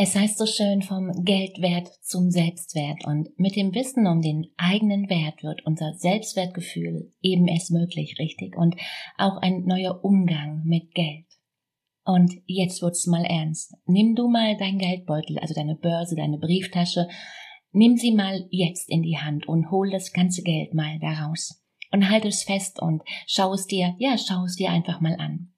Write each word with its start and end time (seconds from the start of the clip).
Es 0.00 0.14
heißt 0.14 0.38
so 0.38 0.46
schön 0.46 0.82
vom 0.82 1.10
Geldwert 1.24 1.88
zum 2.02 2.30
Selbstwert 2.30 3.04
und 3.04 3.36
mit 3.36 3.56
dem 3.56 3.74
Wissen 3.74 4.06
um 4.06 4.22
den 4.22 4.46
eigenen 4.56 5.10
Wert 5.10 5.42
wird 5.42 5.66
unser 5.66 5.92
Selbstwertgefühl 5.94 7.10
eben 7.20 7.48
erst 7.48 7.72
möglich, 7.72 8.14
richtig? 8.20 8.56
Und 8.56 8.76
auch 9.16 9.38
ein 9.38 9.64
neuer 9.64 10.04
Umgang 10.04 10.62
mit 10.64 10.94
Geld. 10.94 11.26
Und 12.04 12.32
jetzt 12.46 12.80
wird's 12.80 13.08
mal 13.08 13.24
ernst. 13.24 13.74
Nimm 13.86 14.14
du 14.14 14.28
mal 14.28 14.56
dein 14.56 14.78
Geldbeutel, 14.78 15.36
also 15.40 15.52
deine 15.52 15.74
Börse, 15.74 16.14
deine 16.14 16.38
Brieftasche, 16.38 17.08
nimm 17.72 17.96
sie 17.96 18.12
mal 18.12 18.46
jetzt 18.52 18.88
in 18.88 19.02
die 19.02 19.18
Hand 19.18 19.48
und 19.48 19.72
hol 19.72 19.90
das 19.90 20.12
ganze 20.12 20.44
Geld 20.44 20.74
mal 20.74 21.00
daraus. 21.00 21.60
Und 21.90 22.08
halt 22.08 22.24
es 22.24 22.44
fest 22.44 22.80
und 22.80 23.02
schau 23.26 23.52
es 23.52 23.66
dir, 23.66 23.96
ja, 23.98 24.16
schau 24.16 24.44
es 24.44 24.54
dir 24.54 24.70
einfach 24.70 25.00
mal 25.00 25.16
an. 25.18 25.52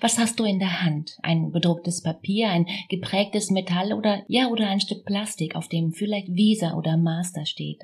Was 0.00 0.18
hast 0.18 0.38
du 0.38 0.44
in 0.44 0.58
der 0.58 0.82
Hand? 0.82 1.18
Ein 1.22 1.50
bedrucktes 1.50 2.02
Papier, 2.02 2.48
ein 2.50 2.66
geprägtes 2.88 3.50
Metall 3.50 3.92
oder 3.92 4.22
ja 4.28 4.48
oder 4.48 4.68
ein 4.68 4.80
Stück 4.80 5.04
Plastik, 5.04 5.56
auf 5.56 5.68
dem 5.68 5.92
vielleicht 5.92 6.28
Visa 6.28 6.74
oder 6.74 6.96
Master 6.96 7.44
steht. 7.44 7.82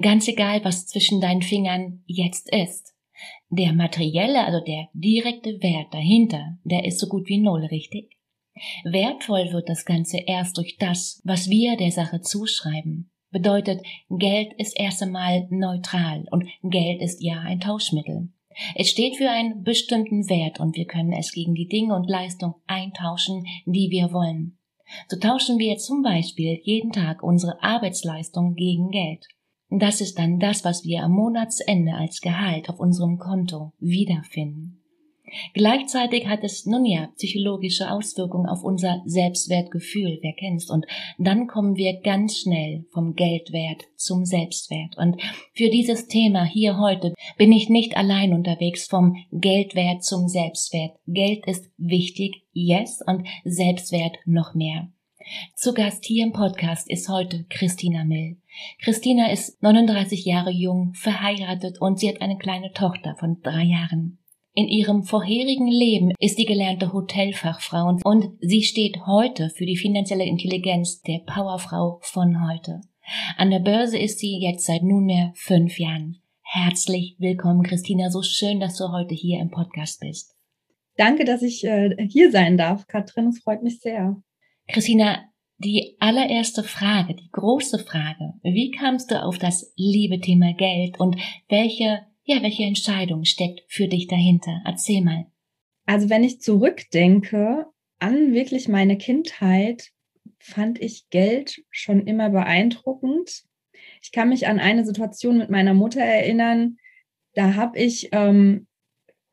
Ganz 0.00 0.28
egal, 0.28 0.64
was 0.64 0.86
zwischen 0.86 1.20
deinen 1.20 1.42
Fingern 1.42 2.02
jetzt 2.06 2.52
ist. 2.52 2.94
Der 3.48 3.72
materielle, 3.72 4.44
also 4.44 4.60
der 4.60 4.88
direkte 4.92 5.62
Wert 5.62 5.92
dahinter, 5.92 6.58
der 6.64 6.84
ist 6.84 6.98
so 6.98 7.06
gut 7.06 7.28
wie 7.28 7.38
null, 7.38 7.64
richtig? 7.64 8.16
Wertvoll 8.84 9.52
wird 9.52 9.68
das 9.68 9.84
Ganze 9.84 10.18
erst 10.18 10.56
durch 10.56 10.76
das, 10.78 11.20
was 11.24 11.48
wir 11.48 11.76
der 11.76 11.92
Sache 11.92 12.20
zuschreiben. 12.20 13.10
Bedeutet, 13.30 13.82
Geld 14.08 14.52
ist 14.58 14.78
erst 14.78 15.02
einmal 15.02 15.46
neutral 15.50 16.26
und 16.30 16.48
Geld 16.62 17.02
ist 17.02 17.22
ja 17.22 17.40
ein 17.40 17.60
Tauschmittel. 17.60 18.30
Es 18.74 18.90
steht 18.90 19.16
für 19.16 19.30
einen 19.30 19.62
bestimmten 19.62 20.28
Wert 20.28 20.60
und 20.60 20.76
wir 20.76 20.86
können 20.86 21.12
es 21.12 21.32
gegen 21.32 21.54
die 21.54 21.68
Dinge 21.68 21.94
und 21.94 22.08
Leistung 22.08 22.54
eintauschen, 22.66 23.44
die 23.66 23.88
wir 23.90 24.12
wollen. 24.12 24.58
So 25.08 25.18
tauschen 25.18 25.58
wir 25.58 25.76
zum 25.78 26.02
Beispiel 26.02 26.60
jeden 26.62 26.92
Tag 26.92 27.22
unsere 27.22 27.62
Arbeitsleistung 27.62 28.54
gegen 28.54 28.90
Geld. 28.90 29.26
Das 29.68 30.00
ist 30.00 30.18
dann 30.18 30.38
das, 30.38 30.64
was 30.64 30.84
wir 30.84 31.02
am 31.02 31.12
Monatsende 31.12 31.94
als 31.94 32.20
Gehalt 32.20 32.68
auf 32.70 32.78
unserem 32.78 33.18
Konto 33.18 33.72
wiederfinden. 33.78 34.82
Gleichzeitig 35.54 36.28
hat 36.28 36.44
es 36.44 36.66
nun 36.66 36.84
ja 36.84 37.08
psychologische 37.16 37.90
Auswirkungen 37.90 38.48
auf 38.48 38.62
unser 38.62 39.02
Selbstwertgefühl, 39.06 40.18
wer 40.22 40.32
kennt's. 40.34 40.70
Und 40.70 40.86
dann 41.18 41.46
kommen 41.48 41.76
wir 41.76 42.00
ganz 42.00 42.38
schnell 42.38 42.84
vom 42.92 43.14
Geldwert 43.14 43.84
zum 43.96 44.24
Selbstwert. 44.24 44.96
Und 44.96 45.20
für 45.52 45.68
dieses 45.68 46.06
Thema 46.06 46.44
hier 46.44 46.78
heute 46.78 47.14
bin 47.36 47.52
ich 47.52 47.68
nicht 47.68 47.96
allein 47.96 48.32
unterwegs 48.32 48.86
vom 48.86 49.16
Geldwert 49.32 50.04
zum 50.04 50.28
Selbstwert. 50.28 50.96
Geld 51.06 51.46
ist 51.46 51.70
wichtig, 51.76 52.42
yes, 52.52 53.02
und 53.06 53.26
Selbstwert 53.44 54.16
noch 54.26 54.54
mehr. 54.54 54.88
Zu 55.56 55.74
Gast 55.74 56.04
hier 56.04 56.24
im 56.24 56.32
Podcast 56.32 56.88
ist 56.88 57.08
heute 57.08 57.46
Christina 57.48 58.04
Mill. 58.04 58.36
Christina 58.80 59.30
ist 59.32 59.60
39 59.60 60.24
Jahre 60.24 60.50
jung, 60.50 60.94
verheiratet 60.94 61.80
und 61.80 61.98
sie 61.98 62.08
hat 62.08 62.20
eine 62.20 62.38
kleine 62.38 62.72
Tochter 62.72 63.16
von 63.18 63.40
drei 63.42 63.64
Jahren. 63.64 64.18
In 64.58 64.68
ihrem 64.68 65.02
vorherigen 65.02 65.66
Leben 65.66 66.14
ist 66.18 66.38
sie 66.38 66.46
gelernte 66.46 66.94
Hotelfachfrau 66.94 67.98
und 68.04 68.38
sie 68.40 68.62
steht 68.62 69.04
heute 69.04 69.50
für 69.50 69.66
die 69.66 69.76
finanzielle 69.76 70.24
Intelligenz 70.24 71.02
der 71.02 71.18
Powerfrau 71.26 71.98
von 72.00 72.48
heute. 72.48 72.80
An 73.36 73.50
der 73.50 73.58
Börse 73.58 73.98
ist 73.98 74.18
sie 74.18 74.38
jetzt 74.40 74.64
seit 74.64 74.82
nunmehr 74.82 75.32
fünf 75.34 75.78
Jahren. 75.78 76.22
Herzlich 76.40 77.16
willkommen, 77.18 77.64
Christina. 77.64 78.08
So 78.08 78.22
schön, 78.22 78.58
dass 78.58 78.78
du 78.78 78.90
heute 78.92 79.14
hier 79.14 79.40
im 79.40 79.50
Podcast 79.50 80.00
bist. 80.00 80.34
Danke, 80.96 81.26
dass 81.26 81.42
ich 81.42 81.62
äh, 81.64 81.94
hier 82.08 82.32
sein 82.32 82.56
darf, 82.56 82.86
Katrin. 82.86 83.26
Es 83.26 83.40
freut 83.40 83.62
mich 83.62 83.80
sehr. 83.80 84.16
Christina, 84.68 85.22
die 85.58 85.98
allererste 86.00 86.62
Frage, 86.62 87.14
die 87.14 87.28
große 87.30 87.80
Frage, 87.80 88.32
wie 88.42 88.70
kamst 88.70 89.10
du 89.10 89.22
auf 89.22 89.36
das 89.36 89.74
liebe 89.76 90.18
Thema 90.18 90.54
Geld 90.54 90.98
und 90.98 91.16
welche 91.50 92.06
ja, 92.26 92.42
welche 92.42 92.64
Entscheidung 92.64 93.24
steckt 93.24 93.62
für 93.68 93.86
dich 93.86 94.08
dahinter? 94.08 94.60
Erzähl 94.64 95.00
mal. 95.00 95.26
Also 95.86 96.10
wenn 96.10 96.24
ich 96.24 96.40
zurückdenke 96.40 97.66
an 98.00 98.32
wirklich 98.34 98.68
meine 98.68 98.98
Kindheit, 98.98 99.92
fand 100.40 100.80
ich 100.80 101.08
Geld 101.10 101.62
schon 101.70 102.04
immer 102.06 102.30
beeindruckend. 102.30 103.44
Ich 104.02 104.10
kann 104.10 104.28
mich 104.28 104.48
an 104.48 104.58
eine 104.58 104.84
Situation 104.84 105.38
mit 105.38 105.50
meiner 105.50 105.72
Mutter 105.72 106.00
erinnern. 106.00 106.78
Da 107.34 107.54
habe 107.54 107.78
ich, 107.78 108.08
ähm, 108.10 108.66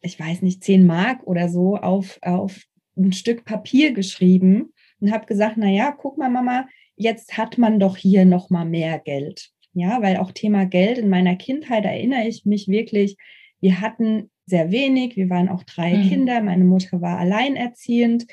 ich 0.01 0.19
weiß 0.19 0.43
nicht, 0.43 0.63
zehn 0.63 0.85
Mark 0.85 1.23
oder 1.25 1.49
so 1.49 1.77
auf, 1.77 2.19
auf 2.21 2.61
ein 2.95 3.11
Stück 3.11 3.43
Papier 3.43 3.91
geschrieben 3.91 4.71
und 4.99 5.11
habe 5.11 5.25
gesagt, 5.25 5.55
na 5.57 5.69
ja, 5.69 5.91
guck 5.91 6.19
mal, 6.19 6.29
Mama, 6.29 6.67
jetzt 6.95 7.37
hat 7.39 7.57
man 7.57 7.79
doch 7.79 7.97
hier 7.97 8.25
noch 8.25 8.51
mal 8.51 8.65
mehr 8.65 8.99
Geld. 8.99 9.51
Ja, 9.73 10.01
weil 10.01 10.17
auch 10.17 10.31
Thema 10.31 10.65
Geld 10.65 10.97
in 10.97 11.09
meiner 11.09 11.35
Kindheit 11.35 11.85
erinnere 11.85 12.27
ich 12.27 12.45
mich 12.45 12.67
wirklich, 12.67 13.17
wir 13.59 13.81
hatten 13.81 14.29
sehr 14.45 14.71
wenig, 14.71 15.15
wir 15.15 15.29
waren 15.29 15.49
auch 15.49 15.63
drei 15.63 15.95
mhm. 15.95 16.09
Kinder, 16.09 16.41
meine 16.41 16.65
Mutter 16.65 17.01
war 17.01 17.17
alleinerziehend 17.17 18.27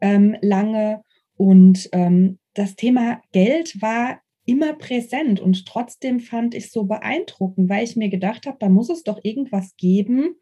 ähm, 0.00 0.36
lange 0.40 1.02
und 1.36 1.88
ähm, 1.92 2.38
das 2.54 2.76
Thema 2.76 3.20
Geld 3.32 3.80
war 3.82 4.20
immer 4.46 4.74
präsent 4.74 5.40
und 5.40 5.66
trotzdem 5.66 6.20
fand 6.20 6.54
ich 6.54 6.70
so 6.70 6.84
beeindruckend, 6.84 7.68
weil 7.68 7.84
ich 7.84 7.96
mir 7.96 8.08
gedacht 8.08 8.46
habe, 8.46 8.56
da 8.60 8.68
muss 8.68 8.88
es 8.88 9.02
doch 9.02 9.18
irgendwas 9.22 9.76
geben, 9.76 10.36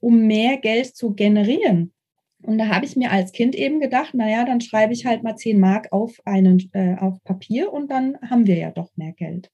um 0.00 0.26
mehr 0.26 0.58
Geld 0.58 0.94
zu 0.94 1.14
generieren. 1.14 1.92
Und 2.42 2.58
da 2.58 2.68
habe 2.68 2.84
ich 2.84 2.96
mir 2.96 3.10
als 3.10 3.32
Kind 3.32 3.54
eben 3.54 3.80
gedacht, 3.80 4.14
naja, 4.14 4.44
dann 4.44 4.60
schreibe 4.60 4.92
ich 4.92 5.06
halt 5.06 5.22
mal 5.22 5.36
10 5.36 5.58
Mark 5.58 5.92
auf, 5.92 6.20
einen, 6.24 6.68
äh, 6.72 6.96
auf 6.96 7.22
Papier 7.24 7.72
und 7.72 7.90
dann 7.90 8.18
haben 8.28 8.46
wir 8.46 8.56
ja 8.56 8.70
doch 8.70 8.90
mehr 8.96 9.12
Geld. 9.12 9.50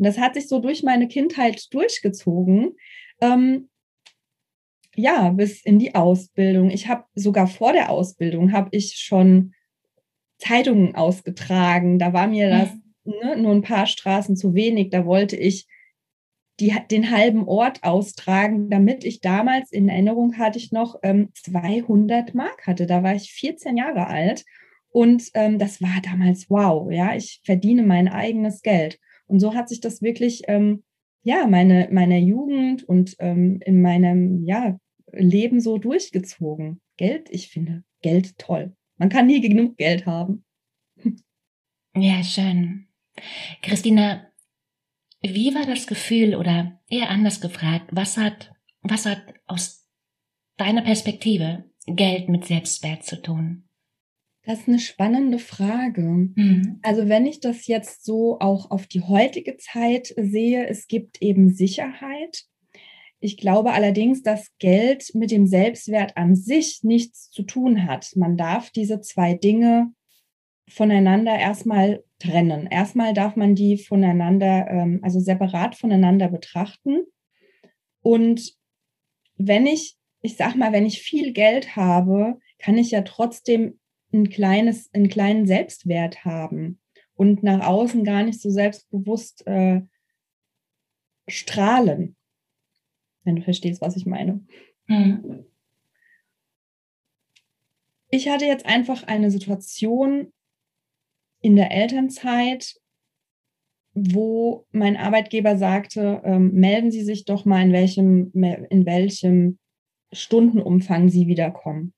Und 0.00 0.06
das 0.06 0.16
hat 0.16 0.32
sich 0.32 0.48
so 0.48 0.60
durch 0.60 0.82
meine 0.82 1.08
Kindheit 1.08 1.62
durchgezogen. 1.74 2.70
Ähm, 3.20 3.68
ja, 4.96 5.28
bis 5.28 5.62
in 5.62 5.78
die 5.78 5.94
Ausbildung. 5.94 6.70
Ich 6.70 6.88
habe 6.88 7.04
sogar 7.14 7.46
vor 7.46 7.74
der 7.74 7.90
Ausbildung 7.90 8.52
habe 8.52 8.70
ich 8.72 8.94
schon 8.94 9.52
Zeitungen 10.38 10.94
ausgetragen. 10.94 11.98
Da 11.98 12.14
war 12.14 12.28
mir 12.28 12.48
das 12.48 12.70
mhm. 13.04 13.12
ne, 13.22 13.36
nur 13.42 13.52
ein 13.52 13.60
paar 13.60 13.86
Straßen 13.86 14.36
zu 14.36 14.54
wenig. 14.54 14.88
Da 14.88 15.04
wollte 15.04 15.36
ich 15.36 15.68
die, 16.60 16.74
den 16.90 17.10
halben 17.10 17.46
Ort 17.46 17.84
austragen, 17.84 18.70
damit 18.70 19.04
ich 19.04 19.20
damals 19.20 19.70
in 19.70 19.90
Erinnerung 19.90 20.38
hatte 20.38 20.58
ich 20.58 20.72
noch 20.72 20.98
ähm, 21.02 21.28
200 21.34 22.34
Mark 22.34 22.66
hatte. 22.66 22.86
Da 22.86 23.02
war 23.02 23.14
ich 23.14 23.34
14 23.34 23.76
Jahre 23.76 24.06
alt 24.06 24.46
und 24.88 25.24
ähm, 25.34 25.58
das 25.58 25.82
war 25.82 26.00
damals 26.02 26.48
wow. 26.48 26.90
Ja, 26.90 27.14
ich 27.14 27.42
verdiene 27.44 27.82
mein 27.82 28.08
eigenes 28.08 28.62
Geld. 28.62 28.98
Und 29.30 29.40
so 29.40 29.54
hat 29.54 29.68
sich 29.68 29.80
das 29.80 30.02
wirklich, 30.02 30.42
ähm, 30.48 30.82
ja, 31.22 31.46
meine, 31.46 31.88
meine 31.92 32.18
Jugend 32.18 32.82
und 32.84 33.16
ähm, 33.18 33.60
in 33.64 33.80
meinem, 33.80 34.44
ja, 34.44 34.78
Leben 35.12 35.60
so 35.60 35.78
durchgezogen. 35.78 36.80
Geld, 36.96 37.28
ich 37.30 37.48
finde 37.48 37.84
Geld 38.02 38.38
toll. 38.38 38.76
Man 38.96 39.08
kann 39.08 39.26
nie 39.26 39.40
genug 39.40 39.76
Geld 39.76 40.06
haben. 40.06 40.44
Ja, 41.96 42.22
schön. 42.22 42.86
Christina, 43.62 44.30
wie 45.22 45.54
war 45.54 45.66
das 45.66 45.88
Gefühl 45.88 46.36
oder 46.36 46.80
eher 46.88 47.10
anders 47.10 47.40
gefragt, 47.40 47.90
was 47.90 48.16
hat, 48.16 48.52
was 48.82 49.06
hat 49.06 49.22
aus 49.46 49.88
deiner 50.56 50.82
Perspektive 50.82 51.64
Geld 51.86 52.28
mit 52.28 52.44
Selbstwert 52.44 53.04
zu 53.04 53.20
tun? 53.20 53.68
Das 54.44 54.60
ist 54.60 54.68
eine 54.68 54.78
spannende 54.78 55.38
Frage. 55.38 56.02
Mhm. 56.02 56.78
Also 56.82 57.08
wenn 57.08 57.26
ich 57.26 57.40
das 57.40 57.66
jetzt 57.66 58.04
so 58.04 58.38
auch 58.40 58.70
auf 58.70 58.86
die 58.86 59.02
heutige 59.02 59.56
Zeit 59.58 60.14
sehe, 60.16 60.66
es 60.66 60.88
gibt 60.88 61.20
eben 61.20 61.52
Sicherheit. 61.52 62.44
Ich 63.20 63.36
glaube 63.36 63.72
allerdings, 63.72 64.22
dass 64.22 64.56
Geld 64.58 65.14
mit 65.14 65.30
dem 65.30 65.46
Selbstwert 65.46 66.16
an 66.16 66.34
sich 66.34 66.80
nichts 66.82 67.30
zu 67.30 67.42
tun 67.42 67.86
hat. 67.86 68.12
Man 68.16 68.38
darf 68.38 68.70
diese 68.70 69.02
zwei 69.02 69.34
Dinge 69.34 69.92
voneinander 70.70 71.38
erstmal 71.38 72.02
trennen. 72.18 72.66
Erstmal 72.66 73.12
darf 73.12 73.36
man 73.36 73.54
die 73.54 73.76
voneinander, 73.76 74.68
ähm, 74.70 75.00
also 75.02 75.20
separat 75.20 75.74
voneinander 75.74 76.28
betrachten. 76.28 77.00
Und 78.00 78.54
wenn 79.36 79.66
ich, 79.66 79.96
ich 80.22 80.36
sag 80.36 80.54
mal, 80.54 80.72
wenn 80.72 80.86
ich 80.86 81.02
viel 81.02 81.32
Geld 81.32 81.76
habe, 81.76 82.38
kann 82.58 82.78
ich 82.78 82.90
ja 82.90 83.02
trotzdem 83.02 83.79
ein 84.12 84.28
kleines, 84.28 84.92
einen 84.92 85.08
kleinen 85.08 85.46
Selbstwert 85.46 86.24
haben 86.24 86.80
und 87.14 87.42
nach 87.42 87.66
außen 87.66 88.04
gar 88.04 88.22
nicht 88.22 88.40
so 88.40 88.50
selbstbewusst 88.50 89.46
äh, 89.46 89.82
strahlen. 91.28 92.16
Wenn 93.24 93.36
du 93.36 93.42
verstehst, 93.42 93.80
was 93.80 93.96
ich 93.96 94.06
meine. 94.06 94.44
Mhm. 94.86 95.44
Ich 98.08 98.28
hatte 98.28 98.46
jetzt 98.46 98.66
einfach 98.66 99.04
eine 99.04 99.30
Situation 99.30 100.32
in 101.40 101.56
der 101.56 101.70
Elternzeit, 101.70 102.74
wo 103.94 104.66
mein 104.72 104.96
Arbeitgeber 104.96 105.56
sagte, 105.56 106.20
ähm, 106.24 106.52
melden 106.52 106.90
Sie 106.90 107.02
sich 107.02 107.24
doch 107.24 107.44
mal, 107.44 107.62
in 107.62 107.72
welchem, 107.72 108.32
in 108.32 108.86
welchem 108.86 109.58
Stundenumfang 110.12 111.08
Sie 111.08 111.26
wiederkommen. 111.26 111.92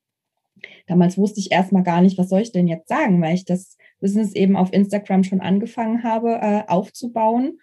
Damals 0.87 1.17
wusste 1.17 1.39
ich 1.39 1.51
erstmal 1.51 1.83
gar 1.83 2.01
nicht, 2.01 2.17
was 2.17 2.29
soll 2.29 2.41
ich 2.41 2.51
denn 2.51 2.67
jetzt 2.67 2.87
sagen, 2.87 3.21
weil 3.21 3.35
ich 3.35 3.45
das 3.45 3.77
Business 3.99 4.33
eben 4.33 4.55
auf 4.55 4.73
Instagram 4.73 5.23
schon 5.23 5.41
angefangen 5.41 6.03
habe 6.03 6.39
äh, 6.41 6.63
aufzubauen 6.67 7.59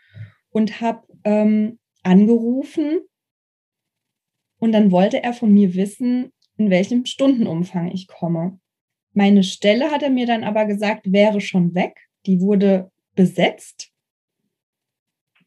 und 0.50 0.80
habe 0.80 1.06
ähm, 1.24 1.78
angerufen 2.02 3.00
und 4.58 4.72
dann 4.72 4.90
wollte 4.90 5.22
er 5.22 5.32
von 5.32 5.52
mir 5.52 5.74
wissen, 5.74 6.32
in 6.56 6.70
welchem 6.70 7.06
Stundenumfang 7.06 7.90
ich 7.90 8.06
komme. 8.06 8.60
Meine 9.12 9.42
Stelle, 9.42 9.90
hat 9.90 10.02
er 10.02 10.10
mir 10.10 10.26
dann 10.26 10.44
aber 10.44 10.66
gesagt, 10.66 11.10
wäre 11.10 11.40
schon 11.40 11.74
weg. 11.74 12.08
Die 12.26 12.40
wurde 12.40 12.90
besetzt 13.14 13.89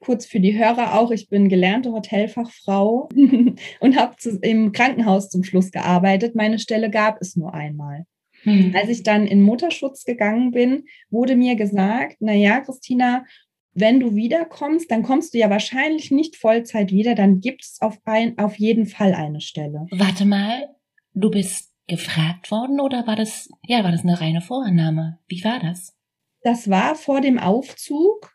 kurz 0.03 0.25
für 0.25 0.39
die 0.39 0.57
Hörer 0.57 0.99
auch, 0.99 1.11
ich 1.11 1.29
bin 1.29 1.49
gelernte 1.49 1.91
Hotelfachfrau 1.91 3.09
und 3.79 3.97
habe 3.97 4.15
im 4.41 4.71
Krankenhaus 4.71 5.29
zum 5.29 5.43
Schluss 5.43 5.71
gearbeitet. 5.71 6.35
Meine 6.35 6.59
Stelle 6.59 6.89
gab 6.89 7.21
es 7.21 7.35
nur 7.35 7.53
einmal. 7.53 8.05
Hm. 8.43 8.75
Als 8.75 8.89
ich 8.89 9.03
dann 9.03 9.25
in 9.25 9.41
Mutterschutz 9.41 10.03
gegangen 10.03 10.51
bin, 10.51 10.83
wurde 11.09 11.35
mir 11.35 11.55
gesagt, 11.55 12.17
na 12.19 12.33
ja, 12.33 12.59
Christina, 12.59 13.25
wenn 13.73 13.99
du 13.99 14.15
wiederkommst, 14.15 14.91
dann 14.91 15.03
kommst 15.03 15.33
du 15.33 15.39
ja 15.39 15.49
wahrscheinlich 15.49 16.11
nicht 16.11 16.35
Vollzeit 16.35 16.91
wieder, 16.91 17.15
dann 17.15 17.39
gibt 17.39 17.63
es 17.63 17.77
auf, 17.81 17.97
ein, 18.05 18.37
auf 18.37 18.59
jeden 18.59 18.85
Fall 18.85 19.13
eine 19.13 19.41
Stelle. 19.41 19.87
Warte 19.91 20.25
mal, 20.25 20.67
du 21.13 21.31
bist 21.31 21.71
gefragt 21.87 22.51
worden 22.51 22.79
oder 22.79 23.07
war 23.07 23.15
das, 23.15 23.49
ja, 23.65 23.83
war 23.83 23.91
das 23.91 24.01
eine 24.01 24.19
reine 24.19 24.41
Vorannahme? 24.41 25.19
Wie 25.27 25.43
war 25.43 25.59
das? 25.59 25.95
Das 26.41 26.69
war 26.69 26.95
vor 26.95 27.21
dem 27.21 27.39
Aufzug 27.39 28.33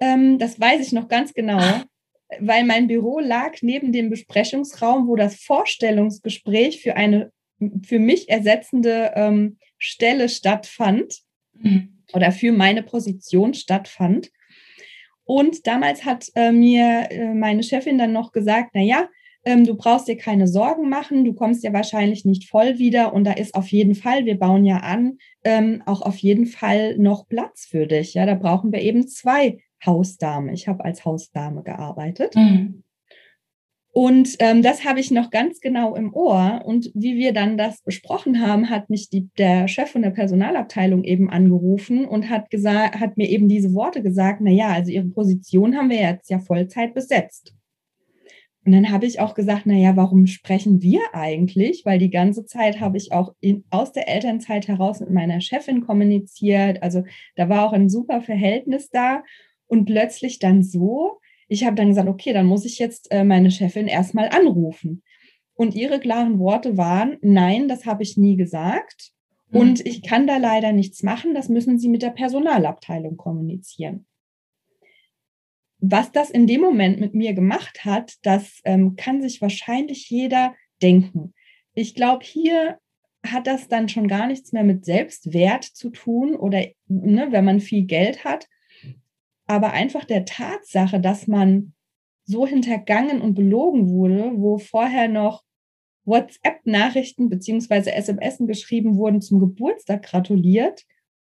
ähm, 0.00 0.38
das 0.38 0.58
weiß 0.60 0.86
ich 0.86 0.92
noch 0.92 1.08
ganz 1.08 1.34
genau, 1.34 1.60
weil 2.40 2.64
mein 2.64 2.88
Büro 2.88 3.18
lag 3.18 3.54
neben 3.62 3.92
dem 3.92 4.10
Besprechungsraum, 4.10 5.06
wo 5.08 5.16
das 5.16 5.36
Vorstellungsgespräch 5.36 6.80
für 6.80 6.96
eine 6.96 7.30
für 7.84 7.98
mich 7.98 8.28
ersetzende 8.28 9.12
ähm, 9.14 9.58
Stelle 9.78 10.28
stattfand 10.28 11.20
mhm. 11.54 12.02
oder 12.12 12.32
für 12.32 12.52
meine 12.52 12.82
Position 12.82 13.54
stattfand. 13.54 14.30
Und 15.24 15.66
damals 15.66 16.04
hat 16.04 16.26
äh, 16.34 16.52
mir 16.52 17.08
äh, 17.10 17.34
meine 17.34 17.62
Chefin 17.62 17.98
dann 17.98 18.12
noch 18.12 18.32
gesagt, 18.32 18.70
na 18.74 18.82
ja, 18.82 19.08
ähm, 19.44 19.64
du 19.64 19.74
brauchst 19.74 20.08
dir 20.08 20.16
keine 20.16 20.48
Sorgen 20.48 20.88
machen, 20.88 21.24
du 21.24 21.32
kommst 21.32 21.64
ja 21.64 21.72
wahrscheinlich 21.72 22.24
nicht 22.24 22.48
voll 22.48 22.78
wieder 22.78 23.12
und 23.12 23.24
da 23.24 23.32
ist 23.32 23.54
auf 23.54 23.68
jeden 23.68 23.94
Fall, 23.94 24.24
wir 24.24 24.38
bauen 24.38 24.64
ja 24.64 24.78
an, 24.78 25.18
ähm, 25.44 25.82
auch 25.86 26.02
auf 26.02 26.18
jeden 26.18 26.46
Fall 26.46 26.98
noch 26.98 27.28
Platz 27.28 27.66
für 27.68 27.86
dich. 27.86 28.14
Ja, 28.14 28.26
da 28.26 28.34
brauchen 28.34 28.72
wir 28.72 28.80
eben 28.80 29.08
zwei 29.08 29.58
Hausdame. 29.84 30.52
Ich 30.52 30.68
habe 30.68 30.84
als 30.84 31.04
Hausdame 31.04 31.62
gearbeitet. 31.62 32.34
Mhm. 32.34 32.82
Und 33.96 34.36
ähm, 34.40 34.60
das 34.60 34.84
habe 34.84 35.00
ich 35.00 35.10
noch 35.10 35.30
ganz 35.30 35.60
genau 35.60 35.94
im 35.94 36.12
Ohr. 36.12 36.60
Und 36.66 36.90
wie 36.92 37.16
wir 37.16 37.32
dann 37.32 37.56
das 37.56 37.80
besprochen 37.80 38.42
haben, 38.42 38.68
hat 38.68 38.90
mich 38.90 39.08
die, 39.08 39.30
der 39.38 39.68
Chef 39.68 39.90
von 39.90 40.02
der 40.02 40.10
Personalabteilung 40.10 41.02
eben 41.02 41.30
angerufen 41.30 42.04
und 42.04 42.28
hat 42.28 42.50
gesagt, 42.50 43.00
hat 43.00 43.16
mir 43.16 43.26
eben 43.30 43.48
diese 43.48 43.72
Worte 43.72 44.02
gesagt, 44.02 44.42
na 44.42 44.50
ja, 44.50 44.68
also 44.68 44.92
ihre 44.92 45.06
Position 45.06 45.76
haben 45.76 45.88
wir 45.88 45.96
jetzt 45.96 46.28
ja 46.28 46.40
Vollzeit 46.40 46.92
besetzt. 46.92 47.54
Und 48.66 48.72
dann 48.72 48.90
habe 48.90 49.06
ich 49.06 49.18
auch 49.18 49.34
gesagt, 49.34 49.62
na 49.64 49.74
ja, 49.74 49.96
warum 49.96 50.26
sprechen 50.26 50.82
wir 50.82 51.00
eigentlich? 51.14 51.86
Weil 51.86 51.98
die 51.98 52.10
ganze 52.10 52.44
Zeit 52.44 52.80
habe 52.80 52.98
ich 52.98 53.12
auch 53.12 53.32
in, 53.40 53.64
aus 53.70 53.92
der 53.92 54.08
Elternzeit 54.08 54.68
heraus 54.68 55.00
mit 55.00 55.10
meiner 55.10 55.40
Chefin 55.40 55.80
kommuniziert. 55.80 56.82
Also 56.82 57.04
da 57.36 57.48
war 57.48 57.64
auch 57.64 57.72
ein 57.72 57.88
super 57.88 58.20
Verhältnis 58.20 58.90
da. 58.90 59.22
Und 59.66 59.86
plötzlich 59.86 60.38
dann 60.38 60.62
so, 60.62 61.18
ich 61.48 61.64
habe 61.64 61.76
dann 61.76 61.88
gesagt, 61.88 62.08
okay, 62.08 62.32
dann 62.32 62.46
muss 62.46 62.64
ich 62.64 62.78
jetzt 62.78 63.10
äh, 63.10 63.24
meine 63.24 63.50
Chefin 63.50 63.88
erstmal 63.88 64.28
anrufen. 64.28 65.02
Und 65.54 65.74
ihre 65.74 66.00
klaren 66.00 66.38
Worte 66.38 66.76
waren, 66.76 67.16
nein, 67.22 67.68
das 67.68 67.86
habe 67.86 68.02
ich 68.02 68.16
nie 68.16 68.36
gesagt. 68.36 69.12
Mhm. 69.50 69.60
Und 69.60 69.86
ich 69.86 70.02
kann 70.02 70.26
da 70.26 70.36
leider 70.36 70.72
nichts 70.72 71.02
machen. 71.02 71.34
Das 71.34 71.48
müssen 71.48 71.78
Sie 71.78 71.88
mit 71.88 72.02
der 72.02 72.10
Personalabteilung 72.10 73.16
kommunizieren. 73.16 74.06
Was 75.78 76.10
das 76.10 76.30
in 76.30 76.46
dem 76.46 76.60
Moment 76.60 77.00
mit 77.00 77.14
mir 77.14 77.34
gemacht 77.34 77.84
hat, 77.84 78.14
das 78.22 78.60
ähm, 78.64 78.96
kann 78.96 79.20
sich 79.22 79.42
wahrscheinlich 79.42 80.08
jeder 80.10 80.54
denken. 80.82 81.34
Ich 81.74 81.94
glaube, 81.94 82.24
hier 82.24 82.78
hat 83.24 83.46
das 83.46 83.68
dann 83.68 83.88
schon 83.88 84.08
gar 84.08 84.26
nichts 84.26 84.52
mehr 84.52 84.64
mit 84.64 84.84
Selbstwert 84.84 85.64
zu 85.64 85.90
tun 85.90 86.34
oder 86.34 86.64
ne, 86.86 87.28
wenn 87.30 87.44
man 87.44 87.60
viel 87.60 87.84
Geld 87.84 88.24
hat, 88.24 88.48
aber 89.46 89.72
einfach 89.72 90.04
der 90.04 90.24
Tatsache, 90.24 91.00
dass 91.00 91.26
man 91.26 91.72
so 92.24 92.46
hintergangen 92.46 93.20
und 93.20 93.34
belogen 93.34 93.88
wurde, 93.90 94.32
wo 94.34 94.58
vorher 94.58 95.08
noch 95.08 95.44
WhatsApp-Nachrichten 96.04 97.28
beziehungsweise 97.28 97.92
SMS 97.92 98.38
geschrieben 98.40 98.96
wurden, 98.96 99.20
zum 99.20 99.40
Geburtstag 99.40 100.02
gratuliert 100.02 100.84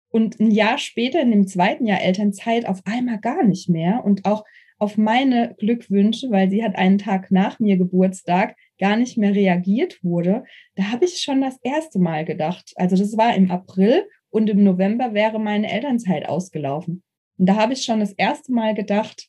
und 0.08 0.38
ein 0.38 0.50
Jahr 0.50 0.78
später 0.78 1.20
in 1.20 1.30
dem 1.30 1.46
zweiten 1.46 1.86
Jahr 1.86 2.00
Elternzeit 2.00 2.66
auf 2.66 2.80
einmal 2.84 3.18
gar 3.18 3.44
nicht 3.44 3.68
mehr 3.68 4.04
und 4.04 4.24
auch 4.24 4.44
auf 4.78 4.96
meine 4.96 5.54
Glückwünsche, 5.58 6.30
weil 6.30 6.50
sie 6.50 6.64
hat 6.64 6.76
einen 6.76 6.98
Tag 6.98 7.30
nach 7.30 7.58
mir 7.60 7.76
Geburtstag 7.76 8.56
gar 8.78 8.96
nicht 8.96 9.16
mehr 9.16 9.34
reagiert 9.34 10.02
wurde, 10.02 10.44
da 10.74 10.90
habe 10.90 11.04
ich 11.04 11.20
schon 11.20 11.40
das 11.40 11.58
erste 11.62 11.98
Mal 11.98 12.24
gedacht. 12.24 12.72
Also 12.76 12.96
das 12.96 13.16
war 13.16 13.34
im 13.34 13.50
April 13.50 14.06
und 14.30 14.50
im 14.50 14.64
November 14.64 15.14
wäre 15.14 15.38
meine 15.38 15.70
Elternzeit 15.70 16.28
ausgelaufen. 16.28 17.02
Und 17.38 17.46
da 17.46 17.56
habe 17.56 17.72
ich 17.72 17.84
schon 17.84 18.00
das 18.00 18.12
erste 18.12 18.52
Mal 18.52 18.74
gedacht, 18.74 19.28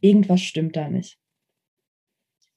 irgendwas 0.00 0.40
stimmt 0.40 0.76
da 0.76 0.88
nicht. 0.88 1.18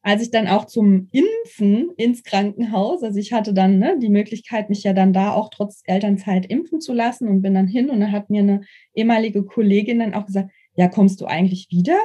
Als 0.01 0.21
ich 0.21 0.29
dann 0.29 0.47
auch 0.47 0.65
zum 0.65 1.09
Impfen 1.11 1.89
ins 1.97 2.23
Krankenhaus, 2.23 3.01
also 3.01 3.17
ich 3.17 3.33
hatte 3.33 3.53
dann 3.55 3.79
ne, 3.79 3.97
die 3.99 4.09
Möglichkeit, 4.09 4.69
mich 4.69 4.83
ja 4.83 4.93
dann 4.93 5.13
da 5.13 5.33
auch 5.33 5.49
trotz 5.49 5.81
Elternzeit 5.85 6.45
impfen 6.45 6.79
zu 6.79 6.93
lassen 6.93 7.27
und 7.27 7.41
bin 7.41 7.55
dann 7.55 7.67
hin 7.67 7.89
und 7.89 8.01
dann 8.01 8.11
hat 8.11 8.29
mir 8.29 8.41
eine 8.41 8.61
ehemalige 8.93 9.43
Kollegin 9.43 9.99
dann 9.99 10.13
auch 10.13 10.27
gesagt, 10.27 10.51
ja, 10.75 10.89
kommst 10.89 11.21
du 11.21 11.25
eigentlich 11.25 11.69
wieder? 11.71 11.97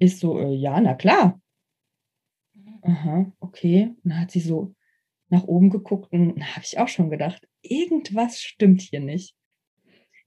Ist 0.00 0.18
so, 0.18 0.40
äh, 0.40 0.54
ja, 0.54 0.80
na 0.80 0.94
klar. 0.94 1.40
Aha, 2.82 3.30
okay. 3.38 3.94
Und 4.02 4.10
dann 4.10 4.20
hat 4.22 4.30
sie 4.32 4.40
so 4.40 4.74
nach 5.28 5.44
oben 5.44 5.70
geguckt 5.70 6.12
und 6.12 6.42
habe 6.56 6.64
ich 6.64 6.78
auch 6.78 6.88
schon 6.88 7.10
gedacht, 7.10 7.46
irgendwas 7.62 8.40
stimmt 8.40 8.80
hier 8.80 9.00
nicht. 9.00 9.36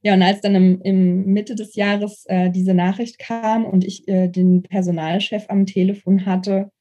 Ja, 0.05 0.13
und 0.13 0.21
als 0.21 0.41
dann 0.41 0.53
im, 0.53 0.81
im 0.81 1.25
Mitte 1.25 1.55
des 1.55 1.75
Jahres 1.75 2.25
äh, 2.27 2.51
diese 2.51 2.73
Nachricht 2.73 3.19
kam 3.19 3.63
und 3.63 3.85
ich 3.85 4.05
äh, 4.09 4.27
den 4.27 4.61
Personalchef 4.61 5.45
am 5.47 5.65
Telefon 5.65 6.25
hatte, 6.25 6.71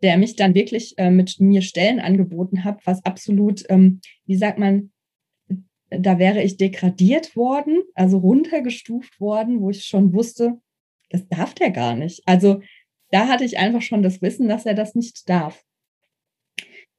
der 0.00 0.16
mich 0.16 0.36
dann 0.36 0.54
wirklich 0.54 0.94
äh, 0.96 1.10
mit 1.10 1.40
mir 1.40 1.60
Stellen 1.62 1.98
angeboten 1.98 2.62
hat, 2.62 2.80
was 2.86 3.04
absolut, 3.04 3.64
ähm, 3.68 4.00
wie 4.26 4.36
sagt 4.36 4.60
man, 4.60 4.92
da 5.90 6.20
wäre 6.20 6.42
ich 6.42 6.56
degradiert 6.56 7.34
worden, 7.34 7.82
also 7.94 8.18
runtergestuft 8.18 9.20
worden, 9.20 9.60
wo 9.60 9.70
ich 9.70 9.84
schon 9.84 10.12
wusste, 10.12 10.60
das 11.10 11.26
darf 11.28 11.54
der 11.54 11.70
gar 11.70 11.96
nicht. 11.96 12.22
Also 12.26 12.60
da 13.10 13.26
hatte 13.26 13.44
ich 13.44 13.58
einfach 13.58 13.82
schon 13.82 14.04
das 14.04 14.22
Wissen, 14.22 14.48
dass 14.48 14.66
er 14.66 14.74
das 14.74 14.94
nicht 14.94 15.28
darf. 15.28 15.64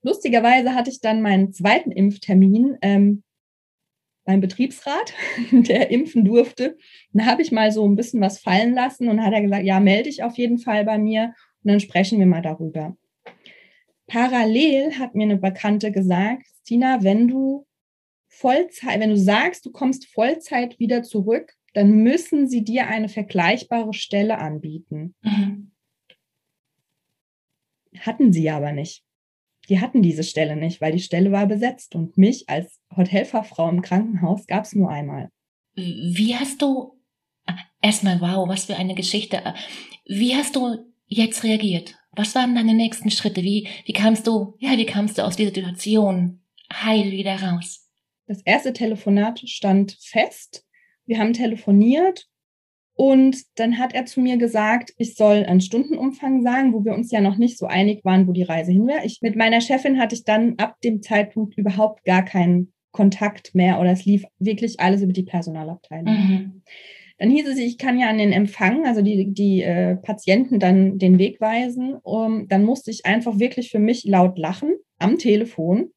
Lustigerweise 0.02 0.76
hatte 0.76 0.90
ich 0.90 1.00
dann 1.00 1.22
meinen 1.22 1.54
zweiten 1.54 1.92
Impftermin 1.92 2.78
ähm, 2.82 3.24
beim 4.30 4.42
Betriebsrat, 4.42 5.16
der 5.52 5.90
impfen 5.90 6.24
durfte. 6.24 6.78
Dann 7.14 7.26
habe 7.26 7.42
ich 7.42 7.52
mal 7.52 7.72
so 7.72 7.88
ein 7.88 7.96
bisschen 7.96 8.22
was 8.22 8.38
fallen 8.38 8.76
lassen 8.76 9.10
und 9.10 9.24
hat 9.24 9.34
er 9.34 9.42
gesagt, 9.42 9.66
ja, 9.66 9.80
melde 9.80 10.04
dich 10.04 10.22
auf 10.22 10.38
jeden 10.38 10.60
Fall 10.60 10.86
bei 10.86 11.00
mir 11.00 11.34
und 11.64 11.72
dann 11.72 11.80
sprechen 11.80 12.20
wir 12.20 12.28
mal 12.28 12.44
darüber. 12.44 12.96
Parallel 14.06 15.00
hat 15.00 15.16
mir 15.16 15.24
eine 15.24 15.38
Bekannte 15.38 15.92
gesagt, 15.92 16.44
Stina, 16.62 17.02
wenn 17.02 17.28
du 17.28 17.66
Vollzeit, 18.28 19.00
wenn 19.00 19.10
du 19.10 19.18
sagst, 19.18 19.66
du 19.66 19.72
kommst 19.72 20.06
Vollzeit 20.06 20.78
wieder 20.80 21.02
zurück, 21.02 21.56
dann 21.74 22.04
müssen 22.04 22.48
sie 22.48 22.64
dir 22.64 22.86
eine 22.86 23.10
vergleichbare 23.10 23.96
Stelle 23.96 24.38
anbieten. 24.38 25.16
Mhm. 25.24 25.72
Hatten 28.00 28.32
sie 28.32 28.48
aber 28.52 28.74
nicht. 28.74 29.04
Die 29.70 29.80
hatten 29.80 30.02
diese 30.02 30.24
Stelle 30.24 30.56
nicht, 30.56 30.82
weil 30.82 30.92
die 30.92 31.00
Stelle 31.00 31.32
war 31.32 31.46
besetzt 31.46 31.96
und 31.96 32.18
mich 32.18 32.50
als 32.50 32.80
Hotelfachfrau 32.96 33.70
im 33.70 33.82
Krankenhaus 33.82 34.48
gab 34.48 34.66
es 34.66 34.74
nur 34.74 34.90
einmal. 34.90 35.30
Wie 35.76 36.36
hast 36.36 36.62
du, 36.62 37.00
erstmal 37.82 38.20
wow, 38.20 38.48
was 38.48 38.66
für 38.66 38.76
eine 38.76 38.96
Geschichte. 38.96 39.54
Wie 40.06 40.36
hast 40.36 40.56
du 40.56 40.78
jetzt 41.08 41.44
reagiert? 41.44 41.96
Was 42.12 42.36
waren 42.36 42.56
deine 42.56 42.74
nächsten 42.74 43.12
Schritte? 43.12 43.44
Wie, 43.44 43.68
wie 43.86 43.94
kamst 43.94 44.28
du, 44.28 44.56
ja, 44.60 44.78
wie 44.78 44.86
kamst 44.86 45.18
du 45.18 45.26
aus 45.26 45.36
dieser 45.36 45.54
Situation 45.54 46.42
heil 46.72 47.12
wieder 47.12 47.42
raus? 47.42 47.88
Das 48.28 48.42
erste 48.42 48.74
Telefonat 48.74 49.48
stand 49.48 49.98
fest. 50.00 50.66
Wir 51.06 51.20
haben 51.20 51.34
telefoniert 51.34 52.29
und 53.00 53.38
dann 53.56 53.78
hat 53.78 53.94
er 53.94 54.06
zu 54.06 54.20
mir 54.20 54.36
gesagt, 54.36 54.94
ich 54.98 55.16
soll 55.16 55.46
einen 55.46 55.62
Stundenumfang 55.62 56.42
sagen, 56.42 56.74
wo 56.74 56.84
wir 56.84 56.94
uns 56.94 57.12
ja 57.12 57.22
noch 57.22 57.38
nicht 57.38 57.58
so 57.58 57.66
einig 57.66 58.04
waren, 58.04 58.28
wo 58.28 58.34
die 58.34 58.44
Reise 58.44 58.74
hin 58.74 58.88
wäre. 58.88 59.06
Ich, 59.06 59.22
mit 59.22 59.38
meiner 59.38 59.62
Chefin 59.62 59.98
hatte 59.98 60.16
ich 60.16 60.26
dann 60.26 60.56
ab 60.58 60.76
dem 60.84 61.02
Zeitpunkt 61.02 61.58
überhaupt 61.58 62.04
gar 62.04 62.26
keinen 62.26 62.74
Kontakt 62.92 63.56
mehr 63.56 63.80
oder 63.80 63.92
es 63.92 64.04
lief 64.04 64.26
wirklich 64.38 64.82
alles 64.82 65.02
über 65.02 65.14
die 65.14 65.24
Personalabteilung. 65.24 66.14
Mhm. 66.14 66.62
Dann 67.20 67.30
hieß 67.30 67.48
es, 67.48 67.58
ich 67.58 67.78
kann 67.78 67.98
ja 67.98 68.10
an 68.10 68.18
den 68.18 68.34
Empfang, 68.34 68.86
also 68.86 69.02
die, 69.02 69.32
die 69.32 69.62
äh, 69.62 69.96
Patienten 69.96 70.60
dann 70.60 70.98
den 70.98 71.20
Weg 71.20 71.40
weisen. 71.40 71.96
Um, 72.04 72.50
dann 72.50 72.66
musste 72.66 72.92
ich 72.92 73.06
einfach 73.06 73.40
wirklich 73.40 73.72
für 73.72 73.80
mich 73.80 74.04
laut 74.04 74.38
lachen 74.38 74.76
am 74.98 75.18
Telefon 75.18 75.92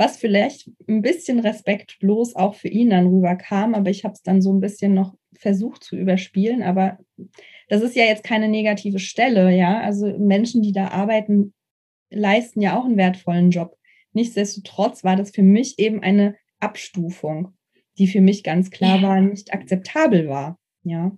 was 0.00 0.16
vielleicht 0.16 0.70
ein 0.88 1.02
bisschen 1.02 1.40
respektlos 1.40 2.34
auch 2.34 2.54
für 2.54 2.68
ihn 2.68 2.88
dann 2.88 3.08
rüberkam, 3.08 3.74
aber 3.74 3.90
ich 3.90 4.02
habe 4.04 4.14
es 4.14 4.22
dann 4.22 4.40
so 4.40 4.50
ein 4.50 4.60
bisschen 4.60 4.94
noch 4.94 5.14
versucht 5.38 5.84
zu 5.84 5.96
überspielen, 5.96 6.62
aber 6.62 6.98
das 7.68 7.82
ist 7.82 7.96
ja 7.96 8.04
jetzt 8.04 8.24
keine 8.24 8.48
negative 8.48 8.98
Stelle, 8.98 9.54
ja. 9.54 9.80
Also 9.80 10.18
Menschen, 10.18 10.62
die 10.62 10.72
da 10.72 10.88
arbeiten, 10.88 11.54
leisten 12.10 12.60
ja 12.60 12.78
auch 12.78 12.84
einen 12.84 12.96
wertvollen 12.96 13.50
Job. 13.50 13.76
Nichtsdestotrotz 14.12 15.04
war 15.04 15.16
das 15.16 15.30
für 15.30 15.42
mich 15.42 15.78
eben 15.78 16.02
eine 16.02 16.36
Abstufung, 16.58 17.54
die 17.98 18.06
für 18.06 18.20
mich 18.20 18.42
ganz 18.42 18.70
klar 18.70 19.02
war, 19.02 19.20
nicht 19.20 19.52
akzeptabel 19.52 20.28
war, 20.28 20.58
ja. 20.82 21.12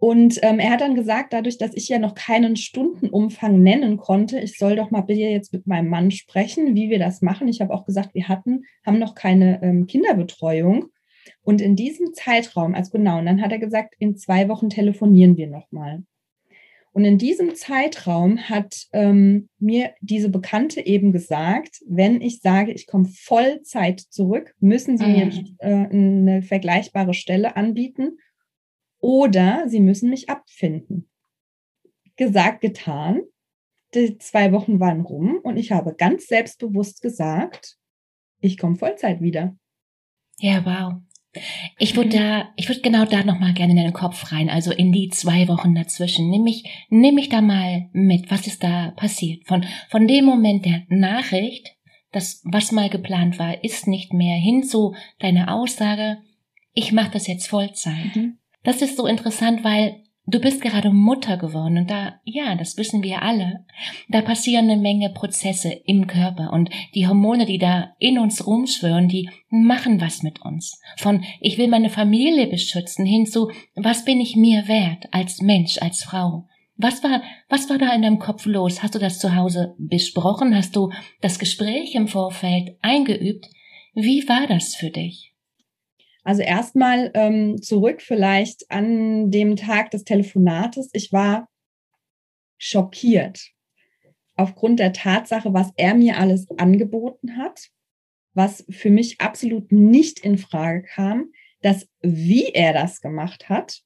Und 0.00 0.38
ähm, 0.42 0.58
er 0.58 0.70
hat 0.70 0.80
dann 0.80 0.94
gesagt, 0.94 1.34
dadurch, 1.34 1.58
dass 1.58 1.74
ich 1.74 1.86
ja 1.90 1.98
noch 1.98 2.14
keinen 2.14 2.56
Stundenumfang 2.56 3.62
nennen 3.62 3.98
konnte, 3.98 4.40
ich 4.40 4.56
soll 4.56 4.74
doch 4.74 4.90
mal 4.90 5.02
bitte 5.02 5.20
jetzt 5.20 5.52
mit 5.52 5.66
meinem 5.66 5.90
Mann 5.90 6.10
sprechen, 6.10 6.74
wie 6.74 6.88
wir 6.88 6.98
das 6.98 7.20
machen. 7.20 7.48
Ich 7.48 7.60
habe 7.60 7.74
auch 7.74 7.84
gesagt, 7.84 8.14
wir 8.14 8.26
hatten, 8.26 8.64
haben 8.84 8.98
noch 8.98 9.14
keine 9.14 9.62
ähm, 9.62 9.86
Kinderbetreuung. 9.86 10.86
Und 11.42 11.60
in 11.60 11.76
diesem 11.76 12.12
Zeitraum, 12.12 12.74
also 12.74 12.90
genau, 12.92 13.18
und 13.18 13.26
dann 13.26 13.40
hat 13.40 13.52
er 13.52 13.58
gesagt, 13.58 13.94
in 13.98 14.16
zwei 14.16 14.48
Wochen 14.48 14.68
telefonieren 14.68 15.36
wir 15.36 15.48
nochmal. 15.48 16.02
Und 16.92 17.04
in 17.04 17.18
diesem 17.18 17.54
Zeitraum 17.54 18.48
hat 18.48 18.88
ähm, 18.92 19.48
mir 19.58 19.94
diese 20.00 20.28
Bekannte 20.28 20.84
eben 20.84 21.12
gesagt, 21.12 21.80
wenn 21.86 22.20
ich 22.20 22.40
sage, 22.40 22.72
ich 22.72 22.86
komme 22.86 23.06
Vollzeit 23.06 24.00
zurück, 24.00 24.54
müssen 24.58 24.98
Sie 24.98 25.06
mhm. 25.06 25.12
mir 25.12 25.30
äh, 25.58 25.86
eine 25.88 26.42
vergleichbare 26.42 27.14
Stelle 27.14 27.56
anbieten 27.56 28.18
oder 29.00 29.68
sie 29.68 29.80
müssen 29.80 30.10
mich 30.10 30.28
abfinden. 30.28 31.08
Gesagt, 32.16 32.60
getan. 32.60 33.22
Die 33.94 34.18
zwei 34.18 34.52
Wochen 34.52 34.78
waren 34.78 35.00
rum 35.00 35.40
und 35.42 35.56
ich 35.56 35.72
habe 35.72 35.94
ganz 35.94 36.26
selbstbewusst 36.26 37.02
gesagt, 37.02 37.76
ich 38.40 38.56
komme 38.56 38.76
Vollzeit 38.76 39.20
wieder. 39.20 39.56
Ja, 40.38 40.64
wow. 40.64 41.02
Ich 41.78 41.96
würde 41.96 42.10
da, 42.10 42.48
ich 42.56 42.68
würde 42.68 42.80
genau 42.80 43.04
da 43.04 43.22
nochmal 43.22 43.52
gerne 43.52 43.72
in 43.72 43.78
deinen 43.78 43.92
Kopf 43.92 44.32
rein, 44.32 44.50
also 44.50 44.72
in 44.72 44.90
die 44.90 45.10
zwei 45.10 45.46
Wochen 45.48 45.74
dazwischen. 45.74 46.28
Nimm 46.28 46.42
mich, 46.42 46.64
nimm 46.88 47.14
mich 47.14 47.28
da 47.28 47.40
mal 47.40 47.88
mit. 47.92 48.30
Was 48.30 48.46
ist 48.46 48.64
da 48.64 48.92
passiert? 48.96 49.46
Von, 49.46 49.64
von 49.88 50.08
dem 50.08 50.24
Moment 50.24 50.64
der 50.64 50.82
Nachricht, 50.88 51.76
das, 52.12 52.42
was 52.44 52.72
mal 52.72 52.90
geplant 52.90 53.38
war, 53.38 53.62
ist 53.62 53.86
nicht 53.86 54.12
mehr, 54.12 54.36
hin 54.36 54.64
zu 54.64 54.94
deiner 55.20 55.54
Aussage, 55.54 56.18
ich 56.72 56.92
mache 56.92 57.12
das 57.12 57.28
jetzt 57.28 57.46
Vollzeit. 57.46 58.16
Mhm. 58.16 58.38
Das 58.64 58.82
ist 58.82 58.96
so 58.96 59.06
interessant, 59.06 59.62
weil 59.62 60.02
du 60.30 60.40
bist 60.40 60.60
gerade 60.60 60.90
Mutter 60.90 61.36
geworden 61.36 61.78
und 61.78 61.90
da, 61.90 62.20
ja, 62.24 62.54
das 62.54 62.76
wissen 62.76 63.02
wir 63.02 63.22
alle, 63.22 63.64
da 64.08 64.20
passieren 64.22 64.70
eine 64.70 64.80
Menge 64.80 65.10
Prozesse 65.10 65.72
im 65.84 66.06
Körper 66.06 66.52
und 66.52 66.70
die 66.94 67.06
Hormone, 67.06 67.46
die 67.46 67.58
da 67.58 67.94
in 67.98 68.18
uns 68.18 68.46
rumschwören, 68.46 69.08
die 69.08 69.28
machen 69.48 70.00
was 70.00 70.22
mit 70.22 70.42
uns. 70.42 70.80
Von 70.96 71.24
ich 71.40 71.58
will 71.58 71.68
meine 71.68 71.90
Familie 71.90 72.46
beschützen 72.46 73.06
hin 73.06 73.26
zu 73.26 73.50
was 73.74 74.04
bin 74.04 74.20
ich 74.20 74.36
mir 74.36 74.68
wert 74.68 75.08
als 75.10 75.40
Mensch, 75.40 75.78
als 75.80 76.02
Frau. 76.02 76.46
Was 76.76 77.04
war, 77.04 77.22
was 77.48 77.68
war 77.68 77.76
da 77.76 77.92
in 77.92 78.02
deinem 78.02 78.18
Kopf 78.18 78.46
los? 78.46 78.82
Hast 78.82 78.94
du 78.94 78.98
das 78.98 79.18
zu 79.18 79.34
Hause 79.34 79.74
besprochen? 79.78 80.56
Hast 80.56 80.74
du 80.76 80.90
das 81.20 81.38
Gespräch 81.38 81.94
im 81.94 82.08
Vorfeld 82.08 82.78
eingeübt? 82.80 83.46
Wie 83.94 84.26
war 84.28 84.46
das 84.46 84.74
für 84.74 84.90
dich? 84.90 85.29
Also 86.22 86.42
erstmal 86.42 87.10
ähm, 87.14 87.60
zurück 87.62 88.02
vielleicht 88.02 88.70
an 88.70 89.30
dem 89.30 89.56
Tag 89.56 89.90
des 89.90 90.04
Telefonates. 90.04 90.90
Ich 90.92 91.12
war 91.12 91.48
schockiert 92.58 93.50
aufgrund 94.36 94.80
der 94.80 94.92
Tatsache, 94.92 95.52
was 95.52 95.70
er 95.76 95.94
mir 95.94 96.18
alles 96.18 96.46
angeboten 96.58 97.36
hat, 97.36 97.68
was 98.34 98.64
für 98.70 98.90
mich 98.90 99.20
absolut 99.20 99.70
nicht 99.70 100.20
in 100.20 100.38
Frage 100.38 100.82
kam, 100.82 101.32
dass 101.62 101.86
wie 102.00 102.46
er 102.46 102.72
das 102.72 103.00
gemacht 103.00 103.48
hat, 103.48 103.82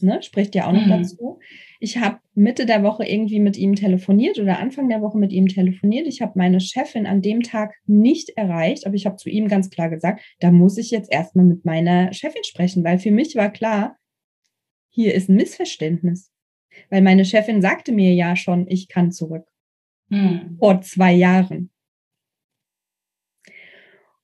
ne, 0.00 0.22
spricht 0.22 0.54
ja 0.54 0.66
auch 0.66 0.72
noch 0.72 0.86
mhm. 0.86 0.90
dazu. 0.90 1.38
Ich 1.80 1.98
habe 1.98 2.18
Mitte 2.34 2.66
der 2.66 2.82
Woche 2.82 3.04
irgendwie 3.06 3.40
mit 3.40 3.56
ihm 3.56 3.74
telefoniert 3.74 4.38
oder 4.38 4.58
Anfang 4.58 4.88
der 4.88 5.00
Woche 5.00 5.18
mit 5.18 5.32
ihm 5.32 5.48
telefoniert. 5.48 6.06
Ich 6.06 6.22
habe 6.22 6.32
meine 6.36 6.60
Chefin 6.60 7.06
an 7.06 7.22
dem 7.22 7.42
Tag 7.42 7.74
nicht 7.86 8.30
erreicht, 8.30 8.86
aber 8.86 8.94
ich 8.94 9.06
habe 9.06 9.16
zu 9.16 9.28
ihm 9.28 9.48
ganz 9.48 9.70
klar 9.70 9.90
gesagt, 9.90 10.22
da 10.40 10.50
muss 10.50 10.78
ich 10.78 10.90
jetzt 10.90 11.12
erstmal 11.12 11.44
mit 11.44 11.64
meiner 11.64 12.12
Chefin 12.12 12.44
sprechen, 12.44 12.84
weil 12.84 12.98
für 12.98 13.10
mich 13.10 13.36
war 13.36 13.50
klar, 13.50 13.96
hier 14.90 15.14
ist 15.14 15.28
ein 15.28 15.36
Missverständnis. 15.36 16.30
Weil 16.90 17.02
meine 17.02 17.24
Chefin 17.24 17.62
sagte 17.62 17.92
mir 17.92 18.14
ja 18.14 18.36
schon, 18.36 18.66
ich 18.68 18.88
kann 18.88 19.12
zurück. 19.12 19.46
Mhm. 20.08 20.56
Vor 20.58 20.80
zwei 20.82 21.12
Jahren. 21.12 21.70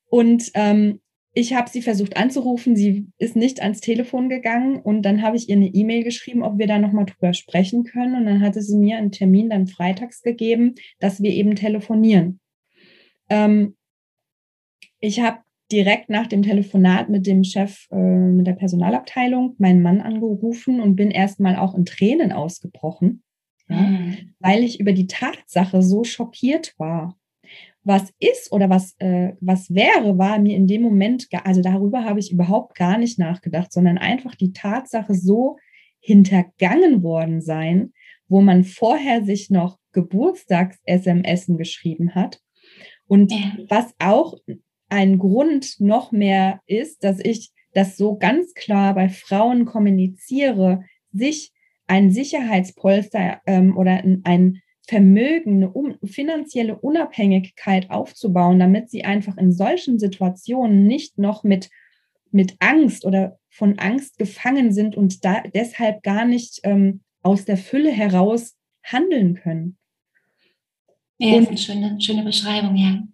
Und 0.06 0.50
ähm, 0.54 1.00
ich 1.32 1.54
habe 1.54 1.70
sie 1.70 1.82
versucht 1.82 2.16
anzurufen, 2.16 2.74
sie 2.74 3.06
ist 3.18 3.36
nicht 3.36 3.62
ans 3.62 3.80
Telefon 3.80 4.28
gegangen 4.28 4.80
und 4.80 5.02
dann 5.02 5.22
habe 5.22 5.36
ich 5.36 5.48
ihr 5.48 5.56
eine 5.56 5.68
E-Mail 5.68 6.02
geschrieben, 6.02 6.42
ob 6.42 6.58
wir 6.58 6.66
da 6.66 6.78
nochmal 6.78 7.06
drüber 7.06 7.34
sprechen 7.34 7.84
können. 7.84 8.16
Und 8.16 8.26
dann 8.26 8.40
hatte 8.40 8.62
sie 8.62 8.76
mir 8.76 8.96
einen 8.96 9.12
Termin 9.12 9.50
dann 9.50 9.68
freitags 9.68 10.22
gegeben, 10.22 10.74
dass 10.98 11.22
wir 11.22 11.30
eben 11.30 11.54
telefonieren. 11.54 12.40
Ähm, 13.28 13.76
ich 14.98 15.20
habe 15.20 15.38
direkt 15.70 16.10
nach 16.10 16.26
dem 16.26 16.42
Telefonat 16.42 17.08
mit 17.08 17.28
dem 17.28 17.44
Chef, 17.44 17.86
äh, 17.92 17.96
mit 17.96 18.48
der 18.48 18.54
Personalabteilung, 18.54 19.54
meinen 19.58 19.82
Mann 19.82 20.00
angerufen 20.00 20.80
und 20.80 20.96
bin 20.96 21.12
erstmal 21.12 21.54
auch 21.54 21.76
in 21.76 21.84
Tränen 21.84 22.32
ausgebrochen, 22.32 23.22
ja, 23.68 23.76
mhm. 23.76 24.34
weil 24.40 24.64
ich 24.64 24.80
über 24.80 24.92
die 24.92 25.06
Tatsache 25.06 25.80
so 25.80 26.02
schockiert 26.02 26.74
war 26.76 27.19
was 27.82 28.12
ist 28.18 28.52
oder 28.52 28.68
was, 28.68 28.94
äh, 28.98 29.32
was 29.40 29.74
wäre, 29.74 30.18
war 30.18 30.38
mir 30.38 30.56
in 30.56 30.66
dem 30.66 30.82
Moment, 30.82 31.28
also 31.44 31.62
darüber 31.62 32.04
habe 32.04 32.20
ich 32.20 32.30
überhaupt 32.30 32.76
gar 32.76 32.98
nicht 32.98 33.18
nachgedacht, 33.18 33.72
sondern 33.72 33.98
einfach 33.98 34.34
die 34.34 34.52
Tatsache 34.52 35.14
so 35.14 35.56
hintergangen 36.00 37.02
worden 37.02 37.40
sein, 37.40 37.92
wo 38.28 38.40
man 38.40 38.64
vorher 38.64 39.24
sich 39.24 39.50
noch 39.50 39.78
Geburtstags-SMS 39.92 41.46
geschrieben 41.56 42.14
hat. 42.14 42.40
Und 43.06 43.32
ja. 43.32 43.38
was 43.68 43.92
auch 43.98 44.34
ein 44.88 45.18
Grund 45.18 45.76
noch 45.80 46.12
mehr 46.12 46.60
ist, 46.66 47.02
dass 47.02 47.18
ich 47.18 47.50
das 47.72 47.96
so 47.96 48.16
ganz 48.16 48.54
klar 48.54 48.94
bei 48.94 49.08
Frauen 49.08 49.64
kommuniziere, 49.64 50.84
sich 51.12 51.52
ein 51.86 52.10
Sicherheitspolster 52.10 53.40
ähm, 53.46 53.76
oder 53.76 54.02
ein 54.24 54.62
Vermögen, 54.90 55.58
eine 55.58 55.70
um, 55.70 55.94
finanzielle 56.04 56.76
Unabhängigkeit 56.76 57.90
aufzubauen, 57.90 58.58
damit 58.58 58.90
sie 58.90 59.04
einfach 59.04 59.36
in 59.36 59.52
solchen 59.52 60.00
Situationen 60.00 60.88
nicht 60.88 61.16
noch 61.16 61.44
mit, 61.44 61.70
mit 62.32 62.56
Angst 62.58 63.04
oder 63.04 63.38
von 63.48 63.78
Angst 63.78 64.18
gefangen 64.18 64.72
sind 64.72 64.96
und 64.96 65.24
da 65.24 65.44
deshalb 65.54 66.02
gar 66.02 66.24
nicht 66.24 66.58
ähm, 66.64 67.02
aus 67.22 67.44
der 67.44 67.56
Fülle 67.56 67.92
heraus 67.92 68.56
handeln 68.82 69.34
können. 69.34 69.78
Ja, 71.18 71.36
und, 71.36 71.52
das 71.52 71.60
ist 71.60 71.70
eine 71.70 71.86
schöne, 71.86 72.00
schöne 72.00 72.24
Beschreibung, 72.24 72.74
ja. 72.74 73.04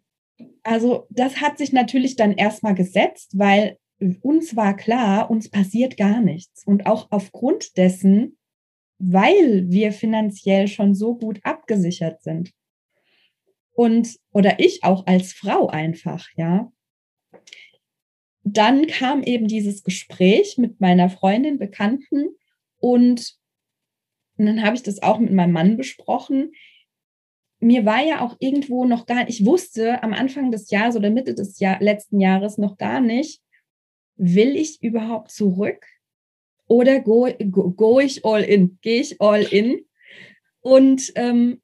Also 0.63 1.07
das 1.11 1.43
hat 1.43 1.59
sich 1.59 1.75
natürlich 1.75 2.17
dann 2.17 2.33
erstmal 2.33 2.75
gesetzt, 2.75 3.33
weil 3.35 3.77
uns 4.23 4.57
war 4.57 4.75
klar, 4.75 5.31
uns 5.31 5.51
passiert 5.51 5.99
gar 5.99 6.23
nichts. 6.23 6.67
Und 6.67 6.87
auch 6.87 7.09
aufgrund 7.11 7.77
dessen 7.77 8.36
weil 8.99 9.69
wir 9.69 9.93
finanziell 9.93 10.69
schon 10.69 10.95
so 10.95 11.17
gut 11.17 11.41
abgesichert 11.43 12.23
sind. 12.23 12.53
Und, 13.73 14.17
oder 14.33 14.59
ich 14.59 14.85
auch 14.85 15.07
als 15.07 15.35
Frau 15.35 15.69
einfach, 15.69 16.27
ja. 16.37 16.73
dann 18.43 18.87
kam 18.87 19.23
eben 19.23 19.49
dieses 19.49 19.83
Gespräch 19.83 20.57
mit 20.57 20.81
meiner 20.81 21.11
Freundin, 21.11 21.59
Bekannten 21.59 22.29
und, 22.79 23.37
und 24.39 24.47
dann 24.47 24.63
habe 24.63 24.77
ich 24.77 24.83
das 24.83 25.03
auch 25.03 25.19
mit 25.19 25.33
meinem 25.33 25.53
Mann 25.53 25.77
besprochen. 25.77 26.53
Mir 27.59 27.85
war 27.85 28.03
ja 28.03 28.23
auch 28.23 28.37
irgendwo 28.39 28.87
noch 28.87 29.05
gar, 29.05 29.29
ich 29.29 29.45
wusste 29.45 30.03
am 30.03 30.15
Anfang 30.15 30.51
des 30.51 30.71
Jahres 30.71 30.97
oder 30.97 31.11
Mitte 31.11 31.35
des 31.35 31.59
Jahr, 31.59 31.79
letzten 31.81 32.19
Jahres 32.19 32.57
noch 32.57 32.79
gar 32.79 33.01
nicht, 33.01 33.43
will 34.17 34.57
ich 34.57 34.83
überhaupt 34.83 35.31
zurück 35.31 35.85
oder 36.69 37.01
go, 37.01 37.29
go, 37.51 37.71
go 37.71 38.01
ich 38.01 38.25
all 38.25 38.43
in? 38.43 38.79
Gehe 38.83 39.01
ich 39.01 39.21
all 39.21 39.43
in? 39.43 39.81
Und 40.61 41.13
ähm, 41.15 41.63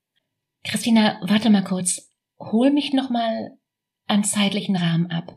Christina, 0.64 1.20
warte 1.26 1.50
mal 1.50 1.64
kurz. 1.64 2.10
Hol 2.38 2.70
mich 2.70 2.92
noch 2.92 3.10
mal 3.10 3.56
an 4.06 4.24
zeitlichen 4.24 4.76
Rahmen 4.76 5.10
ab. 5.10 5.36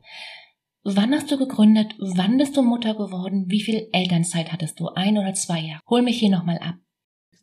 Wann 0.84 1.14
hast 1.14 1.32
du 1.32 1.38
gegründet? 1.38 1.96
Wann 1.98 2.38
bist 2.38 2.56
du 2.56 2.62
Mutter 2.62 2.94
geworden? 2.94 3.46
Wie 3.48 3.62
viel 3.62 3.90
Elternzeit 3.92 4.52
hattest 4.52 4.80
du? 4.80 4.90
Ein 4.90 5.18
oder 5.18 5.34
zwei 5.34 5.60
Jahre? 5.60 5.82
Hol 5.90 6.04
mich 6.04 6.20
hier 6.20 6.30
noch 6.30 6.44
mal 6.44 6.60
ab. 6.60 6.76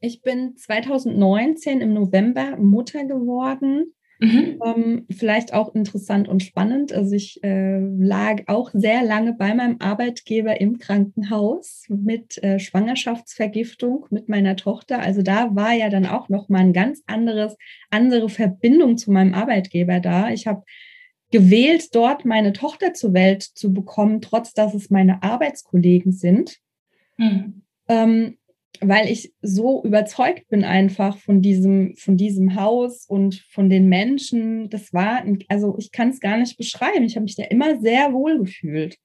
Ich 0.00 0.22
bin 0.22 0.56
2019 0.56 1.80
im 1.80 1.92
November 1.92 2.56
Mutter 2.56 3.04
geworden. 3.04 3.94
Mhm. 4.22 4.60
Ähm, 4.64 5.06
vielleicht 5.10 5.52
auch 5.52 5.74
interessant 5.74 6.28
und 6.28 6.44
spannend. 6.44 6.92
Also 6.92 7.16
ich 7.16 7.42
äh, 7.42 7.80
lag 7.80 8.42
auch 8.46 8.70
sehr 8.72 9.02
lange 9.02 9.32
bei 9.32 9.52
meinem 9.52 9.78
Arbeitgeber 9.80 10.60
im 10.60 10.78
Krankenhaus 10.78 11.86
mit 11.88 12.40
äh, 12.40 12.60
Schwangerschaftsvergiftung 12.60 14.06
mit 14.10 14.28
meiner 14.28 14.54
Tochter. 14.54 15.00
Also 15.00 15.22
da 15.22 15.56
war 15.56 15.72
ja 15.72 15.88
dann 15.88 16.06
auch 16.06 16.28
noch 16.28 16.48
mal 16.48 16.60
ein 16.60 16.72
ganz 16.72 17.02
anderes 17.06 17.56
andere 17.90 18.28
Verbindung 18.28 18.96
zu 18.96 19.10
meinem 19.10 19.34
Arbeitgeber 19.34 19.98
da. 19.98 20.30
Ich 20.30 20.46
habe 20.46 20.62
gewählt, 21.32 21.88
dort 21.92 22.24
meine 22.24 22.52
Tochter 22.52 22.94
zur 22.94 23.14
Welt 23.14 23.42
zu 23.42 23.74
bekommen, 23.74 24.20
trotz 24.20 24.54
dass 24.54 24.72
es 24.72 24.88
meine 24.88 25.24
Arbeitskollegen 25.24 26.12
sind. 26.12 26.58
Mhm. 27.16 27.62
Ähm, 27.88 28.38
weil 28.80 29.08
ich 29.08 29.32
so 29.42 29.82
überzeugt 29.84 30.48
bin 30.48 30.64
einfach 30.64 31.16
von 31.18 31.42
diesem, 31.42 31.94
von 31.96 32.16
diesem 32.16 32.54
Haus 32.56 33.06
und 33.06 33.36
von 33.50 33.70
den 33.70 33.88
Menschen. 33.88 34.70
Das 34.70 34.92
war, 34.92 35.22
also 35.48 35.76
ich 35.78 35.92
kann 35.92 36.08
es 36.08 36.20
gar 36.20 36.36
nicht 36.36 36.56
beschreiben. 36.56 37.04
Ich 37.04 37.16
habe 37.16 37.24
mich 37.24 37.36
da 37.36 37.44
immer 37.44 37.80
sehr 37.80 38.12
wohl 38.12 38.38
gefühlt. 38.38 38.96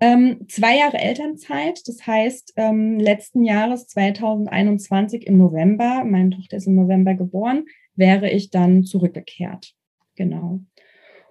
Ähm, 0.00 0.46
zwei 0.48 0.78
Jahre 0.78 0.98
Elternzeit, 0.98 1.80
das 1.86 2.06
heißt, 2.06 2.52
ähm, 2.56 3.00
letzten 3.00 3.42
Jahres 3.42 3.88
2021 3.88 5.26
im 5.26 5.38
November, 5.38 6.04
meine 6.04 6.30
Tochter 6.30 6.56
ist 6.56 6.68
im 6.68 6.76
November 6.76 7.14
geboren, 7.14 7.64
wäre 7.96 8.30
ich 8.30 8.50
dann 8.50 8.84
zurückgekehrt. 8.84 9.74
Genau. 10.14 10.60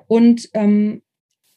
Und 0.07 0.49
ähm, 0.53 1.01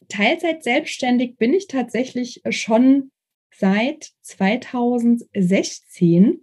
Teilzeit 0.09 0.63
selbstständig 0.63 1.37
bin 1.37 1.53
ich 1.53 1.67
tatsächlich 1.67 2.43
schon 2.51 3.11
seit 3.55 4.11
2016. 4.23 6.43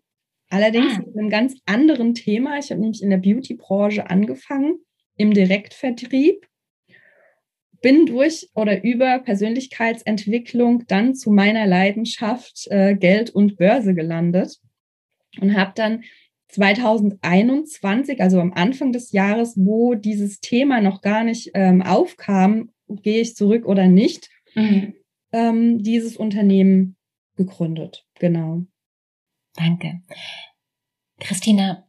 Allerdings 0.49 0.93
ah. 0.95 0.99
mit 0.99 1.17
einem 1.17 1.29
ganz 1.29 1.55
anderen 1.65 2.13
Thema. 2.13 2.57
Ich 2.59 2.71
habe 2.71 2.79
nämlich 2.81 3.03
in 3.03 3.09
der 3.09 3.17
Beauty-Branche 3.17 4.09
angefangen, 4.09 4.79
im 5.17 5.33
Direktvertrieb. 5.33 6.47
Bin 7.81 8.05
durch 8.07 8.49
oder 8.55 8.83
über 8.83 9.19
Persönlichkeitsentwicklung 9.19 10.85
dann 10.87 11.13
zu 11.13 11.31
meiner 11.31 11.67
Leidenschaft 11.67 12.67
äh, 12.71 12.95
Geld 12.95 13.29
und 13.29 13.57
Börse 13.57 13.93
gelandet 13.93 14.57
und 15.39 15.55
habe 15.55 15.73
dann 15.75 16.03
2021, 16.49 18.21
also 18.21 18.39
am 18.39 18.53
Anfang 18.53 18.93
des 18.93 19.11
Jahres, 19.11 19.55
wo 19.57 19.95
dieses 19.95 20.39
Thema 20.39 20.81
noch 20.81 21.01
gar 21.01 21.23
nicht 21.23 21.51
ähm, 21.53 21.81
aufkam, 21.81 22.71
gehe 22.87 23.21
ich 23.21 23.35
zurück 23.35 23.65
oder 23.65 23.87
nicht, 23.87 24.29
mhm. 24.55 24.93
ähm, 25.33 25.83
dieses 25.83 26.17
Unternehmen 26.17 26.96
gegründet. 27.37 28.05
Genau. 28.15 28.63
Danke. 29.55 30.01
Christina, 31.19 31.87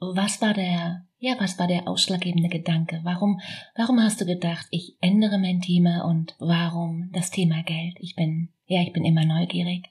was 0.00 0.40
war 0.40 0.54
der, 0.54 1.06
ja, 1.18 1.36
was 1.38 1.58
war 1.58 1.68
der 1.68 1.86
ausschlaggebende 1.86 2.48
Gedanke? 2.48 3.00
Warum, 3.04 3.40
warum 3.76 4.00
hast 4.00 4.20
du 4.20 4.26
gedacht, 4.26 4.66
ich 4.70 4.96
ändere 5.00 5.38
mein 5.38 5.60
Thema 5.60 6.04
und 6.04 6.34
warum 6.38 7.10
das 7.12 7.30
Thema 7.30 7.62
Geld? 7.62 7.96
Ich 8.00 8.16
bin, 8.16 8.48
ja, 8.66 8.82
ich 8.82 8.92
bin 8.92 9.04
immer 9.04 9.24
neugierig. 9.24 9.90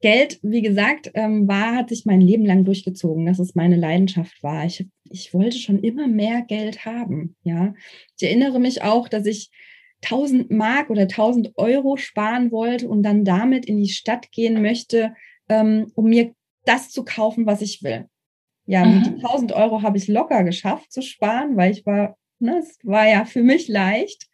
Geld, 0.00 0.40
wie 0.42 0.62
gesagt, 0.62 1.10
ähm, 1.12 1.46
war, 1.46 1.76
hat 1.76 1.90
sich 1.90 2.06
mein 2.06 2.22
Leben 2.22 2.46
lang 2.46 2.64
durchgezogen, 2.64 3.26
dass 3.26 3.38
es 3.38 3.54
meine 3.54 3.76
Leidenschaft 3.76 4.42
war. 4.42 4.64
Ich, 4.64 4.86
ich 5.04 5.34
wollte 5.34 5.58
schon 5.58 5.78
immer 5.80 6.08
mehr 6.08 6.40
Geld 6.40 6.86
haben. 6.86 7.36
Ja, 7.42 7.74
ich 8.16 8.26
erinnere 8.26 8.60
mich 8.60 8.82
auch, 8.82 9.08
dass 9.08 9.26
ich 9.26 9.50
1000 10.02 10.50
Mark 10.50 10.90
oder 10.90 11.02
1000 11.02 11.56
Euro 11.56 11.96
sparen 11.96 12.50
wollte 12.50 12.88
und 12.88 13.02
dann 13.02 13.24
damit 13.24 13.66
in 13.66 13.78
die 13.78 13.88
Stadt 13.88 14.30
gehen 14.32 14.62
möchte, 14.62 15.14
ähm, 15.48 15.90
um 15.94 16.06
mir 16.06 16.34
das 16.64 16.90
zu 16.90 17.04
kaufen, 17.04 17.46
was 17.46 17.62
ich 17.62 17.82
will. 17.82 18.06
Ja, 18.66 18.84
mhm. 18.84 19.02
die 19.02 19.10
1000 19.24 19.52
Euro 19.52 19.82
habe 19.82 19.98
ich 19.98 20.08
locker 20.08 20.44
geschafft 20.44 20.92
zu 20.92 21.02
sparen, 21.02 21.56
weil 21.56 21.72
ich 21.72 21.84
war, 21.86 22.16
ne, 22.38 22.58
es 22.58 22.78
war 22.82 23.08
ja 23.08 23.24
für 23.24 23.42
mich 23.42 23.68
leicht, 23.68 24.28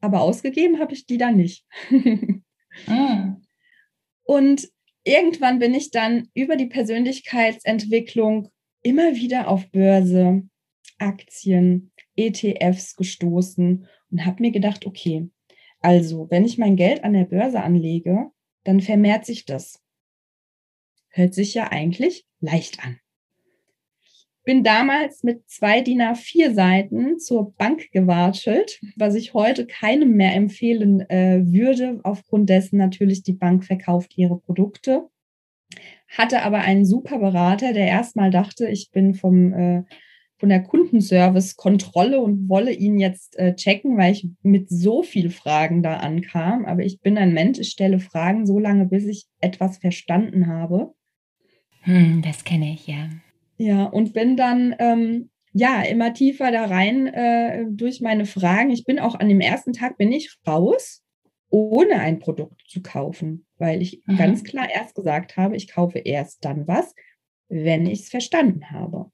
aber 0.00 0.20
ausgegeben 0.20 0.80
habe 0.80 0.92
ich 0.92 1.06
die 1.06 1.18
dann 1.18 1.36
nicht. 1.36 1.64
mhm. 1.90 3.42
Und 4.24 4.68
irgendwann 5.04 5.58
bin 5.58 5.74
ich 5.74 5.90
dann 5.90 6.28
über 6.34 6.56
die 6.56 6.66
Persönlichkeitsentwicklung 6.66 8.50
immer 8.82 9.14
wieder 9.14 9.48
auf 9.48 9.70
Börse, 9.70 10.42
Aktien, 10.98 11.92
ETFs 12.16 12.96
gestoßen 12.96 13.86
und 14.14 14.24
habe 14.24 14.42
mir 14.42 14.52
gedacht, 14.52 14.86
okay, 14.86 15.28
also 15.80 16.28
wenn 16.30 16.44
ich 16.44 16.56
mein 16.56 16.76
Geld 16.76 17.02
an 17.02 17.14
der 17.14 17.24
Börse 17.24 17.60
anlege, 17.60 18.30
dann 18.62 18.80
vermehrt 18.80 19.26
sich 19.26 19.44
das. 19.44 19.82
Hört 21.10 21.34
sich 21.34 21.52
ja 21.52 21.70
eigentlich 21.72 22.24
leicht 22.40 22.82
an. 22.84 22.98
Bin 24.44 24.62
damals 24.62 25.24
mit 25.24 25.48
zwei 25.48 25.80
DIN 25.80 26.00
A4 26.00 26.54
Seiten 26.54 27.18
zur 27.18 27.54
Bank 27.54 27.90
gewatschelt, 27.90 28.80
was 28.96 29.16
ich 29.16 29.34
heute 29.34 29.66
keinem 29.66 30.12
mehr 30.12 30.34
empfehlen 30.34 31.00
äh, 31.10 31.42
würde. 31.44 31.98
Aufgrund 32.04 32.50
dessen 32.50 32.76
natürlich 32.76 33.24
die 33.24 33.32
Bank 33.32 33.64
verkauft 33.64 34.16
ihre 34.16 34.38
Produkte. 34.38 35.08
Hatte 36.08 36.42
aber 36.42 36.58
einen 36.58 36.86
super 36.86 37.18
Berater, 37.18 37.72
der 37.72 37.88
erstmal 37.88 38.30
dachte, 38.30 38.68
ich 38.68 38.92
bin 38.92 39.14
vom 39.14 39.52
äh, 39.52 39.82
von 40.44 40.50
der 40.50 40.62
Kundenservice-Kontrolle 40.62 42.20
und 42.20 42.50
wolle 42.50 42.70
ihn 42.70 42.98
jetzt 42.98 43.38
äh, 43.38 43.56
checken, 43.56 43.96
weil 43.96 44.12
ich 44.12 44.28
mit 44.42 44.68
so 44.68 45.02
viel 45.02 45.30
Fragen 45.30 45.82
da 45.82 45.96
ankam. 45.96 46.66
Aber 46.66 46.82
ich 46.82 47.00
bin 47.00 47.16
ein 47.16 47.32
Mensch, 47.32 47.58
ich 47.58 47.70
stelle 47.70 47.98
Fragen 47.98 48.44
so 48.44 48.58
lange, 48.58 48.84
bis 48.84 49.06
ich 49.06 49.24
etwas 49.40 49.78
verstanden 49.78 50.46
habe. 50.46 50.92
Hm, 51.80 52.20
das 52.20 52.44
kenne 52.44 52.74
ich, 52.74 52.86
ja. 52.86 53.08
Ja, 53.56 53.84
und 53.84 54.12
bin 54.12 54.36
dann 54.36 54.76
ähm, 54.80 55.30
ja 55.54 55.80
immer 55.80 56.12
tiefer 56.12 56.52
da 56.52 56.66
rein 56.66 57.06
äh, 57.06 57.64
durch 57.70 58.02
meine 58.02 58.26
Fragen. 58.26 58.68
Ich 58.68 58.84
bin 58.84 58.98
auch 58.98 59.14
an 59.14 59.30
dem 59.30 59.40
ersten 59.40 59.72
Tag 59.72 59.96
bin 59.96 60.12
ich 60.12 60.36
raus, 60.46 61.02
ohne 61.48 62.00
ein 62.00 62.18
Produkt 62.18 62.64
zu 62.68 62.82
kaufen, 62.82 63.46
weil 63.56 63.80
ich 63.80 64.02
mhm. 64.04 64.18
ganz 64.18 64.44
klar 64.44 64.68
erst 64.70 64.94
gesagt 64.94 65.38
habe, 65.38 65.56
ich 65.56 65.72
kaufe 65.72 66.00
erst 66.00 66.44
dann 66.44 66.68
was, 66.68 66.94
wenn 67.48 67.86
ich 67.86 68.00
es 68.00 68.08
verstanden 68.10 68.70
habe 68.70 69.10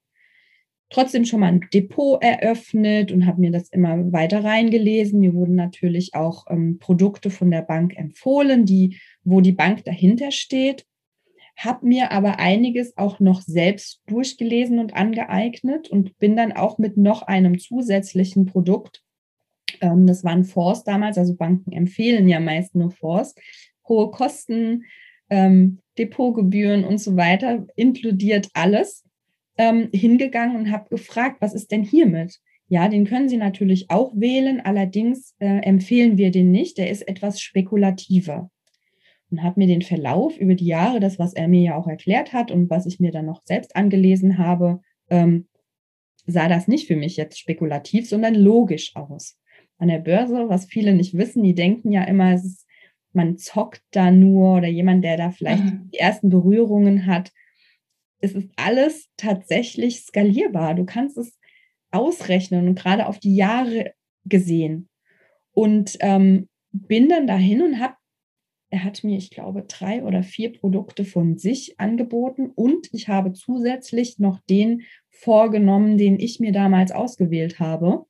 trotzdem 0.91 1.25
schon 1.25 1.39
mal 1.39 1.47
ein 1.47 1.67
Depot 1.73 2.21
eröffnet 2.21 3.11
und 3.11 3.25
habe 3.25 3.41
mir 3.41 3.51
das 3.51 3.69
immer 3.69 4.11
weiter 4.11 4.43
reingelesen. 4.43 5.19
Mir 5.19 5.33
wurden 5.33 5.55
natürlich 5.55 6.13
auch 6.13 6.45
ähm, 6.49 6.77
Produkte 6.79 7.29
von 7.29 7.49
der 7.49 7.61
Bank 7.61 7.95
empfohlen, 7.97 8.65
die, 8.65 8.99
wo 9.23 9.41
die 9.41 9.53
Bank 9.53 9.85
dahinter 9.85 10.31
steht. 10.31 10.85
Habe 11.57 11.87
mir 11.87 12.11
aber 12.11 12.39
einiges 12.39 12.97
auch 12.97 13.19
noch 13.19 13.41
selbst 13.41 14.01
durchgelesen 14.07 14.79
und 14.79 14.93
angeeignet 14.93 15.89
und 15.89 16.17
bin 16.19 16.35
dann 16.35 16.51
auch 16.51 16.77
mit 16.77 16.97
noch 16.97 17.23
einem 17.23 17.57
zusätzlichen 17.57 18.45
Produkt, 18.45 19.01
ähm, 19.79 20.07
das 20.07 20.23
waren 20.23 20.43
Fonds 20.43 20.83
damals, 20.83 21.17
also 21.17 21.35
Banken 21.35 21.71
empfehlen 21.71 22.27
ja 22.27 22.39
meist 22.39 22.75
nur 22.75 22.91
Fonds, 22.91 23.35
hohe 23.87 24.11
Kosten, 24.11 24.83
ähm, 25.29 25.79
Depotgebühren 25.97 26.83
und 26.83 26.97
so 26.97 27.15
weiter, 27.15 27.65
inkludiert 27.75 28.49
alles 28.53 29.05
ähm, 29.61 29.89
hingegangen 29.93 30.55
und 30.55 30.71
habe 30.71 30.89
gefragt, 30.89 31.37
was 31.39 31.53
ist 31.53 31.71
denn 31.71 31.83
hiermit? 31.83 32.39
Ja, 32.67 32.87
den 32.87 33.05
können 33.05 33.29
Sie 33.29 33.37
natürlich 33.37 33.91
auch 33.91 34.11
wählen, 34.15 34.59
allerdings 34.59 35.35
äh, 35.37 35.59
empfehlen 35.59 36.17
wir 36.17 36.31
den 36.31 36.49
nicht, 36.49 36.79
der 36.79 36.89
ist 36.89 37.07
etwas 37.07 37.39
spekulativer. 37.39 38.49
Und 39.29 39.43
habe 39.43 39.59
mir 39.59 39.67
den 39.67 39.83
Verlauf 39.83 40.35
über 40.37 40.55
die 40.55 40.65
Jahre, 40.65 40.99
das, 40.99 41.19
was 41.19 41.33
er 41.33 41.47
mir 41.47 41.61
ja 41.61 41.75
auch 41.75 41.87
erklärt 41.87 42.33
hat 42.33 42.49
und 42.49 42.71
was 42.71 42.87
ich 42.87 42.99
mir 42.99 43.11
dann 43.11 43.27
noch 43.27 43.41
selbst 43.45 43.75
angelesen 43.75 44.39
habe, 44.39 44.81
ähm, 45.11 45.47
sah 46.25 46.47
das 46.47 46.67
nicht 46.67 46.87
für 46.87 46.95
mich 46.95 47.17
jetzt 47.17 47.37
spekulativ, 47.37 48.09
sondern 48.09 48.33
logisch 48.33 48.95
aus. 48.95 49.37
An 49.77 49.89
der 49.89 49.99
Börse, 49.99 50.49
was 50.49 50.65
viele 50.65 50.93
nicht 50.93 51.15
wissen, 51.15 51.43
die 51.43 51.55
denken 51.55 51.91
ja 51.91 52.03
immer, 52.03 52.33
es 52.33 52.45
ist, 52.45 52.67
man 53.13 53.37
zockt 53.37 53.83
da 53.91 54.09
nur 54.09 54.57
oder 54.57 54.67
jemand, 54.67 55.03
der 55.03 55.17
da 55.17 55.29
vielleicht 55.29 55.63
mhm. 55.63 55.89
die 55.93 55.99
ersten 55.99 56.29
Berührungen 56.29 57.05
hat, 57.05 57.31
es 58.21 58.33
ist 58.33 58.49
alles 58.55 59.09
tatsächlich 59.17 60.01
skalierbar. 60.01 60.75
Du 60.75 60.85
kannst 60.85 61.17
es 61.17 61.37
ausrechnen 61.91 62.67
und 62.67 62.75
gerade 62.75 63.07
auf 63.07 63.19
die 63.19 63.35
Jahre 63.35 63.93
gesehen. 64.25 64.89
Und 65.53 65.97
ähm, 65.99 66.47
bin 66.71 67.09
dann 67.09 67.27
dahin 67.27 67.61
und 67.61 67.79
habe, 67.79 67.95
er 68.69 68.85
hat 68.85 69.03
mir, 69.03 69.17
ich 69.17 69.31
glaube, 69.31 69.63
drei 69.63 70.03
oder 70.03 70.23
vier 70.23 70.53
Produkte 70.53 71.03
von 71.03 71.37
sich 71.37 71.77
angeboten 71.77 72.51
und 72.55 72.87
ich 72.93 73.09
habe 73.09 73.33
zusätzlich 73.33 74.17
noch 74.17 74.39
den 74.49 74.83
vorgenommen, 75.09 75.97
den 75.97 76.17
ich 76.19 76.39
mir 76.39 76.53
damals 76.53 76.93
ausgewählt 76.93 77.59
habe, 77.59 78.05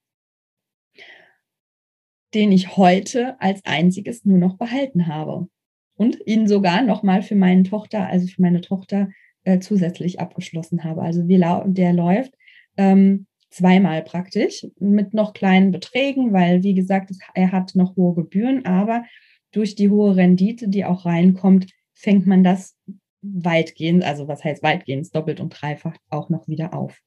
den 2.36 2.52
ich 2.52 2.78
heute 2.78 3.42
als 3.42 3.66
einziges 3.66 4.24
nur 4.24 4.38
noch 4.38 4.58
behalten 4.58 5.08
habe 5.08 5.50
und 5.96 6.20
ihn 6.28 6.48
sogar 6.48 6.84
nochmal 6.84 7.24
für 7.24 7.36
meine 7.36 7.64
Tochter, 7.64 8.08
also 8.08 8.28
für 8.28 8.42
meine 8.42 8.62
Tochter 8.62 9.10
äh, 9.44 9.60
zusätzlich 9.60 10.20
abgeschlossen 10.20 10.84
habe. 10.84 11.02
Also 11.02 11.24
der 11.24 11.94
läuft 11.94 12.34
ähm, 12.78 13.28
zweimal 13.50 14.02
praktisch 14.02 14.66
mit 14.80 15.14
noch 15.14 15.34
kleinen 15.34 15.72
Beträgen, 15.72 16.34
weil 16.34 16.64
wie 16.64 16.74
gesagt, 16.74 17.12
er 17.34 17.52
hat 17.52 17.76
noch 17.76 17.96
hohe 17.96 18.16
Gebühren, 18.16 18.66
aber 18.66 19.04
durch 19.52 19.76
die 19.76 19.90
hohe 19.90 20.16
Rendite, 20.16 20.70
die 20.70 20.86
auch 20.86 21.06
reinkommt, 21.06 21.72
fängt 21.94 22.26
man 22.26 22.44
das 22.44 22.78
weitgehend, 23.22 24.04
also 24.04 24.28
was 24.28 24.44
heißt 24.44 24.64
weitgehend, 24.64 25.14
doppelt 25.14 25.40
und 25.40 25.50
dreifach 25.50 25.96
auch 26.10 26.30
noch 26.30 26.48
wieder 26.48 26.74
auf. 26.74 26.98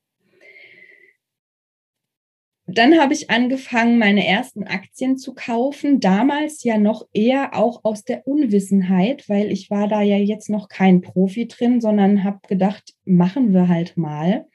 Dann 2.67 2.99
habe 2.99 3.13
ich 3.13 3.29
angefangen, 3.29 3.99
meine 3.99 4.27
ersten 4.27 4.65
Aktien 4.65 5.19
zu 5.19 5.35
kaufen. 5.35 6.01
Damals 6.01 6.65
ja 6.65 6.79
noch 6.79 7.07
eher 7.13 7.55
auch 7.55 7.85
aus 7.85 8.05
der 8.05 8.27
Unwissenheit, 8.27 9.29
weil 9.29 9.53
ich 9.53 9.71
war 9.71 9.87
da 9.87 10.01
ja 10.01 10.17
jetzt 10.17 10.49
noch 10.49 10.69
kein 10.69 11.03
Profi 11.03 11.47
drin, 11.47 11.83
sondern 11.83 12.25
habe 12.25 12.41
gedacht, 12.49 12.95
machen 13.05 13.53
wir 13.53 13.69
halt 13.69 13.99
mal. 13.99 14.47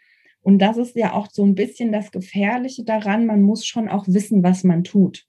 Und 0.42 0.60
das 0.60 0.78
ist 0.78 0.96
ja 0.96 1.14
auch 1.14 1.28
so 1.32 1.46
ein 1.46 1.54
bisschen 1.54 1.92
das 1.92 2.12
Gefährliche 2.12 2.84
daran. 2.84 3.28
Man 3.28 3.44
muss 3.44 3.66
schon 3.66 3.88
auch 3.88 4.08
wissen, 4.08 4.42
was 4.42 4.64
man 4.64 4.84
tut. 4.84 5.26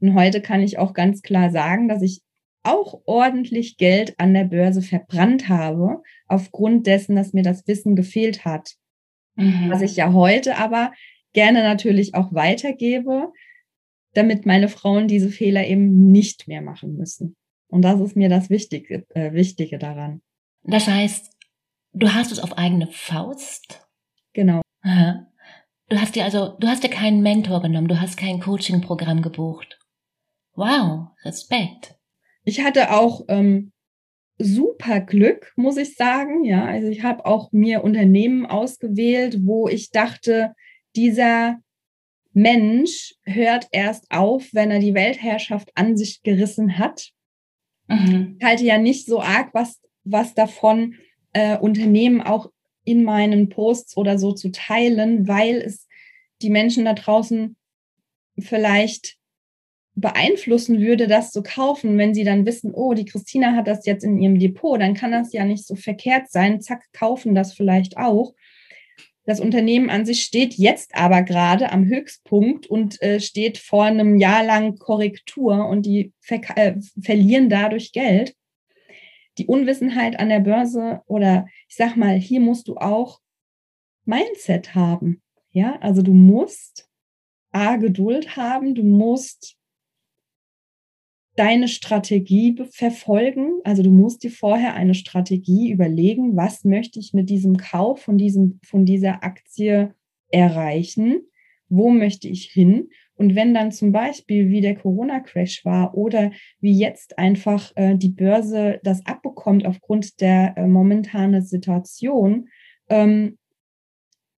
Und 0.00 0.14
heute 0.14 0.42
kann 0.42 0.60
ich 0.60 0.78
auch 0.78 0.92
ganz 0.92 1.22
klar 1.22 1.50
sagen, 1.50 1.88
dass 1.88 2.02
ich 2.02 2.20
auch 2.62 3.00
ordentlich 3.06 3.78
Geld 3.78 4.14
an 4.18 4.34
der 4.34 4.44
Börse 4.44 4.82
verbrannt 4.82 5.48
habe, 5.48 6.02
aufgrund 6.26 6.86
dessen, 6.86 7.16
dass 7.16 7.32
mir 7.32 7.42
das 7.42 7.66
Wissen 7.66 7.96
gefehlt 7.96 8.44
hat. 8.44 8.74
Mhm. 9.36 9.70
Was 9.70 9.80
ich 9.80 9.96
ja 9.96 10.12
heute 10.12 10.58
aber 10.58 10.92
gerne 11.32 11.62
natürlich 11.62 12.14
auch 12.14 12.32
weitergebe, 12.32 13.32
damit 14.14 14.46
meine 14.46 14.68
Frauen 14.68 15.08
diese 15.08 15.30
Fehler 15.30 15.66
eben 15.66 16.10
nicht 16.10 16.48
mehr 16.48 16.62
machen 16.62 16.96
müssen. 16.96 17.36
Und 17.68 17.82
das 17.82 18.00
ist 18.00 18.16
mir 18.16 18.28
das 18.28 18.50
Wichtige, 18.50 19.06
äh, 19.10 19.32
Wichtige 19.32 19.78
daran. 19.78 20.22
Das 20.64 20.88
heißt, 20.88 21.30
du 21.92 22.12
hast 22.12 22.32
es 22.32 22.40
auf 22.40 22.58
eigene 22.58 22.88
Faust? 22.88 23.86
Genau. 24.32 24.62
Aha. 24.82 25.26
Du 25.88 26.00
hast 26.00 26.14
dir 26.14 26.24
also, 26.24 26.56
du 26.58 26.68
hast 26.68 26.84
dir 26.84 26.88
keinen 26.88 27.22
Mentor 27.22 27.62
genommen, 27.62 27.88
du 27.88 28.00
hast 28.00 28.16
kein 28.16 28.40
Coaching-Programm 28.40 29.22
gebucht. 29.22 29.78
Wow, 30.54 31.08
Respekt. 31.24 31.96
Ich 32.44 32.62
hatte 32.62 32.92
auch 32.92 33.24
ähm, 33.28 33.72
super 34.38 35.00
Glück, 35.00 35.52
muss 35.56 35.76
ich 35.76 35.96
sagen. 35.96 36.44
Ja, 36.44 36.64
also 36.64 36.88
ich 36.88 37.02
habe 37.02 37.26
auch 37.26 37.52
mir 37.52 37.84
Unternehmen 37.84 38.46
ausgewählt, 38.46 39.40
wo 39.44 39.68
ich 39.68 39.90
dachte, 39.90 40.54
dieser 40.96 41.60
Mensch 42.32 43.14
hört 43.24 43.68
erst 43.72 44.10
auf, 44.10 44.48
wenn 44.52 44.70
er 44.70 44.78
die 44.78 44.94
Weltherrschaft 44.94 45.70
an 45.74 45.96
sich 45.96 46.22
gerissen 46.22 46.78
hat. 46.78 47.10
Mhm. 47.88 48.36
Ich 48.38 48.46
halte 48.46 48.64
ja 48.64 48.78
nicht 48.78 49.06
so 49.06 49.20
arg 49.20 49.52
was, 49.52 49.80
was 50.04 50.34
davon, 50.34 50.94
äh, 51.32 51.58
Unternehmen 51.58 52.20
auch 52.20 52.50
in 52.84 53.04
meinen 53.04 53.48
Posts 53.48 53.96
oder 53.96 54.18
so 54.18 54.32
zu 54.32 54.50
teilen, 54.50 55.28
weil 55.28 55.56
es 55.56 55.86
die 56.42 56.50
Menschen 56.50 56.84
da 56.84 56.94
draußen 56.94 57.56
vielleicht 58.38 59.16
beeinflussen 59.94 60.80
würde, 60.80 61.06
das 61.06 61.30
zu 61.30 61.42
kaufen, 61.42 61.98
wenn 61.98 62.14
sie 62.14 62.24
dann 62.24 62.46
wissen, 62.46 62.72
oh, 62.72 62.94
die 62.94 63.04
Christina 63.04 63.54
hat 63.54 63.66
das 63.66 63.84
jetzt 63.86 64.04
in 64.04 64.20
ihrem 64.20 64.38
Depot, 64.38 64.80
dann 64.80 64.94
kann 64.94 65.12
das 65.12 65.32
ja 65.32 65.44
nicht 65.44 65.66
so 65.66 65.74
verkehrt 65.74 66.30
sein, 66.30 66.60
zack, 66.60 66.84
kaufen 66.92 67.34
das 67.34 67.52
vielleicht 67.52 67.96
auch. 67.98 68.32
Das 69.24 69.40
Unternehmen 69.40 69.90
an 69.90 70.06
sich 70.06 70.22
steht 70.22 70.54
jetzt 70.54 70.94
aber 70.94 71.22
gerade 71.22 71.72
am 71.72 71.84
Höchstpunkt 71.86 72.66
und 72.66 73.00
äh, 73.02 73.20
steht 73.20 73.58
vor 73.58 73.84
einem 73.84 74.16
Jahr 74.16 74.42
lang 74.44 74.76
Korrektur 74.78 75.68
und 75.68 75.84
die 75.84 76.12
ver 76.20 76.40
äh, 76.56 76.76
verlieren 77.00 77.48
dadurch 77.48 77.92
Geld. 77.92 78.34
Die 79.38 79.46
Unwissenheit 79.46 80.18
an 80.18 80.28
der 80.28 80.40
Börse 80.40 81.02
oder 81.06 81.46
ich 81.68 81.76
sag 81.76 81.96
mal, 81.96 82.16
hier 82.16 82.40
musst 82.40 82.68
du 82.68 82.76
auch 82.76 83.20
Mindset 84.04 84.74
haben. 84.74 85.22
Ja, 85.52 85.78
also 85.80 86.02
du 86.02 86.12
musst 86.12 86.88
A, 87.52 87.76
Geduld 87.76 88.36
haben, 88.36 88.74
du 88.74 88.82
musst 88.82 89.56
deine 91.40 91.68
Strategie 91.68 92.54
verfolgen. 92.70 93.60
Also 93.64 93.82
du 93.82 93.90
musst 93.90 94.22
dir 94.24 94.30
vorher 94.30 94.74
eine 94.74 94.92
Strategie 94.92 95.72
überlegen, 95.72 96.36
was 96.36 96.64
möchte 96.64 96.98
ich 96.98 97.14
mit 97.14 97.30
diesem 97.30 97.56
Kauf 97.56 98.02
von, 98.02 98.18
diesem, 98.18 98.60
von 98.62 98.84
dieser 98.84 99.24
Aktie 99.24 99.94
erreichen? 100.28 101.22
Wo 101.70 101.88
möchte 101.88 102.28
ich 102.28 102.50
hin? 102.50 102.90
Und 103.14 103.36
wenn 103.36 103.54
dann 103.54 103.72
zum 103.72 103.90
Beispiel 103.90 104.50
wie 104.50 104.60
der 104.60 104.74
Corona-Crash 104.74 105.64
war 105.64 105.96
oder 105.96 106.30
wie 106.60 106.78
jetzt 106.78 107.18
einfach 107.18 107.72
äh, 107.74 107.96
die 107.96 108.10
Börse 108.10 108.78
das 108.82 109.06
abbekommt 109.06 109.64
aufgrund 109.64 110.20
der 110.20 110.58
äh, 110.58 110.66
momentanen 110.66 111.40
Situation, 111.40 112.48
ähm, 112.90 113.38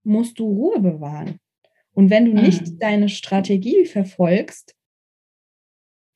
musst 0.05 0.38
du 0.38 0.47
Ruhe 0.47 0.79
bewahren. 0.79 1.41
Und 1.95 2.11
wenn 2.11 2.27
du 2.27 2.33
nicht 2.33 2.62
mhm. 2.62 2.79
deine 2.79 3.09
Strategie 3.09 3.87
verfolgst, 3.87 4.77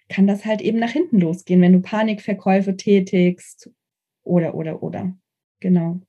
kann 0.09 0.27
das 0.27 0.45
halt 0.45 0.61
eben 0.61 0.79
nach 0.79 0.91
hinten 0.91 1.21
losgehen, 1.21 1.61
wenn 1.61 1.73
du 1.73 1.81
Panikverkäufe 1.81 2.77
tätigst 2.77 3.71
oder, 4.23 4.55
oder, 4.55 4.83
oder. 4.83 5.17
Genau. 5.61 6.01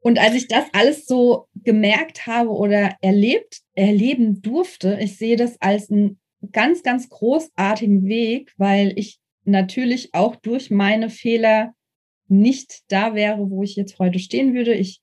Und 0.00 0.18
als 0.18 0.34
ich 0.34 0.48
das 0.48 0.64
alles 0.72 1.06
so 1.06 1.48
gemerkt 1.54 2.26
habe 2.26 2.50
oder 2.50 2.96
erlebt, 3.00 3.62
erleben 3.74 4.40
durfte, 4.40 4.98
ich 5.00 5.16
sehe 5.16 5.36
das 5.36 5.60
als 5.60 5.90
einen 5.90 6.18
ganz, 6.52 6.82
ganz 6.82 7.08
großartigen 7.08 8.04
Weg, 8.04 8.52
weil 8.56 8.92
ich 8.96 9.18
natürlich 9.44 10.14
auch 10.14 10.36
durch 10.36 10.70
meine 10.70 11.10
Fehler 11.10 11.74
nicht 12.28 12.82
da 12.88 13.14
wäre, 13.14 13.50
wo 13.50 13.62
ich 13.62 13.74
jetzt 13.74 13.98
heute 13.98 14.18
stehen 14.18 14.54
würde. 14.54 14.74
Ich, 14.74 15.00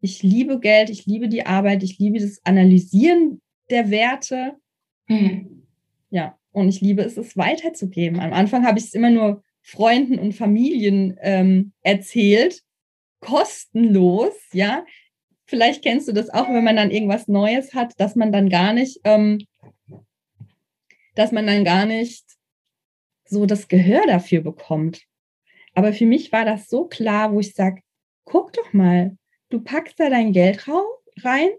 ich 0.00 0.22
liebe 0.22 0.60
Geld, 0.60 0.90
ich 0.90 1.06
liebe 1.06 1.28
die 1.28 1.44
Arbeit, 1.44 1.82
ich 1.82 1.98
liebe 1.98 2.18
das 2.18 2.40
Analysieren 2.44 3.42
der 3.68 3.90
Werte. 3.90 4.54
Mhm. 5.08 5.66
Ja, 6.10 6.37
und 6.58 6.68
ich 6.68 6.80
liebe 6.80 7.02
es, 7.02 7.16
es 7.16 7.36
weiterzugeben. 7.36 8.20
Am 8.20 8.32
Anfang 8.32 8.66
habe 8.66 8.78
ich 8.78 8.86
es 8.86 8.94
immer 8.94 9.10
nur 9.10 9.42
Freunden 9.62 10.18
und 10.18 10.32
Familien 10.32 11.18
ähm, 11.20 11.72
erzählt, 11.82 12.62
kostenlos, 13.20 14.34
ja. 14.52 14.84
Vielleicht 15.46 15.82
kennst 15.82 16.08
du 16.08 16.12
das 16.12 16.30
auch, 16.30 16.48
wenn 16.48 16.64
man 16.64 16.76
dann 16.76 16.90
irgendwas 16.90 17.26
Neues 17.26 17.74
hat, 17.74 17.92
dass 17.98 18.16
man 18.16 18.32
dann 18.32 18.48
gar 18.48 18.72
nicht, 18.72 19.00
ähm, 19.04 19.46
dass 21.14 21.32
man 21.32 21.46
dann 21.46 21.64
gar 21.64 21.86
nicht 21.86 22.24
so 23.24 23.46
das 23.46 23.68
Gehör 23.68 24.06
dafür 24.06 24.42
bekommt. 24.42 25.02
Aber 25.74 25.92
für 25.92 26.06
mich 26.06 26.32
war 26.32 26.44
das 26.44 26.68
so 26.68 26.84
klar, 26.84 27.32
wo 27.32 27.40
ich 27.40 27.54
sage, 27.54 27.82
guck 28.24 28.52
doch 28.52 28.72
mal, 28.72 29.16
du 29.48 29.60
packst 29.60 29.98
da 30.00 30.10
dein 30.10 30.32
Geld 30.32 30.66
rein 31.22 31.50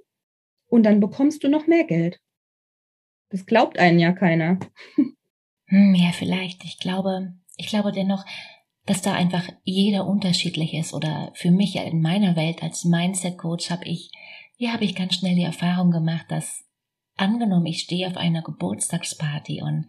und 0.68 0.84
dann 0.84 1.00
bekommst 1.00 1.44
du 1.44 1.50
noch 1.50 1.68
mehr 1.68 1.84
Geld. 1.84 2.20
Das 3.30 3.46
glaubt 3.46 3.78
einen 3.80 4.00
ja 4.00 4.12
keiner. 4.12 4.60
Hm, 5.68 5.94
ja, 5.94 6.12
vielleicht. 6.12 6.64
Ich 6.64 6.80
glaube, 6.80 7.34
ich 7.56 7.68
glaube 7.68 7.92
dennoch, 7.92 8.26
dass 8.86 9.04
da 9.04 9.14
einfach 9.14 9.48
jeder 9.64 10.08
unterschiedlich 10.08 10.74
ist. 10.74 10.94
Oder 10.94 11.32
für 11.36 11.52
mich 11.52 11.76
in 11.76 12.02
meiner 12.02 12.36
Welt 12.36 12.64
als 12.64 12.86
Mindset-Coach 12.86 13.70
habe 13.70 13.86
ich, 13.86 14.12
hier 14.58 14.74
habe 14.74 14.84
ich 14.84 14.96
ganz 14.96 15.14
schnell 15.16 15.36
die 15.36 15.44
Erfahrung 15.44 15.92
gemacht, 15.92 16.26
dass 16.30 16.66
angenommen, 17.18 17.68
ich 17.68 17.82
stehe 17.82 18.08
auf 18.08 18.18
einer 18.18 18.42
Geburtstagsparty 18.42 19.62
und 19.62 19.86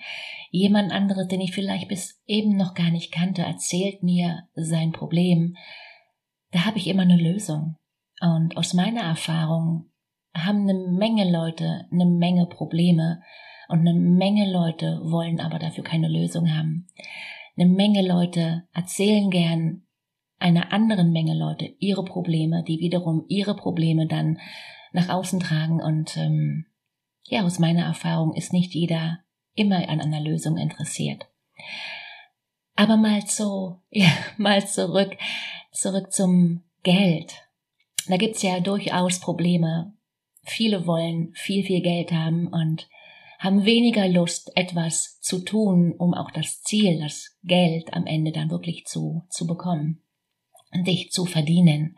jemand 0.50 0.92
anderes, 0.92 1.28
den 1.28 1.40
ich 1.40 1.54
vielleicht 1.54 1.88
bis 1.88 2.20
eben 2.26 2.56
noch 2.56 2.74
gar 2.74 2.90
nicht 2.90 3.12
kannte, 3.12 3.42
erzählt 3.42 4.02
mir 4.02 4.48
sein 4.54 4.92
Problem, 4.92 5.56
da 6.50 6.66
habe 6.66 6.78
ich 6.78 6.88
immer 6.88 7.02
eine 7.02 7.16
Lösung. 7.16 7.76
Und 8.20 8.56
aus 8.56 8.74
meiner 8.74 9.02
Erfahrung 9.02 9.89
haben 10.34 10.68
eine 10.68 10.74
Menge 10.74 11.30
Leute 11.30 11.86
eine 11.90 12.06
Menge 12.06 12.46
Probleme 12.46 13.22
und 13.68 13.80
eine 13.80 13.94
Menge 13.94 14.50
Leute 14.50 15.00
wollen 15.04 15.40
aber 15.40 15.58
dafür 15.58 15.84
keine 15.84 16.08
Lösung 16.08 16.54
haben. 16.56 16.88
Eine 17.56 17.68
Menge 17.68 18.06
Leute 18.06 18.64
erzählen 18.72 19.30
gern 19.30 19.82
einer 20.38 20.72
anderen 20.72 21.12
Menge 21.12 21.34
Leute 21.34 21.66
ihre 21.78 22.04
Probleme, 22.04 22.64
die 22.66 22.80
wiederum 22.80 23.24
ihre 23.28 23.54
Probleme 23.54 24.06
dann 24.06 24.38
nach 24.92 25.08
außen 25.08 25.40
tragen 25.40 25.80
und 25.80 26.16
ähm, 26.16 26.66
ja, 27.26 27.44
aus 27.44 27.58
meiner 27.58 27.84
Erfahrung 27.84 28.34
ist 28.34 28.52
nicht 28.52 28.74
jeder 28.74 29.20
immer 29.54 29.88
an 29.88 30.00
einer 30.00 30.20
Lösung 30.20 30.56
interessiert. 30.56 31.26
Aber 32.74 32.96
mal 32.96 33.22
so, 33.26 33.82
ja, 33.90 34.10
mal 34.36 34.66
zurück, 34.66 35.16
zurück 35.70 36.12
zum 36.12 36.62
Geld. 36.82 37.34
Da 38.08 38.16
gibt's 38.16 38.42
ja 38.42 38.60
durchaus 38.60 39.20
Probleme, 39.20 39.92
Viele 40.42 40.86
wollen 40.86 41.32
viel, 41.34 41.64
viel 41.64 41.82
Geld 41.82 42.12
haben 42.12 42.46
und 42.48 42.88
haben 43.38 43.64
weniger 43.64 44.06
Lust, 44.06 44.52
etwas 44.54 45.18
zu 45.20 45.42
tun, 45.44 45.94
um 45.96 46.12
auch 46.12 46.30
das 46.30 46.62
Ziel, 46.62 47.00
das 47.00 47.38
Geld 47.42 47.94
am 47.94 48.06
Ende 48.06 48.32
dann 48.32 48.50
wirklich 48.50 48.84
zu, 48.84 49.26
zu 49.30 49.46
bekommen 49.46 50.02
und 50.72 50.86
dich 50.86 51.10
zu 51.10 51.24
verdienen. 51.24 51.96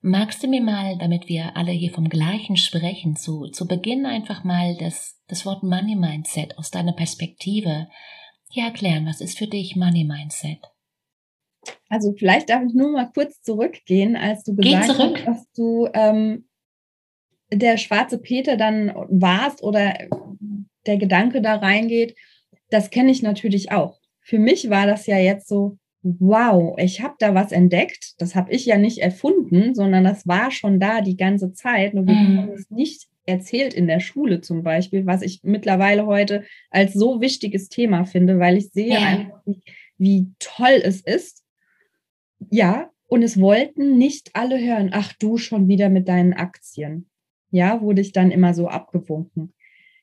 Magst 0.00 0.42
du 0.44 0.46
mir 0.46 0.62
mal, 0.62 0.96
damit 0.98 1.28
wir 1.28 1.56
alle 1.56 1.72
hier 1.72 1.90
vom 1.90 2.08
Gleichen 2.08 2.56
sprechen, 2.56 3.16
zu, 3.16 3.48
zu 3.48 3.66
Beginn 3.66 4.06
einfach 4.06 4.44
mal 4.44 4.76
das, 4.76 5.20
das 5.26 5.44
Wort 5.44 5.64
Money 5.64 5.96
Mindset 5.96 6.56
aus 6.58 6.70
deiner 6.70 6.92
Perspektive 6.92 7.88
hier 8.48 8.66
erklären? 8.66 9.04
Was 9.06 9.20
ist 9.20 9.36
für 9.36 9.48
dich 9.48 9.74
Money 9.74 10.04
Mindset? 10.04 10.60
Also 11.88 12.12
vielleicht 12.16 12.50
darf 12.50 12.62
ich 12.62 12.72
nur 12.72 12.92
mal 12.92 13.10
kurz 13.12 13.42
zurückgehen, 13.42 14.14
als 14.14 14.44
du 14.44 14.54
gesagt 14.54 14.88
hast, 14.98 15.26
dass 15.26 15.52
du 15.56 15.88
ähm, 15.92 16.46
der 17.52 17.76
schwarze 17.76 18.18
Peter 18.18 18.56
dann 18.56 18.92
warst 19.08 19.62
oder 19.62 19.94
der 20.86 20.96
Gedanke 20.96 21.40
da 21.40 21.56
reingeht, 21.56 22.16
das 22.70 22.90
kenne 22.90 23.10
ich 23.10 23.22
natürlich 23.22 23.72
auch. 23.72 23.98
Für 24.20 24.38
mich 24.38 24.70
war 24.70 24.86
das 24.86 25.06
ja 25.06 25.18
jetzt 25.18 25.48
so, 25.48 25.78
wow, 26.02 26.76
ich 26.78 27.00
habe 27.00 27.14
da 27.18 27.34
was 27.34 27.52
entdeckt. 27.52 28.14
Das 28.18 28.34
habe 28.34 28.52
ich 28.52 28.66
ja 28.66 28.78
nicht 28.78 28.98
erfunden, 28.98 29.74
sondern 29.74 30.04
das 30.04 30.26
war 30.26 30.50
schon 30.50 30.80
da 30.80 31.00
die 31.00 31.16
ganze 31.16 31.52
Zeit. 31.52 31.94
Nur 31.94 32.06
wir 32.06 32.14
mhm. 32.14 32.38
haben 32.38 32.52
es 32.52 32.70
nicht 32.70 33.08
erzählt 33.24 33.74
in 33.74 33.86
der 33.86 34.00
Schule 34.00 34.40
zum 34.40 34.62
Beispiel, 34.62 35.06
was 35.06 35.22
ich 35.22 35.40
mittlerweile 35.42 36.06
heute 36.06 36.44
als 36.70 36.92
so 36.92 37.20
wichtiges 37.20 37.68
Thema 37.68 38.04
finde, 38.04 38.38
weil 38.38 38.56
ich 38.56 38.70
sehe 38.70 38.94
ja. 38.94 39.00
einfach, 39.00 39.40
wie, 39.44 39.62
wie 39.98 40.32
toll 40.38 40.80
es 40.82 41.00
ist. 41.00 41.44
Ja, 42.50 42.90
und 43.08 43.22
es 43.22 43.40
wollten 43.40 43.98
nicht 43.98 44.30
alle 44.34 44.60
hören, 44.60 44.90
ach 44.92 45.12
du 45.18 45.38
schon 45.38 45.68
wieder 45.68 45.88
mit 45.88 46.08
deinen 46.08 46.34
Aktien. 46.34 47.08
Ja, 47.50 47.80
wurde 47.80 48.00
ich 48.00 48.12
dann 48.12 48.30
immer 48.30 48.54
so 48.54 48.68
abgewunken. 48.68 49.54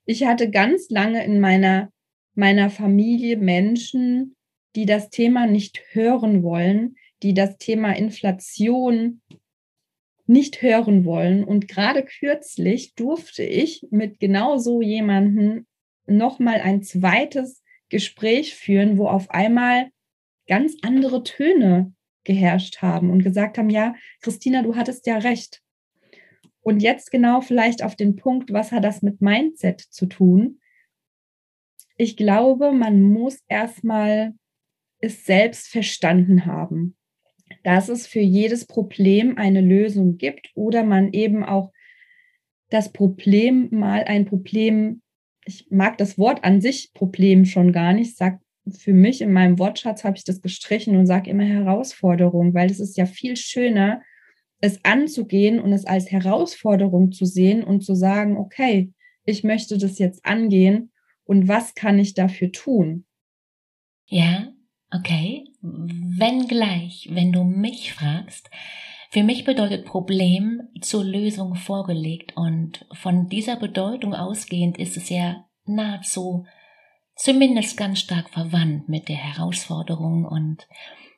Ich 0.05 0.25
hatte 0.25 0.49
ganz 0.49 0.89
lange 0.89 1.23
in 1.23 1.39
meiner, 1.39 1.91
meiner 2.35 2.69
Familie 2.69 3.37
Menschen, 3.37 4.35
die 4.75 4.85
das 4.85 5.09
Thema 5.09 5.47
nicht 5.47 5.81
hören 5.91 6.43
wollen, 6.43 6.95
die 7.21 7.33
das 7.33 7.57
Thema 7.57 7.95
Inflation 7.95 9.21
nicht 10.25 10.61
hören 10.61 11.05
wollen. 11.05 11.43
Und 11.43 11.67
gerade 11.67 12.03
kürzlich 12.03 12.95
durfte 12.95 13.43
ich 13.43 13.85
mit 13.91 14.19
genau 14.19 14.57
so 14.57 14.81
jemanden 14.81 15.67
nochmal 16.05 16.61
ein 16.61 16.81
zweites 16.81 17.63
Gespräch 17.89 18.55
führen, 18.55 18.97
wo 18.97 19.07
auf 19.07 19.29
einmal 19.29 19.89
ganz 20.47 20.75
andere 20.81 21.23
Töne 21.23 21.93
geherrscht 22.23 22.81
haben 22.81 23.09
und 23.09 23.23
gesagt 23.23 23.57
haben, 23.57 23.69
ja, 23.69 23.95
Christina, 24.21 24.63
du 24.63 24.75
hattest 24.75 25.05
ja 25.07 25.17
recht. 25.17 25.62
Und 26.63 26.81
jetzt 26.81 27.11
genau 27.11 27.41
vielleicht 27.41 27.83
auf 27.83 27.95
den 27.95 28.15
Punkt, 28.15 28.51
was 28.51 28.71
hat 28.71 28.85
das 28.85 29.01
mit 29.01 29.21
Mindset 29.21 29.81
zu 29.81 30.05
tun? 30.05 30.59
Ich 31.97 32.17
glaube, 32.17 32.71
man 32.71 33.01
muss 33.03 33.43
erstmal 33.47 34.33
es 34.99 35.25
selbst 35.25 35.67
verstanden 35.67 36.45
haben, 36.45 36.95
dass 37.63 37.89
es 37.89 38.07
für 38.07 38.21
jedes 38.21 38.65
Problem 38.65 39.37
eine 39.37 39.61
Lösung 39.61 40.17
gibt 40.17 40.51
oder 40.55 40.83
man 40.83 41.11
eben 41.11 41.43
auch 41.43 41.71
das 42.69 42.91
Problem 42.91 43.67
mal 43.71 44.05
ein 44.05 44.25
Problem, 44.25 45.01
ich 45.45 45.67
mag 45.69 45.97
das 45.97 46.17
Wort 46.17 46.43
an 46.45 46.61
sich 46.61 46.93
Problem 46.93 47.45
schon 47.45 47.73
gar 47.73 47.93
nicht, 47.93 48.17
sag 48.17 48.39
für 48.71 48.93
mich 48.93 49.21
in 49.21 49.33
meinem 49.33 49.59
Wortschatz 49.59 50.05
habe 50.05 50.15
ich 50.15 50.23
das 50.23 50.41
gestrichen 50.41 50.95
und 50.95 51.05
sage 51.05 51.29
immer 51.29 51.43
Herausforderung, 51.43 52.53
weil 52.53 52.71
es 52.71 52.79
ist 52.79 52.95
ja 52.97 53.05
viel 53.05 53.35
schöner, 53.35 54.01
es 54.63 54.79
anzugehen 54.85 55.59
und 55.59 55.73
es 55.73 55.83
als 55.83 56.09
Herausforderung 56.09 57.11
zu 57.11 57.25
sehen 57.25 57.65
und 57.65 57.83
zu 57.83 57.95
sagen, 57.95 58.37
okay, 58.37 58.93
ich 59.25 59.43
möchte 59.43 59.77
das 59.77 59.99
jetzt 59.99 60.25
angehen 60.25 60.93
und 61.25 61.49
was 61.49 61.75
kann 61.75 61.99
ich 61.99 62.13
dafür 62.13 62.49
tun? 62.49 63.05
Ja, 64.05 64.53
okay. 64.89 65.43
Wenn 65.59 66.47
gleich, 66.47 67.09
wenn 67.11 67.33
du 67.33 67.43
mich 67.43 67.93
fragst, 67.93 68.49
für 69.11 69.23
mich 69.23 69.43
bedeutet 69.43 69.85
Problem 69.85 70.61
zur 70.79 71.03
Lösung 71.03 71.55
vorgelegt 71.55 72.31
und 72.37 72.85
von 72.93 73.27
dieser 73.27 73.57
Bedeutung 73.57 74.15
ausgehend 74.15 74.77
ist 74.79 74.95
es 74.95 75.09
ja 75.09 75.45
nahezu 75.65 76.45
zumindest 77.17 77.75
ganz 77.75 77.99
stark 77.99 78.29
verwandt 78.29 78.87
mit 78.87 79.09
der 79.09 79.17
Herausforderung 79.17 80.23
und 80.23 80.69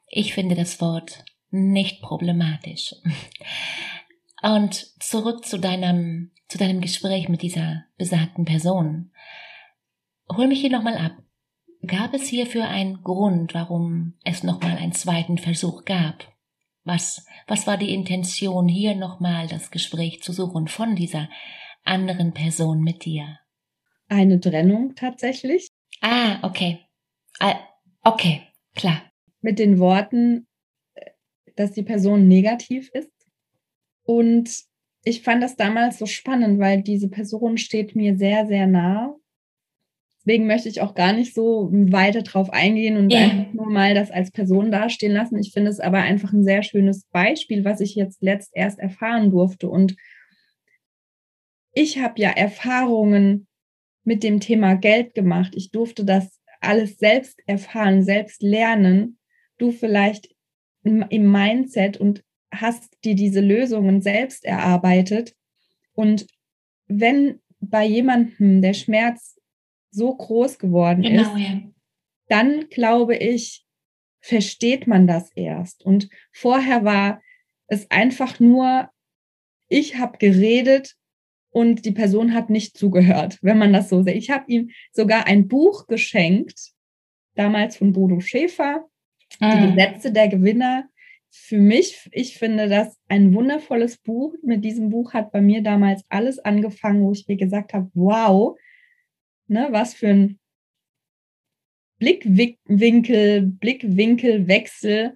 ich 0.07 0.33
finde 0.33 0.55
das 0.55 0.81
Wort 0.81 1.25
nicht 1.55 2.01
problematisch. 2.01 2.95
Und 4.41 4.75
zurück 5.01 5.45
zu 5.45 5.57
deinem, 5.57 6.31
zu 6.47 6.57
deinem 6.57 6.81
Gespräch 6.81 7.29
mit 7.29 7.41
dieser 7.41 7.85
besagten 7.97 8.45
Person. 8.45 9.11
Hol 10.35 10.47
mich 10.47 10.61
hier 10.61 10.71
nochmal 10.71 10.97
ab. 10.97 11.13
Gab 11.85 12.13
es 12.13 12.27
hierfür 12.27 12.67
einen 12.67 13.03
Grund, 13.03 13.53
warum 13.53 14.15
es 14.23 14.43
nochmal 14.43 14.77
einen 14.77 14.93
zweiten 14.93 15.37
Versuch 15.37 15.85
gab? 15.85 16.31
Was, 16.83 17.25
was 17.47 17.65
war 17.67 17.77
die 17.77 17.93
Intention, 17.93 18.67
hier 18.67 18.95
nochmal 18.95 19.47
das 19.47 19.71
Gespräch 19.71 20.21
zu 20.21 20.33
suchen 20.33 20.67
von 20.67 20.95
dieser 20.95 21.29
anderen 21.83 22.33
Person 22.33 22.81
mit 22.81 23.05
dir? 23.05 23.39
Eine 24.07 24.39
Trennung 24.39 24.93
tatsächlich. 24.95 25.67
Ah, 26.01 26.37
okay. 26.43 26.79
Ah, 27.39 27.55
okay, 28.03 28.43
klar. 28.75 29.01
Mit 29.41 29.59
den 29.59 29.79
Worten, 29.79 30.47
dass 31.55 31.71
die 31.71 31.83
Person 31.83 32.27
negativ 32.27 32.89
ist. 32.93 33.11
Und 34.03 34.65
ich 35.03 35.21
fand 35.21 35.41
das 35.41 35.55
damals 35.55 35.97
so 35.99 36.05
spannend, 36.05 36.59
weil 36.59 36.81
diese 36.81 37.09
Person 37.09 37.57
steht 37.57 37.95
mir 37.95 38.17
sehr, 38.17 38.47
sehr 38.47 38.67
nah. 38.67 39.15
Deswegen 40.19 40.47
möchte 40.47 40.69
ich 40.69 40.81
auch 40.81 40.95
gar 40.95 41.13
nicht 41.13 41.35
so 41.35 41.69
weiter 41.71 42.23
drauf 42.23 42.49
eingehen 42.49 42.97
und 42.97 43.13
ja. 43.13 43.19
einfach 43.19 43.53
nur 43.53 43.69
mal 43.69 43.93
das 43.93 44.09
als 44.09 44.31
Person 44.31 44.71
dastehen 44.71 45.13
lassen. 45.13 45.37
Ich 45.37 45.53
finde 45.53 45.69
es 45.69 45.79
aber 45.79 45.99
einfach 45.99 46.33
ein 46.33 46.43
sehr 46.43 46.63
schönes 46.63 47.05
Beispiel, 47.11 47.63
was 47.63 47.79
ich 47.79 47.93
jetzt 47.93 48.23
letzt 48.23 48.49
erst 48.53 48.79
erfahren 48.79 49.29
durfte. 49.29 49.69
Und 49.69 49.95
ich 51.73 51.99
habe 51.99 52.19
ja 52.19 52.31
Erfahrungen 52.31 53.47
mit 54.03 54.23
dem 54.23 54.39
Thema 54.39 54.75
Geld 54.75 55.13
gemacht. 55.13 55.53
Ich 55.55 55.69
durfte 55.69 56.03
das 56.03 56.39
alles 56.59 56.97
selbst 56.97 57.39
erfahren, 57.45 58.01
selbst 58.01 58.41
lernen. 58.41 59.19
Du 59.59 59.71
vielleicht 59.71 60.34
im 60.85 61.31
Mindset 61.31 61.97
und 61.97 62.23
hast 62.51 62.97
dir 63.03 63.15
diese 63.15 63.41
Lösungen 63.41 64.01
selbst 64.01 64.45
erarbeitet. 64.45 65.35
Und 65.93 66.27
wenn 66.87 67.41
bei 67.59 67.85
jemandem 67.85 68.61
der 68.61 68.73
Schmerz 68.73 69.39
so 69.91 70.15
groß 70.15 70.59
geworden 70.59 71.03
genau, 71.03 71.35
ist, 71.35 71.41
ja. 71.41 71.61
dann 72.27 72.69
glaube 72.69 73.15
ich, 73.15 73.65
versteht 74.21 74.87
man 74.87 75.07
das 75.07 75.31
erst. 75.31 75.83
Und 75.85 76.09
vorher 76.31 76.83
war 76.83 77.21
es 77.67 77.89
einfach 77.91 78.39
nur, 78.39 78.89
ich 79.67 79.97
habe 79.97 80.17
geredet 80.17 80.95
und 81.49 81.85
die 81.85 81.91
Person 81.91 82.33
hat 82.33 82.49
nicht 82.49 82.77
zugehört, 82.77 83.39
wenn 83.41 83.57
man 83.57 83.73
das 83.73 83.89
so 83.89 84.03
sieht. 84.03 84.15
Ich 84.15 84.29
habe 84.29 84.45
ihm 84.47 84.71
sogar 84.91 85.25
ein 85.27 85.47
Buch 85.47 85.87
geschenkt, 85.87 86.71
damals 87.35 87.77
von 87.77 87.93
Bodo 87.93 88.19
Schäfer, 88.19 88.85
die 89.39 89.45
ah. 89.45 89.65
Gesetze 89.67 90.11
der 90.11 90.27
Gewinner. 90.27 90.89
Für 91.29 91.57
mich, 91.57 92.09
ich 92.11 92.37
finde 92.37 92.69
das 92.69 92.97
ein 93.09 93.33
wundervolles 93.33 93.97
Buch. 93.97 94.35
Mit 94.41 94.63
diesem 94.63 94.89
Buch 94.89 95.13
hat 95.13 95.31
bei 95.31 95.41
mir 95.41 95.61
damals 95.61 96.03
alles 96.09 96.39
angefangen, 96.39 97.03
wo 97.03 97.11
ich 97.11 97.27
mir 97.27 97.35
gesagt 97.35 97.73
habe, 97.73 97.91
wow, 97.93 98.57
ne, 99.47 99.67
was 99.71 99.93
für 99.93 100.07
ein 100.07 100.39
Blickwinkel, 101.99 103.41
Blickwinkelwechsel. 103.43 105.15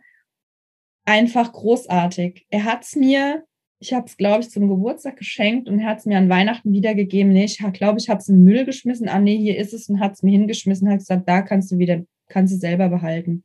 Einfach 1.05 1.51
großartig. 1.53 2.45
Er 2.49 2.65
hat 2.65 2.83
es 2.83 2.95
mir, 2.95 3.45
ich 3.79 3.93
habe 3.93 4.05
es, 4.05 4.17
glaube 4.17 4.41
ich, 4.41 4.49
zum 4.49 4.67
Geburtstag 4.67 5.17
geschenkt 5.17 5.67
und 5.67 5.79
er 5.79 5.87
hat 5.87 5.99
es 5.99 6.05
mir 6.05 6.17
an 6.17 6.29
Weihnachten 6.29 6.71
wiedergegeben. 6.71 7.31
Nee, 7.33 7.45
ich 7.45 7.57
glaube, 7.73 7.99
ich 7.99 8.09
habe 8.09 8.19
es 8.19 8.29
in 8.29 8.35
den 8.35 8.45
Müll 8.45 8.65
geschmissen. 8.65 9.09
Ah, 9.09 9.19
nee, 9.19 9.37
hier 9.37 9.57
ist 9.57 9.73
es 9.73 9.89
und 9.89 9.99
hat 9.99 10.13
es 10.13 10.23
mir 10.23 10.31
hingeschmissen, 10.31 10.89
hat 10.89 10.99
gesagt, 10.99 11.27
da 11.27 11.41
kannst 11.41 11.71
du 11.71 11.77
wieder, 11.77 12.03
kannst 12.27 12.53
du 12.53 12.57
selber 12.57 12.89
behalten. 12.89 13.43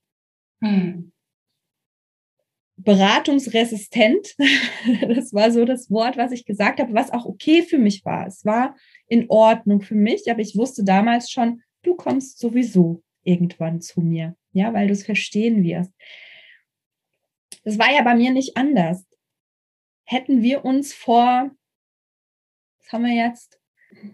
Hm. 0.64 1.12
Beratungsresistent, 2.76 4.34
das 5.08 5.32
war 5.32 5.50
so 5.50 5.64
das 5.64 5.90
Wort, 5.90 6.16
was 6.16 6.32
ich 6.32 6.44
gesagt 6.44 6.80
habe, 6.80 6.94
was 6.94 7.12
auch 7.12 7.24
okay 7.24 7.62
für 7.62 7.78
mich 7.78 8.04
war. 8.04 8.26
Es 8.26 8.44
war 8.44 8.76
in 9.06 9.28
Ordnung 9.28 9.80
für 9.80 9.94
mich, 9.94 10.30
aber 10.30 10.40
ich 10.40 10.56
wusste 10.56 10.82
damals 10.82 11.30
schon, 11.30 11.62
du 11.82 11.94
kommst 11.94 12.38
sowieso 12.38 13.02
irgendwann 13.22 13.80
zu 13.80 14.00
mir, 14.00 14.36
ja, 14.52 14.72
weil 14.72 14.88
du 14.88 14.92
es 14.92 15.04
verstehen 15.04 15.62
wirst. 15.62 15.92
Das 17.62 17.78
war 17.78 17.92
ja 17.92 18.02
bei 18.02 18.14
mir 18.14 18.32
nicht 18.32 18.56
anders. 18.56 19.06
Hätten 20.04 20.42
wir 20.42 20.64
uns 20.64 20.92
vor, 20.92 21.50
was 22.80 22.92
haben 22.92 23.04
wir 23.04 23.14
jetzt, 23.14 23.58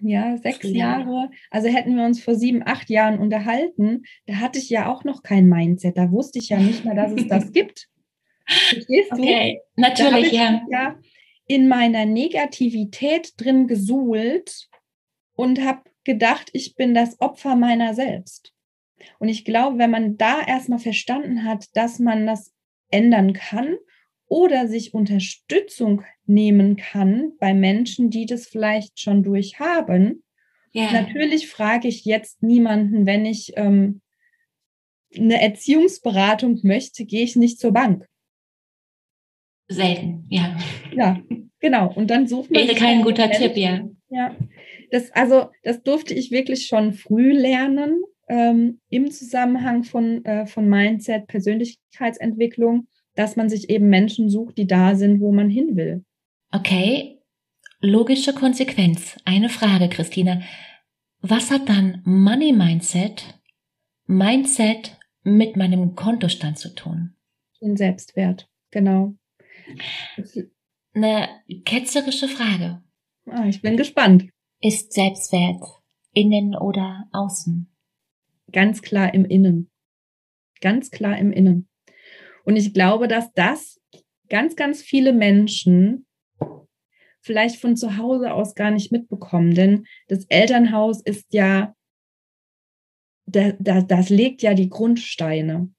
ja, 0.01 0.37
sechs 0.39 0.65
ja. 0.65 1.01
Jahre. 1.01 1.31
Also 1.51 1.69
hätten 1.69 1.97
wir 1.97 2.05
uns 2.05 2.23
vor 2.23 2.35
sieben, 2.35 2.63
acht 2.65 2.91
Jahren 2.91 3.19
unterhalten, 3.19 4.05
da 4.27 4.35
hatte 4.35 4.59
ich 4.59 4.71
ja 4.71 4.91
auch 4.91 5.05
noch 5.05 5.23
kein 5.23 5.49
Mindset. 5.49 5.97
Da 5.97 6.11
wusste 6.11 6.39
ich 6.39 6.49
ja 6.49 6.59
nicht 6.59 6.85
mehr, 6.85 6.95
dass 6.95 7.13
es 7.13 7.29
das 7.29 7.53
gibt. 7.53 7.89
Verstehst 8.47 9.13
du? 9.13 9.23
Okay, 9.23 9.61
natürlich, 9.77 10.33
ja. 10.33 10.63
ja. 10.71 10.99
In 11.47 11.69
meiner 11.69 12.07
Negativität 12.07 13.33
drin 13.37 13.67
gesuhlt 13.67 14.69
und 15.35 15.65
habe 15.65 15.83
gedacht, 16.05 16.51
ich 16.53 16.75
bin 16.75 16.95
das 16.95 17.21
Opfer 17.21 17.57
meiner 17.57 17.95
selbst. 17.95 18.53
Und 19.19 19.29
ich 19.29 19.45
glaube, 19.45 19.79
wenn 19.79 19.91
man 19.91 20.17
da 20.17 20.41
erstmal 20.43 20.79
verstanden 20.79 21.45
hat, 21.45 21.67
dass 21.75 21.99
man 21.99 22.27
das 22.27 22.53
ändern 22.91 23.33
kann 23.33 23.77
oder 24.31 24.69
sich 24.69 24.95
Unterstützung 24.95 26.03
nehmen 26.25 26.77
kann 26.77 27.33
bei 27.41 27.53
Menschen, 27.53 28.11
die 28.11 28.27
das 28.27 28.47
vielleicht 28.47 29.01
schon 29.01 29.25
durchhaben. 29.25 30.23
Ja. 30.73 30.93
Natürlich 30.93 31.49
frage 31.49 31.89
ich 31.89 32.05
jetzt 32.05 32.41
niemanden, 32.41 33.07
wenn 33.07 33.27
ich 33.27 33.53
ähm, 33.57 34.01
eine 35.17 35.43
Erziehungsberatung 35.43 36.61
möchte, 36.63 37.05
gehe 37.05 37.25
ich 37.25 37.35
nicht 37.35 37.59
zur 37.59 37.73
Bank. 37.73 38.07
Selten, 39.69 40.27
ja. 40.31 40.57
Ja, 40.95 41.21
genau. 41.59 41.93
Und 41.93 42.09
dann 42.09 42.29
sucht 42.29 42.53
man. 42.53 42.63
Wäre 42.63 42.77
kein 42.77 43.03
guter 43.03 43.27
Menschen. 43.27 43.43
Tipp, 43.43 43.57
ja. 43.57 43.89
Ja. 44.11 44.37
Das, 44.93 45.11
also, 45.11 45.51
das 45.65 45.83
durfte 45.83 46.15
ich 46.15 46.31
wirklich 46.31 46.67
schon 46.67 46.93
früh 46.93 47.33
lernen 47.33 48.01
ähm, 48.29 48.81
im 48.91 49.11
Zusammenhang 49.11 49.83
von, 49.83 50.25
äh, 50.25 50.47
von 50.47 50.69
Mindset, 50.69 51.27
Persönlichkeitsentwicklung, 51.27 52.87
dass 53.21 53.37
man 53.37 53.51
sich 53.51 53.69
eben 53.69 53.91
Menschen 53.91 54.31
sucht, 54.31 54.57
die 54.57 54.67
da 54.67 54.95
sind, 54.95 55.21
wo 55.21 55.31
man 55.31 55.51
hin 55.51 55.77
will. 55.77 56.07
Okay. 56.53 57.19
Logische 57.81 58.33
Konsequenz. 58.33 59.19
Eine 59.27 59.51
Frage, 59.51 59.91
Christina. 59.91 60.41
Was 61.21 61.51
hat 61.51 61.69
dann 61.69 62.01
Money 62.07 62.53
Mindset, 62.53 63.39
Mindset 64.07 64.99
mit 65.23 65.55
meinem 65.57 65.95
Kontostand 65.97 66.59
zu 66.59 66.75
tun? 66.75 67.15
Den 67.61 67.77
Selbstwert, 67.77 68.49
genau. 68.71 69.15
Eine 70.95 71.29
ketzerische 71.67 72.27
Frage. 72.27 72.83
Ah, 73.27 73.47
ich 73.47 73.61
bin 73.61 73.77
gespannt. 73.77 74.31
Ist 74.63 74.95
Selbstwert 74.95 75.63
innen 76.15 76.57
oder 76.57 77.07
außen? 77.13 77.71
Ganz 78.51 78.81
klar 78.81 79.13
im 79.13 79.27
Innen. 79.27 79.71
Ganz 80.63 80.91
klar 80.91 81.19
im 81.19 81.33
Innen. 81.33 81.70
Und 82.45 82.57
ich 82.57 82.73
glaube, 82.73 83.09
dass 83.09 83.33
das 83.33 83.81
ganz, 84.29 84.57
ganz 84.57 84.83
viele 84.83 85.13
Menschen 85.13 86.07
vielleicht 87.21 87.57
von 87.57 87.77
zu 87.77 87.97
Hause 87.97 88.33
aus 88.33 88.55
gar 88.55 88.71
nicht 88.71 88.93
mitbekommen. 88.93 89.55
Denn 89.55 89.87
das 90.09 90.25
Elternhaus 90.29 91.03
ist 91.03 91.33
ja, 91.33 91.75
da, 93.27 93.53
da, 93.59 93.83
das 93.83 94.09
legt 94.09 94.43
ja 94.43 94.55
die 94.55 94.71
Grundsteine. 94.71 95.71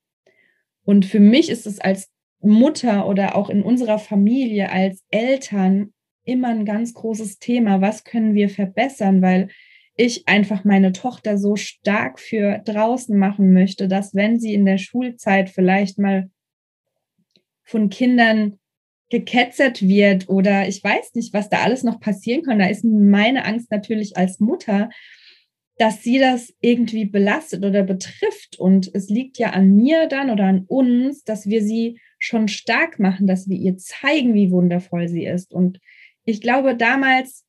Und 0.84 1.06
für 1.06 1.20
mich 1.20 1.50
ist 1.50 1.66
es 1.66 1.80
als 1.80 2.12
Mutter 2.40 3.08
oder 3.08 3.36
auch 3.36 3.50
in 3.50 3.62
unserer 3.64 4.00
Familie 4.00 4.72
als 4.72 5.04
Eltern 5.10 5.94
immer 6.24 6.50
ein 6.50 6.66
ganz 6.66 6.94
großes 6.94 7.40
Thema. 7.40 7.82
Was 7.82 8.04
können 8.04 8.36
wir 8.36 8.50
verbessern? 8.50 9.22
Weil 9.22 9.50
ich 9.96 10.28
einfach 10.28 10.64
meine 10.64 10.94
Tochter 10.94 11.38
so 11.38 11.56
stark 11.56 12.20
für 12.20 12.60
draußen 12.60 13.18
machen 13.18 13.54
möchte, 13.54 13.88
dass 13.88 14.16
wenn 14.16 14.40
sie 14.40 14.54
in 14.54 14.66
der 14.66 14.78
Schulzeit 14.78 15.50
vielleicht 15.50 16.00
mal 16.00 16.30
von 17.64 17.90
Kindern 17.90 18.60
geketzert 19.10 19.82
wird 19.82 20.30
oder 20.30 20.68
ich 20.68 20.84
weiß 20.84 21.16
nicht, 21.16 21.34
was 21.34 21.50
da 21.50 21.60
alles 21.62 21.84
noch 21.84 22.00
passieren 22.00 22.44
kann, 22.44 22.60
da 22.60 22.68
ist 22.68 22.84
meine 22.84 23.46
Angst 23.46 23.70
natürlich 23.70 24.18
als 24.18 24.40
Mutter, 24.40 24.90
dass 25.78 26.04
sie 26.04 26.20
das 26.20 26.54
irgendwie 26.62 27.06
belastet 27.06 27.66
oder 27.66 27.84
betrifft. 27.84 28.58
Und 28.60 28.94
es 28.94 29.10
liegt 29.10 29.38
ja 29.38 29.50
an 29.50 29.76
mir 29.76 30.08
dann 30.08 30.30
oder 30.30 30.46
an 30.46 30.66
uns, 30.68 31.24
dass 31.24 31.48
wir 31.48 31.64
sie 31.64 32.00
schon 32.20 32.48
stark 32.48 33.00
machen, 33.00 33.28
dass 33.28 33.50
wir 33.50 33.58
ihr 33.58 33.78
zeigen, 33.78 34.34
wie 34.34 34.52
wundervoll 34.52 35.08
sie 35.08 35.26
ist. 35.26 35.54
Und 35.54 35.80
ich 36.24 36.40
glaube, 36.40 36.76
damals 36.76 37.46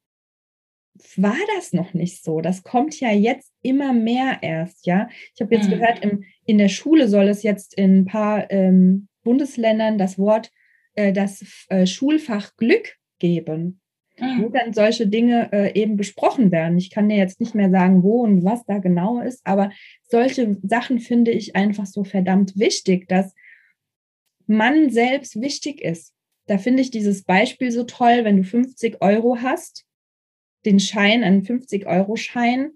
war 1.17 1.37
das 1.57 1.73
noch 1.73 1.95
nicht 1.95 2.25
so. 2.25 2.41
Das 2.41 2.63
kommt 2.63 2.99
ja 3.01 3.13
jetzt 3.13 3.53
immer 3.63 3.93
mehr 3.93 4.39
erst, 4.41 4.87
ja. 4.87 5.09
Ich 5.35 5.41
habe 5.43 5.55
jetzt 5.55 5.67
mhm. 5.69 5.75
gehört, 5.75 6.03
im, 6.03 6.25
in 6.47 6.59
der 6.59 6.69
Schule 6.69 7.09
soll 7.09 7.29
es 7.29 7.43
jetzt 7.43 7.75
in 7.75 8.01
ein 8.01 8.05
paar 8.07 8.51
ähm, 8.51 9.09
Bundesländern 9.23 9.99
das 9.99 10.19
Wort, 10.19 10.51
äh, 10.95 11.13
das 11.13 11.45
äh, 11.69 11.87
Schulfach 11.87 12.57
Glück 12.57 12.97
geben, 13.19 13.81
mhm. 14.19 14.43
wo 14.43 14.49
dann 14.49 14.73
solche 14.73 15.07
Dinge 15.07 15.51
äh, 15.53 15.79
eben 15.81 15.97
besprochen 15.97 16.51
werden. 16.51 16.79
Ich 16.79 16.91
kann 16.91 17.09
dir 17.09 17.17
jetzt 17.17 17.41
nicht 17.41 17.55
mehr 17.55 17.71
sagen, 17.71 18.03
wo 18.03 18.23
und 18.23 18.45
was 18.45 18.65
da 18.65 18.79
genau 18.79 19.21
ist, 19.21 19.41
aber 19.45 19.71
solche 20.09 20.57
Sachen 20.63 20.99
finde 20.99 21.31
ich 21.31 21.57
einfach 21.57 21.87
so 21.87 22.05
verdammt 22.05 22.59
wichtig, 22.59 23.09
dass 23.09 23.35
man 24.47 24.91
selbst 24.91 25.41
wichtig 25.41 25.81
ist. 25.81 26.15
Da 26.47 26.59
finde 26.59 26.83
ich 26.83 26.91
dieses 26.91 27.23
Beispiel 27.23 27.71
so 27.71 27.85
toll, 27.85 28.25
wenn 28.25 28.37
du 28.37 28.45
50 28.45 29.01
Euro 29.01 29.39
hast 29.41 29.87
den 30.65 30.81
Schein, 30.81 31.25
einen 31.25 31.43
50-Euro-Schein, 31.43 32.73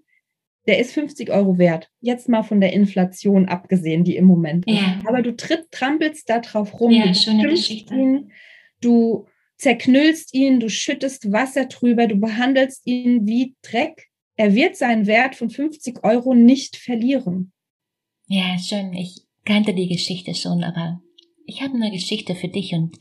der 0.67 0.79
ist 0.79 0.93
50 0.93 1.31
Euro 1.31 1.57
wert. 1.57 1.89
Jetzt 2.01 2.27
mal 2.27 2.43
von 2.43 2.59
der 2.59 2.73
Inflation 2.73 3.47
abgesehen, 3.47 4.03
die 4.03 4.17
im 4.17 4.25
Moment 4.25 4.67
ist. 4.67 4.75
Ja. 4.75 4.99
Aber 5.07 5.21
du 5.21 5.35
tritt, 5.35 5.71
trampelst 5.71 6.29
da 6.29 6.39
drauf 6.39 6.79
rum. 6.79 6.91
Ja, 6.91 7.13
schöne 7.13 7.47
Geschichte. 7.47 7.95
Ihn, 7.95 8.31
du 8.81 9.25
zerknüllst 9.57 10.33
ihn, 10.33 10.59
du 10.59 10.69
schüttest 10.69 11.31
Wasser 11.31 11.65
drüber, 11.65 12.07
du 12.07 12.17
behandelst 12.17 12.85
ihn 12.85 13.25
wie 13.25 13.55
Dreck. 13.61 14.07
Er 14.35 14.53
wird 14.53 14.75
seinen 14.75 15.07
Wert 15.07 15.35
von 15.35 15.49
50 15.49 16.03
Euro 16.03 16.33
nicht 16.35 16.75
verlieren. 16.75 17.53
Ja, 18.27 18.57
schön. 18.59 18.93
Ich 18.93 19.23
kannte 19.45 19.73
die 19.73 19.87
Geschichte 19.87 20.35
schon, 20.35 20.63
aber 20.63 21.01
ich 21.45 21.61
habe 21.61 21.75
eine 21.75 21.91
Geschichte 21.91 22.35
für 22.35 22.49
dich 22.49 22.73
und 22.73 22.97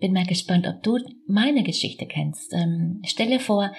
bin 0.00 0.12
mal 0.12 0.26
gespannt, 0.26 0.66
ob 0.66 0.82
du 0.82 0.98
meine 1.26 1.62
Geschichte 1.62 2.06
kennst. 2.06 2.52
Ähm, 2.52 3.00
stelle 3.04 3.38
vor, 3.38 3.72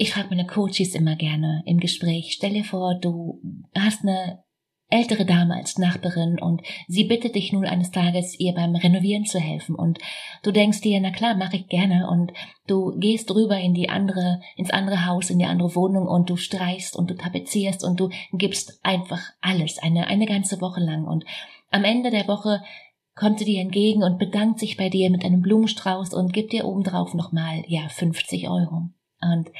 ich 0.00 0.14
frage 0.14 0.28
meine 0.30 0.46
Coaches 0.46 0.94
immer 0.94 1.14
gerne 1.14 1.62
im 1.66 1.78
Gespräch, 1.78 2.32
stelle 2.32 2.64
vor, 2.64 2.94
du 2.94 3.38
hast 3.76 4.00
eine 4.02 4.42
ältere 4.88 5.26
Dame 5.26 5.54
als 5.54 5.76
Nachbarin 5.76 6.38
und 6.40 6.62
sie 6.88 7.04
bittet 7.04 7.34
dich 7.34 7.52
nun 7.52 7.66
eines 7.66 7.90
Tages, 7.90 8.34
ihr 8.40 8.54
beim 8.54 8.74
Renovieren 8.74 9.26
zu 9.26 9.38
helfen. 9.38 9.74
Und 9.74 9.98
du 10.42 10.52
denkst 10.52 10.80
dir, 10.80 10.98
na 11.02 11.10
klar, 11.10 11.36
mache 11.36 11.56
ich 11.56 11.68
gerne. 11.68 12.08
Und 12.10 12.32
du 12.66 12.98
gehst 12.98 13.30
rüber 13.30 13.58
in 13.58 13.74
die 13.74 13.90
andere, 13.90 14.40
ins 14.56 14.70
andere 14.70 15.04
Haus, 15.04 15.28
in 15.28 15.38
die 15.38 15.44
andere 15.44 15.74
Wohnung 15.76 16.08
und 16.08 16.30
du 16.30 16.36
streichst 16.36 16.96
und 16.96 17.10
du 17.10 17.14
tapezierst 17.14 17.84
und 17.84 18.00
du 18.00 18.08
gibst 18.32 18.80
einfach 18.82 19.20
alles, 19.42 19.78
eine, 19.78 20.06
eine 20.06 20.24
ganze 20.24 20.62
Woche 20.62 20.80
lang. 20.80 21.04
Und 21.04 21.26
am 21.70 21.84
Ende 21.84 22.10
der 22.10 22.26
Woche 22.26 22.62
kommt 23.14 23.38
sie 23.38 23.44
dir 23.44 23.60
entgegen 23.60 24.02
und 24.02 24.18
bedankt 24.18 24.60
sich 24.60 24.78
bei 24.78 24.88
dir 24.88 25.10
mit 25.10 25.26
einem 25.26 25.42
Blumenstrauß 25.42 26.14
und 26.14 26.32
gibt 26.32 26.54
dir 26.54 26.64
obendrauf 26.64 27.12
nochmal, 27.12 27.64
ja, 27.66 27.86
50 27.90 28.48
Euro. 28.48 28.88
Und 29.20 29.50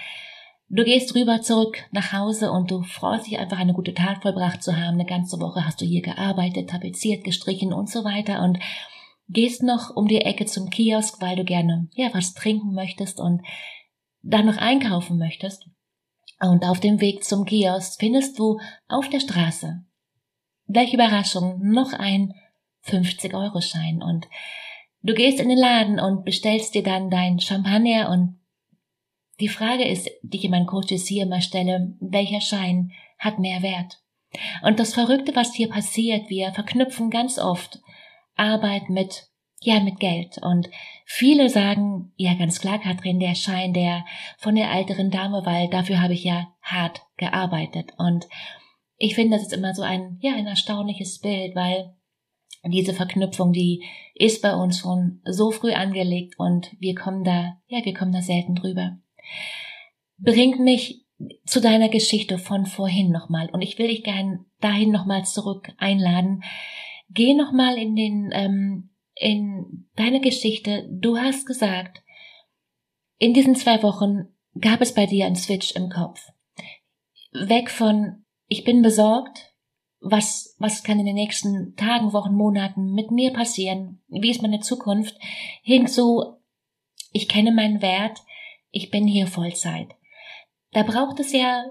Du 0.72 0.84
gehst 0.84 1.16
rüber 1.16 1.42
zurück 1.42 1.78
nach 1.90 2.12
Hause 2.12 2.52
und 2.52 2.70
du 2.70 2.84
freust 2.84 3.26
dich 3.26 3.40
einfach 3.40 3.58
eine 3.58 3.72
gute 3.72 3.92
Tat 3.92 4.22
vollbracht 4.22 4.62
zu 4.62 4.76
haben. 4.76 4.94
Eine 4.94 5.04
ganze 5.04 5.40
Woche 5.40 5.66
hast 5.66 5.80
du 5.80 5.84
hier 5.84 6.00
gearbeitet, 6.00 6.70
tapeziert, 6.70 7.24
gestrichen 7.24 7.72
und 7.72 7.90
so 7.90 8.04
weiter 8.04 8.40
und 8.44 8.60
gehst 9.28 9.64
noch 9.64 9.96
um 9.96 10.06
die 10.06 10.20
Ecke 10.20 10.46
zum 10.46 10.70
Kiosk, 10.70 11.20
weil 11.20 11.34
du 11.34 11.44
gerne 11.44 11.88
ja 11.94 12.10
was 12.12 12.34
trinken 12.34 12.72
möchtest 12.72 13.18
und 13.18 13.42
dann 14.22 14.46
noch 14.46 14.58
einkaufen 14.58 15.18
möchtest. 15.18 15.68
Und 16.38 16.64
auf 16.64 16.78
dem 16.78 17.00
Weg 17.00 17.24
zum 17.24 17.46
Kiosk 17.46 17.98
findest 17.98 18.38
du 18.38 18.60
auf 18.86 19.08
der 19.08 19.20
Straße, 19.20 19.84
welche 20.66 20.94
Überraschung, 20.94 21.58
noch 21.62 21.92
ein 21.94 22.32
50-Euro-Schein 22.86 24.02
und 24.02 24.28
du 25.02 25.14
gehst 25.14 25.40
in 25.40 25.48
den 25.48 25.58
Laden 25.58 25.98
und 25.98 26.24
bestellst 26.24 26.76
dir 26.76 26.84
dann 26.84 27.10
dein 27.10 27.40
Champagner 27.40 28.08
und 28.08 28.39
die 29.40 29.48
Frage 29.48 29.86
ist, 29.86 30.10
die 30.22 30.38
ich 30.38 30.44
in 30.44 30.50
meinen 30.50 30.66
Coaches 30.66 31.06
hier 31.06 31.24
immer 31.24 31.40
stelle, 31.40 31.94
welcher 32.00 32.40
Schein 32.40 32.92
hat 33.18 33.38
mehr 33.38 33.62
Wert? 33.62 34.02
Und 34.62 34.78
das 34.78 34.94
Verrückte, 34.94 35.34
was 35.34 35.54
hier 35.54 35.68
passiert, 35.68 36.28
wir 36.28 36.52
verknüpfen 36.52 37.10
ganz 37.10 37.38
oft 37.38 37.80
Arbeit 38.36 38.88
mit, 38.88 39.28
ja, 39.60 39.80
mit 39.80 39.98
Geld. 39.98 40.38
Und 40.40 40.68
viele 41.04 41.48
sagen, 41.48 42.12
ja, 42.16 42.34
ganz 42.34 42.60
klar, 42.60 42.78
Katrin, 42.78 43.18
der 43.18 43.34
Schein, 43.34 43.72
der 43.72 44.04
von 44.38 44.54
der 44.54 44.70
älteren 44.70 45.10
Dame, 45.10 45.42
weil 45.44 45.68
dafür 45.68 46.00
habe 46.00 46.14
ich 46.14 46.24
ja 46.24 46.48
hart 46.62 47.02
gearbeitet. 47.16 47.92
Und 47.98 48.28
ich 48.96 49.14
finde, 49.14 49.36
das 49.36 49.46
ist 49.46 49.52
immer 49.52 49.74
so 49.74 49.82
ein, 49.82 50.18
ja, 50.20 50.34
ein 50.34 50.46
erstaunliches 50.46 51.20
Bild, 51.20 51.56
weil 51.56 51.94
diese 52.64 52.92
Verknüpfung, 52.92 53.52
die 53.52 53.84
ist 54.14 54.42
bei 54.42 54.54
uns 54.54 54.78
schon 54.78 55.20
so 55.24 55.50
früh 55.50 55.72
angelegt 55.72 56.34
und 56.38 56.76
wir 56.78 56.94
kommen 56.94 57.24
da, 57.24 57.56
ja, 57.66 57.84
wir 57.84 57.94
kommen 57.94 58.12
da 58.12 58.20
selten 58.20 58.54
drüber 58.54 58.98
bringt 60.18 60.60
mich 60.60 61.04
zu 61.44 61.60
deiner 61.60 61.88
Geschichte 61.88 62.38
von 62.38 62.66
vorhin 62.66 63.10
nochmal. 63.10 63.50
Und 63.50 63.62
ich 63.62 63.78
will 63.78 63.88
dich 63.88 64.02
gern 64.02 64.46
dahin 64.60 64.90
nochmal 64.90 65.24
zurück 65.24 65.72
einladen. 65.78 66.42
Geh 67.10 67.34
nochmal 67.34 67.76
in 67.76 67.96
den, 67.96 68.30
ähm, 68.32 68.90
in 69.14 69.88
deine 69.96 70.20
Geschichte. 70.20 70.88
Du 70.90 71.18
hast 71.18 71.46
gesagt, 71.46 72.02
in 73.18 73.34
diesen 73.34 73.54
zwei 73.54 73.82
Wochen 73.82 74.28
gab 74.58 74.80
es 74.80 74.94
bei 74.94 75.06
dir 75.06 75.26
einen 75.26 75.36
Switch 75.36 75.72
im 75.72 75.90
Kopf. 75.90 76.26
Weg 77.32 77.70
von, 77.70 78.24
ich 78.48 78.64
bin 78.64 78.82
besorgt, 78.82 79.54
was, 80.00 80.56
was 80.58 80.82
kann 80.82 80.98
in 80.98 81.06
den 81.06 81.14
nächsten 81.14 81.76
Tagen, 81.76 82.12
Wochen, 82.14 82.34
Monaten 82.34 82.94
mit 82.94 83.10
mir 83.10 83.32
passieren? 83.32 84.02
Wie 84.08 84.30
ist 84.30 84.42
meine 84.42 84.60
Zukunft? 84.60 85.14
Hin 85.62 85.86
zu, 85.86 86.38
ich 87.12 87.28
kenne 87.28 87.52
meinen 87.52 87.82
Wert, 87.82 88.22
ich 88.70 88.90
bin 88.90 89.06
hier 89.06 89.26
Vollzeit. 89.26 89.88
Da 90.72 90.82
braucht 90.82 91.20
es 91.20 91.32
ja 91.32 91.64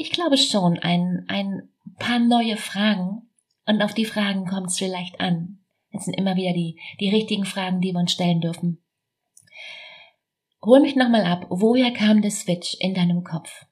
ich 0.00 0.10
glaube 0.10 0.38
schon, 0.38 0.78
ein, 0.78 1.24
ein 1.28 1.68
paar 1.98 2.18
neue 2.18 2.56
Fragen 2.56 3.28
und 3.66 3.82
auf 3.82 3.92
die 3.92 4.06
Fragen 4.06 4.46
kommt 4.46 4.68
es 4.68 4.78
vielleicht 4.78 5.20
an. 5.20 5.58
Es 5.92 6.06
sind 6.06 6.14
immer 6.14 6.36
wieder 6.36 6.54
die, 6.54 6.78
die 7.00 7.10
richtigen 7.10 7.44
Fragen, 7.44 7.80
die 7.80 7.92
wir 7.92 8.00
uns 8.00 8.12
stellen 8.12 8.40
dürfen. 8.40 8.78
Hol 10.62 10.80
mich 10.80 10.96
nochmal 10.96 11.24
ab. 11.24 11.46
Woher 11.50 11.92
kam 11.92 12.22
der 12.22 12.30
Switch 12.30 12.76
in 12.80 12.94
deinem 12.94 13.24
Kopf? 13.24 13.66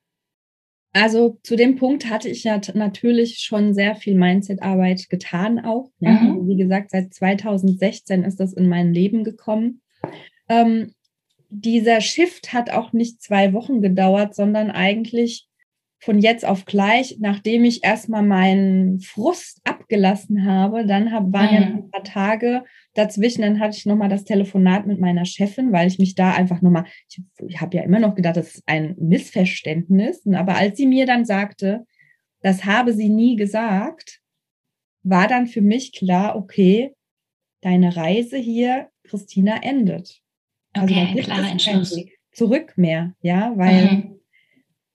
Also 0.93 1.39
zu 1.43 1.57
dem 1.57 1.77
Punkt 1.77 2.11
hatte 2.11 2.29
ich 2.29 2.45
ja 2.45 2.61
natürlich 2.75 3.39
schon 3.39 3.73
sehr 3.73 3.95
viel 3.95 4.15
Mindset-Arbeit 4.15 5.09
getan 5.09 5.59
auch. 5.59 5.91
Ne? 5.99 6.11
Mhm. 6.11 6.49
Wie 6.49 6.57
gesagt, 6.57 6.91
seit 6.91 7.15
2016 7.15 8.25
ist 8.25 8.41
das 8.41 8.53
in 8.53 8.69
mein 8.69 8.93
Leben 8.93 9.25
gekommen. 9.25 9.81
Ähm, 10.49 10.95
dieser 11.49 12.01
Shift 12.01 12.53
hat 12.53 12.71
auch 12.71 12.93
nicht 12.93 13.23
zwei 13.23 13.53
Wochen 13.53 13.81
gedauert, 13.81 14.35
sondern 14.35 14.71
eigentlich 14.71 15.49
von 16.01 16.21
jetzt 16.21 16.45
auf 16.45 16.65
gleich, 16.65 17.17
nachdem 17.19 17.65
ich 17.65 17.83
erstmal 17.83 18.23
meinen 18.23 19.01
Frust 19.01 19.61
abgelassen 19.65 20.45
habe, 20.45 20.87
dann 20.87 21.13
hab, 21.13 21.33
waren 21.33 21.49
mhm. 21.49 21.55
ja 21.55 21.61
ein 21.61 21.91
paar 21.91 22.05
Tage 22.05 22.65
dazwischen, 22.95 23.43
dann 23.43 23.59
hatte 23.59 23.77
ich 23.77 23.87
nochmal 23.87 24.09
das 24.09 24.25
Telefonat 24.25 24.87
mit 24.87 25.01
meiner 25.01 25.25
Chefin, 25.25 25.73
weil 25.73 25.89
ich 25.89 25.99
mich 25.99 26.15
da 26.15 26.33
einfach 26.33 26.63
nochmal, 26.63 26.85
ich, 27.09 27.21
ich 27.49 27.61
habe 27.61 27.77
ja 27.77 27.83
immer 27.83 27.99
noch 27.99 28.15
gedacht, 28.15 28.37
das 28.37 28.55
ist 28.55 28.63
ein 28.67 28.95
Missverständnis, 28.99 30.23
aber 30.33 30.55
als 30.55 30.77
sie 30.77 30.87
mir 30.87 31.05
dann 31.05 31.25
sagte, 31.25 31.85
das 32.43 32.65
habe 32.65 32.93
sie 32.93 33.09
nie 33.09 33.35
gesagt, 33.35 34.21
war 35.03 35.27
dann 35.27 35.49
für 35.49 35.63
mich 35.63 35.93
klar, 35.93 36.37
okay, 36.37 36.95
deine 37.61 37.97
Reise 37.97 38.37
hier, 38.37 38.89
Christina, 39.03 39.63
endet. 39.63 40.23
Also 40.81 40.95
okay, 40.95 41.15
da 41.17 41.23
klarer 41.23 41.51
Entschluss. 41.51 41.97
Zurück 42.33 42.75
mehr, 42.77 43.15
ja, 43.21 43.53
weil 43.57 43.85
mhm 43.85 44.19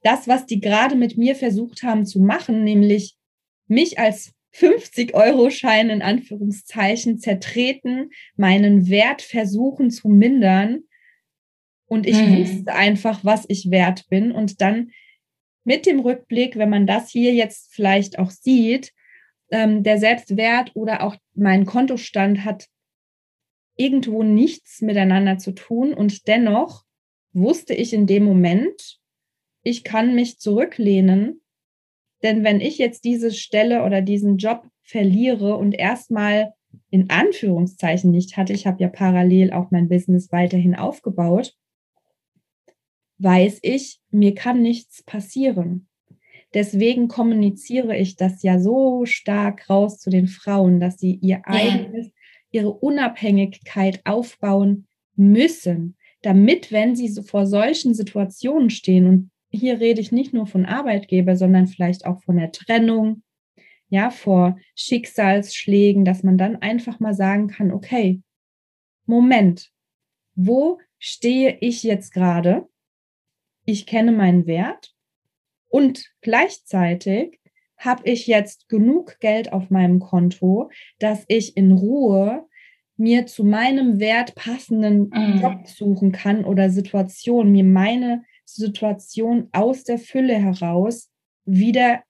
das, 0.03 0.27
was 0.27 0.45
die 0.45 0.59
gerade 0.59 0.95
mit 0.95 1.17
mir 1.17 1.35
versucht 1.35 1.81
haben 1.81 2.05
zu 2.05 2.19
machen, 2.19 2.63
nämlich 2.63 3.15
mich 3.67 3.97
als 3.97 4.33
50-Euro-Schein 4.55 5.89
in 5.89 6.01
Anführungszeichen 6.03 7.17
zertreten, 7.17 8.11
meinen 8.35 8.87
Wert 8.89 9.21
versuchen 9.23 9.89
zu 9.89 10.09
mindern. 10.09 10.81
Und 11.85 12.05
ich 12.05 12.17
mhm. 12.17 12.37
wusste 12.37 12.73
einfach, 12.73 13.23
was 13.23 13.45
ich 13.47 13.71
wert 13.71 14.07
bin. 14.09 14.31
Und 14.31 14.61
dann 14.61 14.91
mit 15.63 15.85
dem 15.85 15.99
Rückblick, 16.01 16.57
wenn 16.57 16.69
man 16.69 16.85
das 16.85 17.09
hier 17.09 17.33
jetzt 17.33 17.73
vielleicht 17.73 18.19
auch 18.19 18.29
sieht, 18.29 18.91
ähm, 19.51 19.81
der 19.83 19.97
Selbstwert 19.97 20.71
oder 20.75 21.01
auch 21.01 21.15
mein 21.33 21.65
Kontostand 21.65 22.43
hat 22.45 22.67
irgendwo 23.75 24.23
nichts 24.23 24.81
miteinander 24.81 25.37
zu 25.37 25.51
tun. 25.53 25.93
Und 25.93 26.27
dennoch 26.27 26.83
wusste 27.33 27.73
ich 27.73 27.93
in 27.93 28.07
dem 28.07 28.23
Moment, 28.23 28.99
ich 29.63 29.83
kann 29.83 30.15
mich 30.15 30.39
zurücklehnen, 30.39 31.41
denn 32.21 32.43
wenn 32.43 32.61
ich 32.61 32.77
jetzt 32.77 33.03
diese 33.03 33.31
Stelle 33.31 33.83
oder 33.83 34.01
diesen 34.01 34.37
Job 34.37 34.67
verliere 34.81 35.55
und 35.57 35.73
erstmal 35.73 36.53
in 36.89 37.09
Anführungszeichen 37.09 38.11
nicht 38.11 38.37
hatte, 38.37 38.53
ich 38.53 38.65
habe 38.65 38.81
ja 38.81 38.89
parallel 38.89 39.51
auch 39.51 39.71
mein 39.71 39.89
Business 39.89 40.31
weiterhin 40.31 40.75
aufgebaut, 40.75 41.55
weiß 43.19 43.59
ich, 43.61 43.99
mir 44.09 44.35
kann 44.35 44.61
nichts 44.61 45.03
passieren. 45.03 45.87
Deswegen 46.53 47.07
kommuniziere 47.07 47.97
ich 47.97 48.15
das 48.15 48.43
ja 48.43 48.59
so 48.59 49.05
stark 49.05 49.69
raus 49.69 49.99
zu 49.99 50.09
den 50.09 50.27
Frauen, 50.27 50.79
dass 50.79 50.99
sie 50.99 51.15
ihr 51.15 51.41
eigenes, 51.45 52.11
ihre 52.53 52.71
Unabhängigkeit 52.71 54.01
aufbauen 54.05 54.87
müssen, 55.15 55.97
damit, 56.21 56.71
wenn 56.71 56.95
sie 56.95 57.09
so 57.09 57.21
vor 57.21 57.45
solchen 57.45 57.93
Situationen 57.93 58.69
stehen 58.69 59.07
und 59.07 59.31
hier 59.49 59.79
rede 59.79 60.01
ich 60.01 60.11
nicht 60.11 60.33
nur 60.33 60.47
von 60.47 60.65
Arbeitgeber, 60.65 61.35
sondern 61.35 61.67
vielleicht 61.67 62.05
auch 62.05 62.23
von 62.23 62.37
der 62.37 62.51
Trennung, 62.51 63.23
ja, 63.89 64.09
vor 64.09 64.57
Schicksalsschlägen, 64.75 66.05
dass 66.05 66.23
man 66.23 66.37
dann 66.37 66.55
einfach 66.55 66.99
mal 66.99 67.13
sagen 67.13 67.47
kann, 67.47 67.71
okay, 67.71 68.21
Moment, 69.05 69.69
wo 70.35 70.79
stehe 70.97 71.57
ich 71.59 71.83
jetzt 71.83 72.11
gerade? 72.13 72.67
Ich 73.65 73.85
kenne 73.85 74.11
meinen 74.11 74.47
Wert 74.47 74.95
und 75.69 76.11
gleichzeitig 76.21 77.39
habe 77.85 78.09
ich 78.09 78.27
jetzt 78.27 78.69
genug 78.69 79.19
Geld 79.19 79.51
auf 79.51 79.69
meinem 79.69 79.99
Konto, 79.99 80.69
dass 80.99 81.25
ich 81.27 81.57
in 81.57 81.71
Ruhe 81.71 82.45
mir 82.95 83.25
zu 83.25 83.43
meinem 83.43 83.99
Wert 83.99 84.35
passenden 84.35 85.09
mhm. 85.09 85.41
Job 85.41 85.67
suchen 85.67 86.11
kann 86.11 86.45
oder 86.45 86.69
Situation, 86.69 87.51
mir 87.51 87.63
meine 87.63 88.23
Situation 88.45 89.49
aus 89.51 89.83
der 89.83 89.97
Fülle 89.97 90.35
heraus 90.35 91.09
wieder 91.45 92.03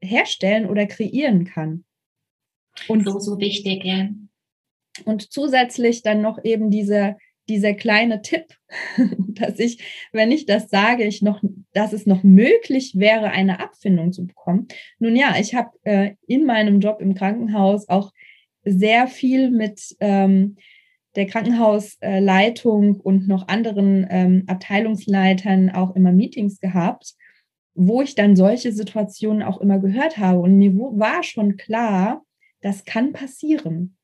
herstellen 0.00 0.66
oder 0.66 0.86
kreieren 0.86 1.44
kann. 1.44 1.84
Und 2.86 3.04
so, 3.04 3.18
so 3.18 3.38
wichtig, 3.40 3.84
ja. 3.84 4.08
Und 5.04 5.32
zusätzlich 5.32 6.02
dann 6.02 6.22
noch 6.22 6.44
eben 6.44 6.70
diese, 6.70 7.16
dieser 7.48 7.74
kleine 7.74 8.22
Tipp, 8.22 8.46
dass 9.28 9.58
ich, 9.58 9.82
wenn 10.12 10.30
ich 10.30 10.46
das 10.46 10.68
sage, 10.68 11.04
ich 11.04 11.22
noch, 11.22 11.42
dass 11.72 11.92
es 11.92 12.06
noch 12.06 12.22
möglich 12.22 12.94
wäre, 12.96 13.30
eine 13.30 13.60
Abfindung 13.60 14.12
zu 14.12 14.26
bekommen. 14.26 14.68
Nun 14.98 15.16
ja, 15.16 15.36
ich 15.38 15.54
habe 15.54 15.70
äh, 15.84 16.14
in 16.26 16.44
meinem 16.44 16.80
Job 16.80 17.00
im 17.00 17.14
Krankenhaus 17.14 17.88
auch 17.88 18.12
sehr 18.64 19.06
viel 19.06 19.50
mit 19.50 19.96
ähm, 20.00 20.56
der 21.16 21.26
Krankenhausleitung 21.26 23.00
und 23.00 23.26
noch 23.26 23.48
anderen 23.48 24.06
ähm, 24.10 24.44
Abteilungsleitern 24.46 25.70
auch 25.70 25.96
immer 25.96 26.12
Meetings 26.12 26.60
gehabt, 26.60 27.14
wo 27.74 28.02
ich 28.02 28.14
dann 28.14 28.36
solche 28.36 28.72
Situationen 28.72 29.42
auch 29.42 29.60
immer 29.60 29.78
gehört 29.78 30.18
habe. 30.18 30.40
Und 30.40 30.58
mir 30.58 30.74
war 30.74 31.22
schon 31.22 31.56
klar, 31.56 32.24
das 32.60 32.84
kann 32.84 33.12
passieren, 33.12 33.96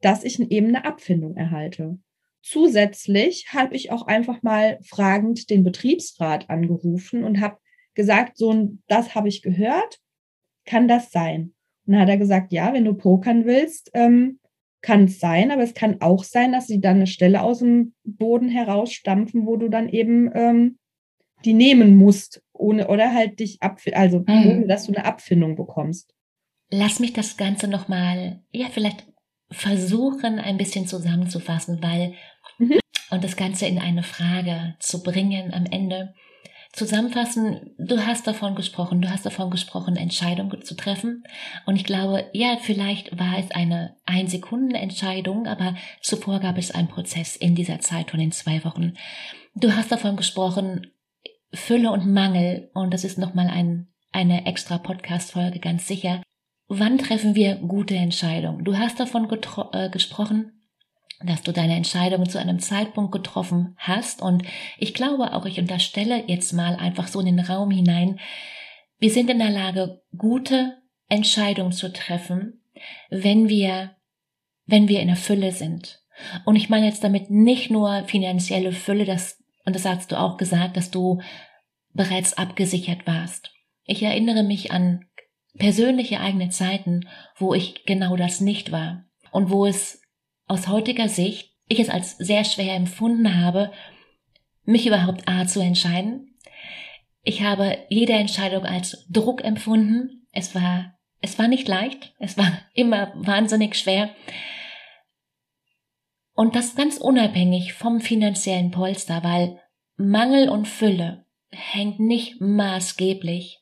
dass 0.00 0.24
ich 0.24 0.40
eben 0.40 0.68
eine 0.68 0.84
Abfindung 0.84 1.36
erhalte. 1.36 1.98
Zusätzlich 2.42 3.52
habe 3.52 3.74
ich 3.76 3.92
auch 3.92 4.06
einfach 4.06 4.42
mal 4.42 4.78
fragend 4.82 5.50
den 5.50 5.62
Betriebsrat 5.62 6.48
angerufen 6.48 7.24
und 7.24 7.40
habe 7.40 7.58
gesagt, 7.94 8.38
so, 8.38 8.70
das 8.88 9.14
habe 9.14 9.28
ich 9.28 9.42
gehört, 9.42 9.98
kann 10.64 10.88
das 10.88 11.10
sein? 11.10 11.54
Und 11.86 11.94
dann 11.94 12.02
hat 12.02 12.08
er 12.08 12.18
gesagt, 12.18 12.52
ja, 12.52 12.72
wenn 12.72 12.84
du 12.84 12.94
pokern 12.94 13.44
willst, 13.44 13.90
ähm, 13.94 14.38
kann 14.82 15.04
es 15.04 15.20
sein, 15.20 15.50
aber 15.50 15.62
es 15.62 15.74
kann 15.74 16.00
auch 16.00 16.24
sein, 16.24 16.52
dass 16.52 16.66
sie 16.66 16.80
dann 16.80 16.96
eine 16.96 17.06
Stelle 17.06 17.42
aus 17.42 17.58
dem 17.58 17.94
Boden 18.04 18.48
herausstampfen, 18.48 19.46
wo 19.46 19.56
du 19.56 19.68
dann 19.68 19.88
eben 19.88 20.30
ähm, 20.34 20.78
die 21.44 21.52
nehmen 21.52 21.96
musst, 21.96 22.42
ohne 22.52 22.88
oder 22.88 23.12
halt 23.12 23.40
dich 23.40 23.60
ab, 23.60 23.80
also 23.92 24.20
mhm. 24.20 24.46
ohne 24.46 24.66
dass 24.66 24.86
du 24.86 24.94
eine 24.94 25.04
Abfindung 25.04 25.56
bekommst. 25.56 26.14
Lass 26.70 27.00
mich 27.00 27.12
das 27.12 27.36
Ganze 27.36 27.66
nochmal, 27.68 28.42
ja, 28.52 28.68
vielleicht 28.70 29.09
versuchen, 29.50 30.38
ein 30.38 30.56
bisschen 30.56 30.86
zusammenzufassen, 30.86 31.82
weil 31.82 32.14
mhm. 32.58 32.78
und 33.10 33.24
das 33.24 33.36
Ganze 33.36 33.66
in 33.66 33.78
eine 33.78 34.02
Frage 34.02 34.76
zu 34.78 35.02
bringen 35.02 35.52
am 35.52 35.66
Ende 35.66 36.14
zusammenfassen, 36.72 37.74
du 37.78 38.06
hast 38.06 38.26
davon 38.26 38.54
gesprochen, 38.54 39.02
du 39.02 39.10
hast 39.10 39.26
davon 39.26 39.50
gesprochen, 39.50 39.96
Entscheidungen 39.96 40.62
zu 40.62 40.76
treffen. 40.76 41.24
Und 41.66 41.76
ich 41.76 41.84
glaube, 41.84 42.26
ja, 42.32 42.58
vielleicht 42.60 43.18
war 43.18 43.38
es 43.38 43.50
eine 43.50 43.96
Ein-Sekunden-Entscheidung, 44.06 45.46
aber 45.46 45.74
zuvor 46.00 46.38
gab 46.38 46.58
es 46.58 46.70
einen 46.70 46.88
Prozess 46.88 47.34
in 47.36 47.54
dieser 47.54 47.80
Zeit 47.80 48.10
von 48.10 48.20
den 48.20 48.32
zwei 48.32 48.64
Wochen. 48.64 48.94
Du 49.54 49.74
hast 49.74 49.90
davon 49.90 50.16
gesprochen, 50.16 50.86
Fülle 51.52 51.90
und 51.90 52.06
Mangel, 52.06 52.70
und 52.74 52.94
das 52.94 53.02
ist 53.02 53.18
nochmal 53.18 53.48
ein, 53.48 53.88
eine 54.12 54.46
extra 54.46 54.78
Podcast-Folge 54.78 55.58
ganz 55.58 55.88
sicher. 55.88 56.22
Wann 56.72 56.98
treffen 56.98 57.34
wir 57.34 57.56
gute 57.56 57.96
Entscheidungen? 57.96 58.64
Du 58.64 58.78
hast 58.78 59.00
davon 59.00 59.28
äh, 59.72 59.90
gesprochen, 59.90 60.52
dass 61.20 61.42
du 61.42 61.52
deine 61.52 61.74
Entscheidung 61.74 62.28
zu 62.28 62.38
einem 62.38 62.60
Zeitpunkt 62.60 63.10
getroffen 63.10 63.74
hast. 63.76 64.22
Und 64.22 64.44
ich 64.78 64.94
glaube 64.94 65.34
auch, 65.34 65.46
ich 65.46 65.58
unterstelle 65.58 66.22
jetzt 66.28 66.52
mal 66.52 66.76
einfach 66.76 67.08
so 67.08 67.18
in 67.18 67.26
den 67.26 67.40
Raum 67.40 67.72
hinein, 67.72 68.20
wir 69.00 69.10
sind 69.10 69.28
in 69.30 69.40
der 69.40 69.50
Lage, 69.50 70.00
gute 70.16 70.76
Entscheidungen 71.08 71.72
zu 71.72 71.92
treffen, 71.92 72.62
wenn 73.10 73.48
wir, 73.48 73.96
wenn 74.66 74.86
wir 74.86 75.00
in 75.00 75.08
der 75.08 75.16
Fülle 75.16 75.50
sind. 75.50 76.04
Und 76.44 76.54
ich 76.54 76.68
meine 76.68 76.86
jetzt 76.86 77.02
damit 77.02 77.30
nicht 77.30 77.72
nur 77.72 78.04
finanzielle 78.04 78.70
Fülle, 78.70 79.06
das, 79.06 79.42
und 79.64 79.74
das 79.74 79.86
hast 79.86 80.12
du 80.12 80.20
auch 80.20 80.36
gesagt, 80.36 80.76
dass 80.76 80.92
du 80.92 81.20
bereits 81.94 82.34
abgesichert 82.34 83.08
warst. 83.08 83.50
Ich 83.82 84.04
erinnere 84.04 84.44
mich 84.44 84.70
an 84.70 85.06
persönliche 85.58 86.20
eigene 86.20 86.50
Zeiten, 86.50 87.08
wo 87.36 87.54
ich 87.54 87.84
genau 87.84 88.16
das 88.16 88.40
nicht 88.40 88.72
war 88.72 89.04
und 89.30 89.50
wo 89.50 89.66
es 89.66 90.02
aus 90.46 90.68
heutiger 90.68 91.08
Sicht 91.08 91.50
ich 91.70 91.78
es 91.78 91.88
als 91.88 92.18
sehr 92.18 92.44
schwer 92.44 92.74
empfunden 92.74 93.40
habe, 93.40 93.70
mich 94.64 94.86
überhaupt 94.86 95.28
A 95.28 95.46
zu 95.46 95.60
entscheiden. 95.60 96.36
Ich 97.22 97.42
habe 97.42 97.78
jede 97.88 98.14
Entscheidung 98.14 98.64
als 98.64 99.06
Druck 99.08 99.44
empfunden. 99.44 100.26
Es 100.32 100.54
war, 100.54 100.98
es 101.20 101.38
war 101.38 101.46
nicht 101.46 101.68
leicht. 101.68 102.14
Es 102.18 102.36
war 102.36 102.50
immer 102.74 103.12
wahnsinnig 103.14 103.76
schwer. 103.76 104.10
Und 106.34 106.56
das 106.56 106.74
ganz 106.74 106.96
unabhängig 106.96 107.74
vom 107.74 108.00
finanziellen 108.00 108.72
Polster, 108.72 109.22
weil 109.22 109.60
Mangel 109.96 110.48
und 110.48 110.66
Fülle 110.66 111.26
hängt 111.50 112.00
nicht 112.00 112.40
maßgeblich 112.40 113.59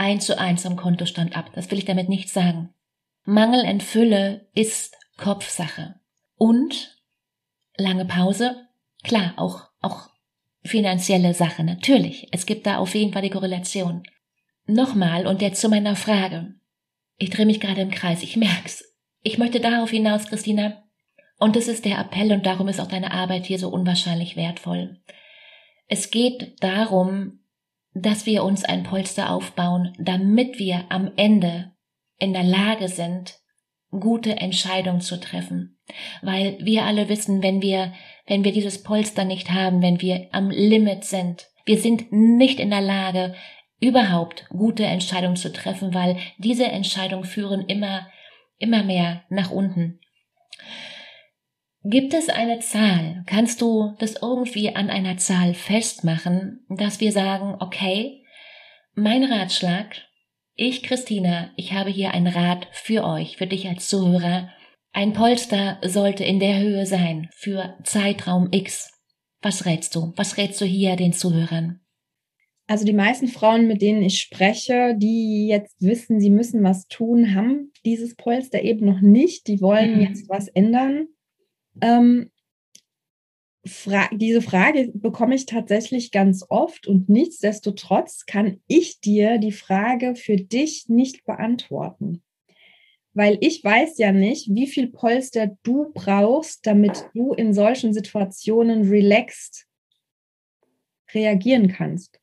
eins 0.00 0.24
zu 0.26 0.38
eins 0.38 0.64
am 0.66 0.76
Kontostand 0.76 1.36
ab. 1.36 1.50
Das 1.54 1.70
will 1.70 1.78
ich 1.78 1.84
damit 1.84 2.08
nicht 2.08 2.30
sagen. 2.30 2.74
Mangel 3.24 3.64
in 3.64 3.80
Fülle 3.80 4.48
ist 4.54 4.96
Kopfsache. 5.18 5.96
Und 6.36 6.98
lange 7.76 8.06
Pause, 8.06 8.66
klar, 9.04 9.34
auch, 9.36 9.68
auch 9.82 10.08
finanzielle 10.64 11.34
Sache, 11.34 11.62
natürlich. 11.62 12.28
Es 12.32 12.46
gibt 12.46 12.66
da 12.66 12.78
auf 12.78 12.94
jeden 12.94 13.12
Fall 13.12 13.22
die 13.22 13.30
Korrelation. 13.30 14.02
Nochmal 14.66 15.26
und 15.26 15.42
jetzt 15.42 15.60
zu 15.60 15.68
meiner 15.68 15.96
Frage. 15.96 16.54
Ich 17.18 17.28
drehe 17.28 17.46
mich 17.46 17.60
gerade 17.60 17.82
im 17.82 17.90
Kreis, 17.90 18.22
ich 18.22 18.36
merk's. 18.36 18.84
Ich 19.22 19.36
möchte 19.36 19.60
darauf 19.60 19.90
hinaus, 19.90 20.26
Christina, 20.26 20.82
und 21.38 21.56
das 21.56 21.68
ist 21.68 21.84
der 21.84 21.98
Appell 21.98 22.32
und 22.32 22.46
darum 22.46 22.68
ist 22.68 22.80
auch 22.80 22.86
deine 22.86 23.12
Arbeit 23.12 23.46
hier 23.46 23.58
so 23.58 23.68
unwahrscheinlich 23.68 24.36
wertvoll. 24.36 24.98
Es 25.88 26.10
geht 26.10 26.62
darum, 26.62 27.39
dass 27.94 28.26
wir 28.26 28.44
uns 28.44 28.64
ein 28.64 28.82
Polster 28.82 29.30
aufbauen, 29.30 29.94
damit 29.98 30.58
wir 30.58 30.84
am 30.90 31.10
Ende 31.16 31.72
in 32.18 32.32
der 32.32 32.44
Lage 32.44 32.88
sind, 32.88 33.40
gute 33.90 34.36
Entscheidungen 34.36 35.00
zu 35.00 35.18
treffen. 35.18 35.78
Weil 36.22 36.58
wir 36.60 36.84
alle 36.84 37.08
wissen, 37.08 37.42
wenn 37.42 37.62
wir, 37.62 37.92
wenn 38.26 38.44
wir 38.44 38.52
dieses 38.52 38.82
Polster 38.82 39.24
nicht 39.24 39.50
haben, 39.50 39.82
wenn 39.82 40.00
wir 40.00 40.28
am 40.32 40.50
Limit 40.50 41.04
sind, 41.04 41.48
wir 41.64 41.78
sind 41.78 42.12
nicht 42.12 42.60
in 42.60 42.70
der 42.70 42.80
Lage, 42.80 43.34
überhaupt 43.80 44.48
gute 44.50 44.84
Entscheidungen 44.84 45.36
zu 45.36 45.52
treffen, 45.52 45.94
weil 45.94 46.18
diese 46.38 46.66
Entscheidungen 46.66 47.24
führen 47.24 47.66
immer, 47.66 48.06
immer 48.58 48.82
mehr 48.82 49.24
nach 49.30 49.50
unten. 49.50 50.00
Gibt 51.82 52.12
es 52.12 52.28
eine 52.28 52.58
Zahl? 52.58 53.22
Kannst 53.26 53.62
du 53.62 53.94
das 53.98 54.16
irgendwie 54.20 54.74
an 54.74 54.90
einer 54.90 55.16
Zahl 55.16 55.54
festmachen, 55.54 56.66
dass 56.68 57.00
wir 57.00 57.10
sagen, 57.10 57.56
okay, 57.60 58.22
mein 58.94 59.24
Ratschlag, 59.24 59.96
ich, 60.56 60.82
Christina, 60.82 61.50
ich 61.56 61.72
habe 61.72 61.88
hier 61.88 62.12
ein 62.12 62.26
Rat 62.26 62.68
für 62.72 63.04
euch, 63.04 63.38
für 63.38 63.46
dich 63.46 63.66
als 63.66 63.88
Zuhörer. 63.88 64.50
Ein 64.92 65.14
Polster 65.14 65.78
sollte 65.82 66.22
in 66.22 66.38
der 66.38 66.60
Höhe 66.60 66.84
sein 66.84 67.30
für 67.32 67.78
Zeitraum 67.84 68.48
X. 68.50 68.90
Was 69.40 69.64
rätst 69.64 69.94
du? 69.94 70.12
Was 70.16 70.36
rätst 70.36 70.60
du 70.60 70.66
hier 70.66 70.96
den 70.96 71.14
Zuhörern? 71.14 71.80
Also 72.66 72.84
die 72.84 72.92
meisten 72.92 73.28
Frauen, 73.28 73.66
mit 73.66 73.80
denen 73.80 74.02
ich 74.02 74.20
spreche, 74.20 74.94
die 74.98 75.48
jetzt 75.48 75.80
wissen, 75.80 76.20
sie 76.20 76.30
müssen 76.30 76.62
was 76.62 76.86
tun, 76.88 77.34
haben 77.34 77.72
dieses 77.86 78.16
Polster 78.16 78.62
eben 78.62 78.84
noch 78.84 79.00
nicht. 79.00 79.46
Die 79.48 79.62
wollen 79.62 79.96
mhm. 79.96 80.02
jetzt 80.02 80.28
was 80.28 80.48
ändern. 80.48 81.08
Ähm, 81.80 82.30
Fra 83.66 84.08
diese 84.12 84.40
Frage 84.40 84.90
bekomme 84.94 85.34
ich 85.34 85.44
tatsächlich 85.44 86.12
ganz 86.12 86.46
oft 86.48 86.86
und 86.86 87.10
nichtsdestotrotz 87.10 88.24
kann 88.24 88.60
ich 88.66 89.00
dir 89.00 89.36
die 89.36 89.52
Frage 89.52 90.14
für 90.16 90.36
dich 90.36 90.88
nicht 90.88 91.24
beantworten. 91.24 92.22
Weil 93.12 93.36
ich 93.40 93.62
weiß 93.62 93.98
ja 93.98 94.12
nicht, 94.12 94.48
wie 94.54 94.66
viel 94.66 94.90
Polster 94.90 95.58
du 95.62 95.92
brauchst, 95.92 96.66
damit 96.66 97.10
du 97.12 97.34
in 97.34 97.52
solchen 97.52 97.92
Situationen 97.92 98.88
relaxed 98.88 99.66
reagieren 101.12 101.68
kannst. 101.68 102.18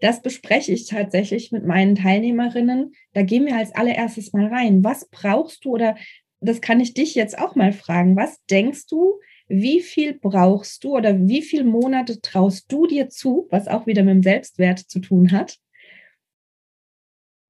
Das 0.00 0.22
bespreche 0.22 0.72
ich 0.72 0.86
tatsächlich 0.86 1.52
mit 1.52 1.66
meinen 1.66 1.96
Teilnehmerinnen. 1.96 2.94
Da 3.12 3.22
gehen 3.22 3.46
wir 3.46 3.56
als 3.56 3.74
allererstes 3.74 4.32
mal 4.32 4.46
rein. 4.46 4.84
Was 4.84 5.08
brauchst 5.10 5.64
du 5.64 5.70
oder 5.70 5.96
das 6.42 6.60
kann 6.60 6.80
ich 6.80 6.94
dich 6.94 7.14
jetzt 7.14 7.38
auch 7.38 7.54
mal 7.54 7.72
fragen. 7.72 8.16
Was 8.16 8.44
denkst 8.50 8.86
du, 8.86 9.20
wie 9.48 9.80
viel 9.80 10.14
brauchst 10.14 10.84
du 10.84 10.96
oder 10.96 11.18
wie 11.28 11.42
viele 11.42 11.64
Monate 11.64 12.20
traust 12.20 12.70
du 12.70 12.86
dir 12.86 13.08
zu, 13.08 13.46
was 13.50 13.68
auch 13.68 13.86
wieder 13.86 14.02
mit 14.02 14.14
dem 14.14 14.22
Selbstwert 14.22 14.78
zu 14.78 15.00
tun 15.00 15.32
hat? 15.32 15.58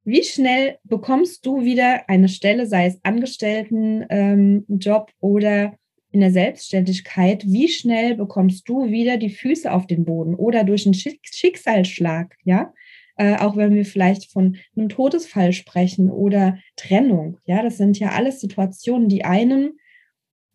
Wie 0.05 0.24
schnell 0.24 0.78
bekommst 0.82 1.47
du 1.47 1.62
wieder 1.62 2.09
eine 2.09 2.28
Stelle, 2.28 2.66
sei 2.66 2.86
es 2.86 2.99
Angestelltenjob 3.05 4.11
ähm, 4.11 5.16
oder 5.20 5.76
in 6.11 6.20
der 6.20 6.32
Selbstständigkeit? 6.32 7.45
Wie 7.47 7.68
schnell 7.68 8.16
bekommst 8.16 8.68
du 8.68 8.90
wieder 8.90 9.16
die 9.16 9.30
Füße 9.30 9.72
auf 9.72 9.86
den 9.86 10.05
Boden 10.05 10.34
oder 10.34 10.64
durch 10.64 10.86
einen 10.86 10.95
Schicksalsschlag? 10.95 12.36
Ja, 12.43 12.74
äh, 13.23 13.37
auch 13.37 13.57
wenn 13.57 13.75
wir 13.75 13.85
vielleicht 13.85 14.33
von 14.33 14.57
einem 14.77 14.89
Todesfall 14.89 15.53
sprechen 15.53 16.11
oder 16.11 16.59
Trennung. 16.75 17.39
Ja, 17.47 17.62
das 17.62 17.77
sind 17.77 17.99
ja 18.01 18.11
alles 18.11 18.41
Situationen, 18.41 19.09
die 19.09 19.25
einen 19.25 19.79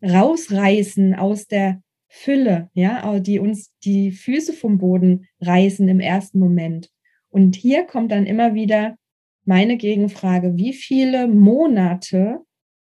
rausreißen 0.02 1.14
aus 1.14 1.46
der 1.46 1.82
Fülle, 2.08 2.70
ja, 2.74 3.18
die 3.20 3.38
uns 3.38 3.72
die 3.84 4.12
Füße 4.12 4.52
vom 4.52 4.78
Boden 4.78 5.26
reißen 5.40 5.88
im 5.88 6.00
ersten 6.00 6.38
Moment. 6.38 6.90
Und 7.30 7.56
hier 7.56 7.84
kommt 7.84 8.12
dann 8.12 8.26
immer 8.26 8.54
wieder 8.54 8.96
meine 9.44 9.78
Gegenfrage, 9.78 10.56
wie 10.56 10.74
viele 10.74 11.26
Monate 11.26 12.40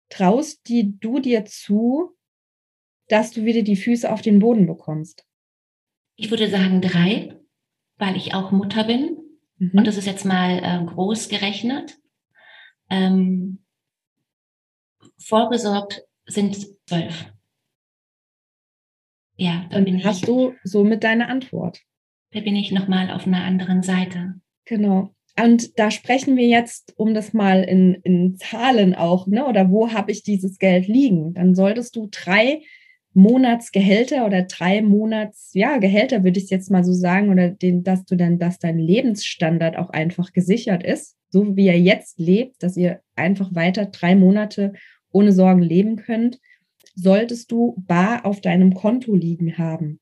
traust 0.09 0.69
die, 0.69 0.99
du 0.99 1.19
dir 1.19 1.45
zu, 1.45 2.13
dass 3.09 3.31
du 3.31 3.45
wieder 3.45 3.63
die 3.63 3.77
Füße 3.77 4.11
auf 4.11 4.23
den 4.23 4.39
Boden 4.39 4.67
bekommst? 4.67 5.27
Ich 6.17 6.31
würde 6.31 6.49
sagen 6.49 6.81
drei, 6.81 7.37
weil 7.99 8.17
ich 8.17 8.35
auch 8.35 8.53
Mutter 8.53 8.85
bin. 8.85 9.16
Mhm. 9.59 9.73
Und 9.75 9.87
das 9.87 9.97
ist 9.97 10.07
jetzt 10.07 10.25
mal 10.25 10.59
äh, 10.63 10.85
groß 10.85 11.29
gerechnet. 11.29 11.99
Ähm, 12.91 13.65
vorgesorgt 15.19 16.05
sind 16.27 16.57
zwölf. 16.87 17.33
Ja, 19.37 19.67
da 19.71 19.81
bin 19.81 20.03
hast 20.03 20.21
ich, 20.21 20.27
du 20.27 20.55
somit 20.65 21.05
deine 21.05 21.29
Antwort. 21.29 21.83
Da 22.31 22.41
bin 22.41 22.57
ich 22.57 22.73
nochmal 22.73 23.11
auf 23.11 23.27
einer 23.27 23.45
anderen 23.45 23.83
Seite. 23.83 24.35
Genau. 24.65 25.15
Und 25.39 25.79
da 25.79 25.91
sprechen 25.91 26.37
wir 26.37 26.47
jetzt, 26.47 26.95
um 26.97 27.13
das 27.13 27.35
mal 27.35 27.63
in, 27.63 27.95
in 28.03 28.37
Zahlen 28.39 28.95
auch, 28.95 29.27
ne? 29.27 29.47
oder 29.47 29.71
wo 29.71 29.93
habe 29.93 30.11
ich 30.11 30.23
dieses 30.23 30.59
Geld 30.59 30.89
liegen? 30.89 31.35
Dann 31.35 31.55
solltest 31.55 31.95
du 31.97 32.09
drei 32.11 32.63
Monatsgehälter 33.17 34.27
oder 34.27 34.43
drei 34.43 34.83
Monats, 34.83 35.51
ja, 35.55 35.79
Gehälter 35.79 36.23
würde 36.23 36.39
ich 36.39 36.51
jetzt 36.51 36.71
mal 36.71 36.85
so 36.85 36.93
sagen, 36.93 37.31
oder 37.31 37.49
den, 37.49 37.83
dass 37.83 38.05
du 38.05 38.15
dann, 38.15 38.39
dass 38.39 38.59
dein 38.59 38.79
Lebensstandard 38.79 39.79
auch 39.79 39.89
einfach 39.89 40.35
gesichert 40.35 40.85
ist, 40.85 41.17
so 41.31 41.57
wie 41.57 41.67
er 41.67 41.81
jetzt 41.81 42.19
lebt, 42.19 42.63
dass 42.63 42.77
ihr 42.77 43.01
einfach 43.15 43.55
weiter 43.55 43.87
drei 43.87 44.15
Monate 44.15 44.75
ohne 45.13 45.33
Sorgen 45.33 45.63
leben 45.63 45.97
könnt, 45.97 46.39
solltest 46.95 47.51
du 47.51 47.83
bar 47.87 48.27
auf 48.27 48.43
deinem 48.43 48.75
Konto 48.75 49.15
liegen 49.15 49.57
haben, 49.57 49.99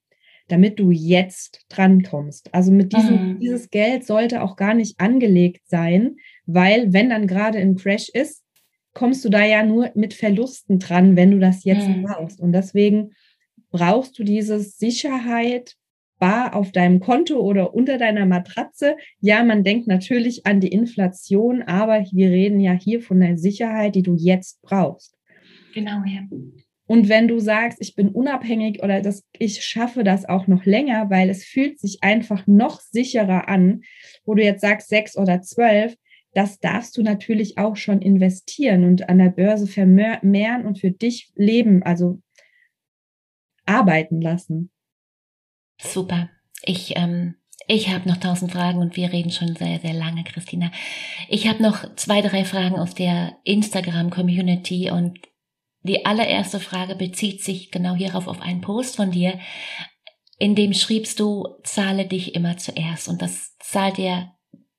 damit 0.49 0.81
du 0.81 0.91
jetzt 0.91 1.67
drankommst. 1.69 2.53
Also 2.53 2.73
mit 2.73 2.93
diesem, 2.93 3.35
mhm. 3.35 3.39
dieses 3.39 3.71
Geld 3.71 4.05
sollte 4.05 4.43
auch 4.43 4.57
gar 4.57 4.75
nicht 4.75 4.99
angelegt 4.99 5.63
sein, 5.67 6.17
weil 6.47 6.93
wenn 6.93 7.11
dann 7.11 7.29
gerade 7.29 7.59
ein 7.59 7.77
Crash 7.77 8.09
ist, 8.09 8.44
kommst 8.95 9.25
du 9.25 9.29
da 9.29 9.45
ja 9.45 9.65
nur 9.65 9.91
mit 9.95 10.15
Verlusten 10.15 10.79
dran, 10.79 11.17
wenn 11.17 11.33
du 11.33 11.39
das 11.39 11.65
jetzt 11.65 11.89
mhm. 11.89 12.05
brauchst. 12.05 12.41
Und 12.41 12.53
deswegen 12.53 13.11
brauchst 13.71 14.19
du 14.19 14.25
diese 14.25 14.61
Sicherheit 14.61 15.75
bar 16.19 16.55
auf 16.55 16.73
deinem 16.73 17.01
Konto 17.01 17.41
oder 17.41 17.75
unter 17.75 17.99
deiner 17.99 18.25
Matratze. 18.25 18.97
Ja, 19.21 19.43
man 19.43 19.65
denkt 19.65 19.89
natürlich 19.89 20.47
an 20.47 20.61
die 20.61 20.69
Inflation, 20.69 21.63
aber 21.63 22.05
wir 22.13 22.31
reden 22.31 22.61
ja 22.61 22.73
hier 22.73 23.03
von 23.03 23.21
der 23.21 23.37
Sicherheit, 23.37 23.95
die 23.95 24.03
du 24.03 24.15
jetzt 24.15 24.63
brauchst. 24.63 25.17
Genau, 25.75 26.03
ja. 26.07 26.21
Und 26.87 27.09
wenn 27.09 27.29
du 27.29 27.41
sagst, 27.41 27.79
ich 27.81 27.95
bin 27.95 28.11
unabhängig 28.11 28.83
oder 28.83 29.01
das, 29.01 29.25
ich 29.39 29.65
schaffe 29.65 30.05
das 30.05 30.29
auch 30.29 30.47
noch 30.47 30.67
länger, 30.67 31.09
weil 31.11 31.31
es 31.31 31.45
fühlt 31.45 31.81
sich 31.81 32.03
einfach 32.03 32.47
noch 32.47 32.81
sicherer 32.81 33.49
an, 33.49 33.83
wo 34.25 34.35
du 34.35 34.43
jetzt 34.43 34.61
sagst 34.61 34.89
sechs 34.89 35.17
oder 35.17 35.41
zwölf, 35.41 35.97
das 36.35 36.59
darfst 36.59 36.97
du 36.97 37.03
natürlich 37.03 37.59
auch 37.59 37.77
schon 37.77 38.03
investieren 38.03 38.85
und 38.85 39.09
an 39.09 39.19
der 39.19 39.31
Börse 39.31 39.67
vermehren 39.67 40.67
und 40.67 40.79
für 40.81 40.91
dich 40.91 41.33
leben, 41.37 41.83
also 41.83 42.21
arbeiten 43.67 44.21
lassen. 44.21 44.71
Super. 45.81 46.31
Ich, 46.63 46.97
ähm, 46.97 47.37
ich 47.67 47.89
habe 47.89 48.09
noch 48.09 48.19
tausend 48.19 48.53
Fragen 48.53 48.79
und 48.79 48.97
wir 48.97 49.13
reden 49.13 49.31
schon 49.31 49.55
sehr, 49.57 49.81
sehr 49.81 49.95
lange, 49.95 50.25
Christina. 50.25 50.71
Ich 51.29 51.49
habe 51.49 51.63
noch 51.63 51.95
zwei, 51.97 52.21
drei 52.21 52.45
Fragen 52.45 52.77
aus 52.77 52.95
der 52.95 53.37
Instagram-Community 53.45 54.91
und 54.91 55.19
die 55.83 56.05
allererste 56.07 56.61
Frage 56.61 56.97
bezieht 56.97 57.43
sich 57.43 57.71
genau 57.71 57.95
hierauf 57.95 58.27
auf 58.27 58.41
einen 58.41 58.61
Post 58.61 58.97
von 58.97 59.11
dir, 59.11 59.39
in 60.39 60.55
dem 60.55 60.73
schriebst 60.73 61.21
du, 61.21 61.47
zahle 61.63 62.07
dich 62.07 62.35
immer 62.35 62.57
zuerst 62.57 63.09
und 63.09 63.23
das 63.23 63.57
zahlt 63.59 63.99
dir 63.99 64.34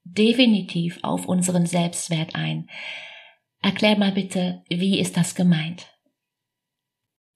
definitiv 0.06 1.00
auf 1.02 1.28
unseren 1.28 1.66
Selbstwert 1.66 2.36
ein. 2.36 2.70
Erklär 3.62 3.98
mal 3.98 4.12
bitte, 4.12 4.64
wie 4.70 5.00
ist 5.00 5.18
das 5.18 5.36
gemeint? 5.36 5.92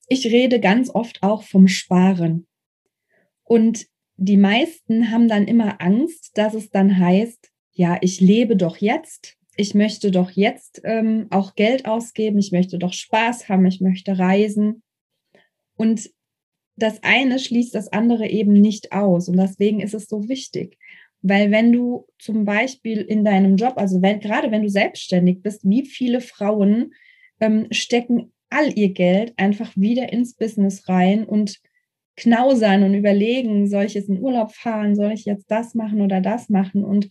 Ich 0.08 0.26
rede 0.26 0.60
ganz 0.60 0.90
oft 0.90 1.22
auch 1.22 1.44
vom 1.44 1.68
Sparen. 1.68 2.48
Und 3.44 3.88
die 4.16 4.38
meisten 4.38 5.12
haben 5.12 5.28
dann 5.28 5.48
immer 5.48 5.82
Angst, 5.82 6.38
dass 6.38 6.54
es 6.54 6.70
dann 6.70 6.98
heißt, 6.98 7.52
ja, 7.72 7.98
ich 8.02 8.22
lebe 8.22 8.56
doch 8.56 8.78
jetzt, 8.78 9.38
ich 9.56 9.74
möchte 9.74 10.12
doch 10.12 10.32
jetzt 10.32 10.82
ähm, 10.84 11.28
auch 11.32 11.56
Geld 11.56 11.86
ausgeben, 11.86 12.38
ich 12.38 12.52
möchte 12.52 12.78
doch 12.78 12.94
Spaß 12.94 13.50
haben, 13.50 13.66
ich 13.66 13.82
möchte 13.82 14.18
reisen. 14.18 14.84
Und 15.76 16.10
das 16.76 17.04
eine 17.04 17.40
schließt 17.40 17.76
das 17.76 17.92
andere 17.92 18.28
eben 18.28 18.54
nicht 18.54 18.92
aus. 18.92 19.30
Und 19.30 19.38
deswegen 19.38 19.80
ist 19.80 19.94
es 19.94 20.08
so 20.08 20.30
wichtig. 20.30 20.78
Weil 21.22 21.52
wenn 21.52 21.72
du 21.72 22.08
zum 22.18 22.46
Beispiel 22.46 23.00
in 23.00 23.26
deinem 23.26 23.58
Job, 23.58 23.74
also 23.76 24.02
wenn, 24.02 24.20
gerade 24.20 24.52
wenn 24.52 24.64
du 24.64 24.70
selbstständig 24.70 25.42
bist, 25.42 25.68
wie 25.68 25.86
viele 25.86 26.22
Frauen 26.22 26.94
ähm, 27.40 27.68
stecken 27.72 28.32
all 28.50 28.72
ihr 28.78 28.94
Geld 28.94 29.34
einfach 29.38 29.72
wieder 29.76 30.12
ins 30.12 30.36
Business 30.36 30.88
rein 30.88 31.26
und 31.26 31.60
knausern 32.16 32.84
und 32.84 32.94
überlegen, 32.94 33.68
soll 33.68 33.86
ich 33.86 33.94
jetzt 33.94 34.10
in 34.10 34.22
Urlaub 34.22 34.54
fahren, 34.54 34.96
soll 34.96 35.12
ich 35.12 35.26
jetzt 35.26 35.50
das 35.50 35.76
machen 35.76 36.02
oder 36.02 36.20
das 36.22 36.50
machen? 36.50 36.84
Und 36.84 37.10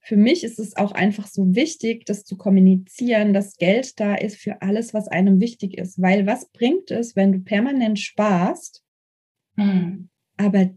für 0.00 0.16
mich 0.16 0.44
ist 0.44 0.58
es 0.58 0.76
auch 0.76 0.92
einfach 0.92 1.28
so 1.28 1.54
wichtig, 1.54 2.04
das 2.06 2.24
zu 2.24 2.36
kommunizieren, 2.36 3.32
dass 3.32 3.56
Geld 3.56 3.98
da 4.00 4.14
ist 4.14 4.36
für 4.36 4.60
alles, 4.60 4.92
was 4.92 5.08
einem 5.08 5.40
wichtig 5.40 5.78
ist. 5.78 6.00
Weil 6.02 6.26
was 6.26 6.50
bringt 6.50 6.90
es, 6.90 7.14
wenn 7.14 7.32
du 7.32 7.40
permanent 7.40 7.98
sparst, 8.00 8.82
mhm. 9.56 10.08
aber 10.36 10.70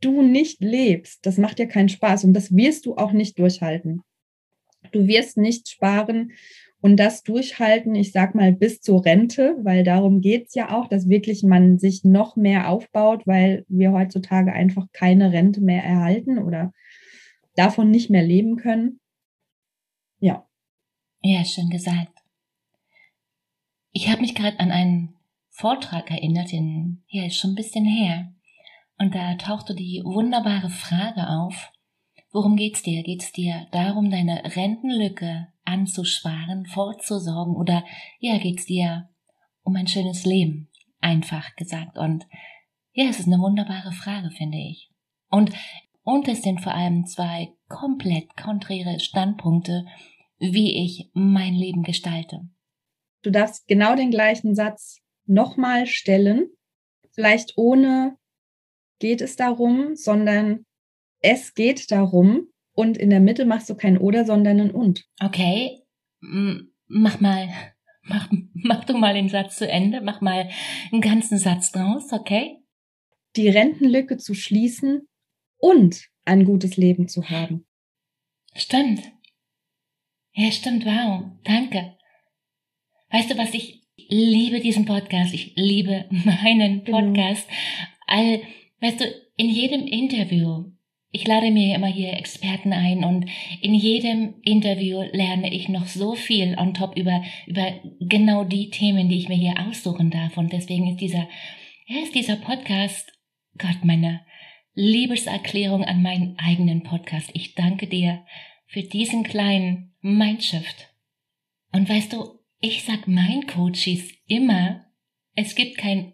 du 0.00 0.22
nicht 0.22 0.60
lebst? 0.60 1.24
Das 1.24 1.38
macht 1.38 1.58
ja 1.58 1.66
keinen 1.66 1.88
Spaß 1.88 2.24
und 2.24 2.34
das 2.34 2.54
wirst 2.54 2.86
du 2.86 2.96
auch 2.96 3.12
nicht 3.12 3.38
durchhalten. 3.38 4.02
Du 4.92 5.06
wirst 5.06 5.36
nicht 5.36 5.68
sparen 5.68 6.32
und 6.80 6.96
das 6.98 7.22
durchhalten, 7.22 7.94
ich 7.94 8.12
sag 8.12 8.34
mal, 8.34 8.52
bis 8.52 8.80
zur 8.80 9.04
Rente, 9.04 9.56
weil 9.62 9.82
darum 9.82 10.20
geht 10.20 10.48
es 10.48 10.54
ja 10.54 10.76
auch, 10.76 10.88
dass 10.88 11.08
wirklich 11.08 11.42
man 11.42 11.78
sich 11.78 12.04
noch 12.04 12.36
mehr 12.36 12.68
aufbaut, 12.68 13.26
weil 13.26 13.64
wir 13.68 13.92
heutzutage 13.92 14.52
einfach 14.52 14.86
keine 14.92 15.32
Rente 15.32 15.60
mehr 15.60 15.82
erhalten 15.82 16.38
oder 16.38 16.72
davon 17.56 17.90
nicht 17.90 18.10
mehr 18.10 18.22
leben 18.22 18.56
können. 18.56 19.00
Ja. 20.20 20.46
Ja, 21.22 21.44
schön 21.44 21.70
gesagt. 21.70 22.12
Ich 23.92 24.08
habe 24.08 24.20
mich 24.20 24.34
gerade 24.34 24.60
an 24.60 24.70
einen 24.70 25.14
Vortrag 25.48 26.10
erinnert, 26.10 26.52
den, 26.52 27.02
ja, 27.08 27.26
ist 27.26 27.38
schon 27.38 27.52
ein 27.52 27.56
bisschen 27.56 27.86
her. 27.86 28.32
Und 28.98 29.14
da 29.14 29.34
tauchte 29.34 29.74
die 29.74 30.02
wunderbare 30.04 30.70
Frage 30.70 31.28
auf, 31.28 31.72
worum 32.32 32.56
geht's 32.56 32.82
dir? 32.82 33.02
Geht's 33.02 33.32
dir 33.32 33.66
darum, 33.72 34.10
deine 34.10 34.42
Rentenlücke 34.56 35.48
anzusparen, 35.64 36.66
vorzusorgen 36.66 37.56
oder 37.56 37.84
ja, 38.20 38.38
geht's 38.38 38.66
dir 38.66 39.08
um 39.62 39.76
ein 39.76 39.88
schönes 39.88 40.24
Leben? 40.24 40.68
Einfach 41.00 41.54
gesagt. 41.56 41.98
Und 41.98 42.26
ja, 42.92 43.06
es 43.08 43.20
ist 43.20 43.26
eine 43.26 43.38
wunderbare 43.38 43.92
Frage, 43.92 44.30
finde 44.30 44.58
ich. 44.58 44.90
Und 45.28 45.52
und 46.06 46.28
es 46.28 46.42
sind 46.42 46.60
vor 46.60 46.72
allem 46.72 47.04
zwei 47.04 47.52
komplett 47.68 48.36
konträre 48.36 49.00
Standpunkte, 49.00 49.86
wie 50.38 50.84
ich 50.84 51.10
mein 51.14 51.52
Leben 51.52 51.82
gestalte. 51.82 52.48
Du 53.22 53.32
darfst 53.32 53.66
genau 53.66 53.96
den 53.96 54.12
gleichen 54.12 54.54
Satz 54.54 55.00
nochmal 55.24 55.88
stellen, 55.88 56.48
vielleicht 57.10 57.58
ohne 57.58 58.16
geht 58.98 59.20
es 59.20 59.36
darum, 59.36 59.94
sondern 59.94 60.64
es 61.20 61.54
geht 61.54 61.90
darum 61.90 62.48
und 62.72 62.96
in 62.96 63.10
der 63.10 63.20
Mitte 63.20 63.44
machst 63.44 63.70
du 63.70 63.74
kein 63.74 63.98
oder, 63.98 64.24
sondern 64.24 64.60
ein 64.60 64.70
und. 64.70 65.04
Okay, 65.20 65.82
mach 66.20 67.20
mal, 67.20 67.48
mach, 68.02 68.30
mach 68.54 68.84
du 68.84 68.96
mal 68.96 69.14
den 69.14 69.28
Satz 69.28 69.56
zu 69.56 69.68
Ende, 69.68 70.00
mach 70.00 70.20
mal 70.20 70.50
einen 70.92 71.00
ganzen 71.00 71.38
Satz 71.38 71.72
draus, 71.72 72.12
okay? 72.12 72.58
Die 73.36 73.48
Rentenlücke 73.48 74.16
zu 74.16 74.34
schließen 74.34 75.08
und 75.58 76.06
ein 76.24 76.44
gutes 76.44 76.76
Leben 76.76 77.08
zu 77.08 77.28
haben. 77.28 77.66
Stimmt. 78.54 79.12
Ja, 80.32 80.50
stimmt, 80.50 80.84
wow. 80.84 81.24
Danke. 81.44 81.96
Weißt 83.10 83.30
du 83.30 83.38
was, 83.38 83.54
ich 83.54 83.86
liebe 83.96 84.60
diesen 84.60 84.84
Podcast. 84.84 85.32
Ich 85.32 85.54
liebe 85.56 86.06
meinen 86.10 86.84
genau. 86.84 87.00
Podcast. 87.00 87.46
Genau. 87.48 87.58
All, 88.06 88.42
weißt 88.80 89.00
du, 89.00 89.04
in 89.36 89.48
jedem 89.48 89.86
Interview, 89.86 90.72
ich 91.10 91.26
lade 91.26 91.50
mir 91.50 91.74
immer 91.74 91.86
hier 91.86 92.12
Experten 92.14 92.72
ein 92.72 93.04
und 93.04 93.26
in 93.62 93.74
jedem 93.74 94.34
Interview 94.42 95.02
lerne 95.12 95.52
ich 95.52 95.68
noch 95.68 95.86
so 95.86 96.14
viel 96.14 96.56
on 96.58 96.74
top 96.74 96.96
über, 96.96 97.22
über 97.46 97.72
genau 98.00 98.44
die 98.44 98.70
Themen, 98.70 99.08
die 99.08 99.18
ich 99.18 99.28
mir 99.28 99.36
hier 99.36 99.54
aussuchen 99.66 100.10
darf. 100.10 100.36
Und 100.36 100.52
deswegen 100.52 100.88
ist 100.88 101.00
dieser, 101.00 101.28
ja, 101.86 102.02
ist 102.02 102.14
dieser 102.14 102.36
Podcast, 102.36 103.12
Gott, 103.56 103.84
meine, 103.84 104.20
Liebeserklärung 104.78 105.84
an 105.84 106.02
meinen 106.02 106.38
eigenen 106.38 106.82
Podcast. 106.82 107.30
Ich 107.32 107.54
danke 107.54 107.86
dir 107.86 108.24
für 108.66 108.82
diesen 108.82 109.22
kleinen 109.22 109.94
Mindshift. 110.02 110.92
Und 111.72 111.88
weißt 111.88 112.12
du, 112.12 112.40
ich 112.60 112.84
sag 112.84 113.08
meinen 113.08 113.46
Coaches 113.46 114.12
immer, 114.26 114.84
es 115.34 115.54
gibt 115.54 115.78
kein 115.78 116.12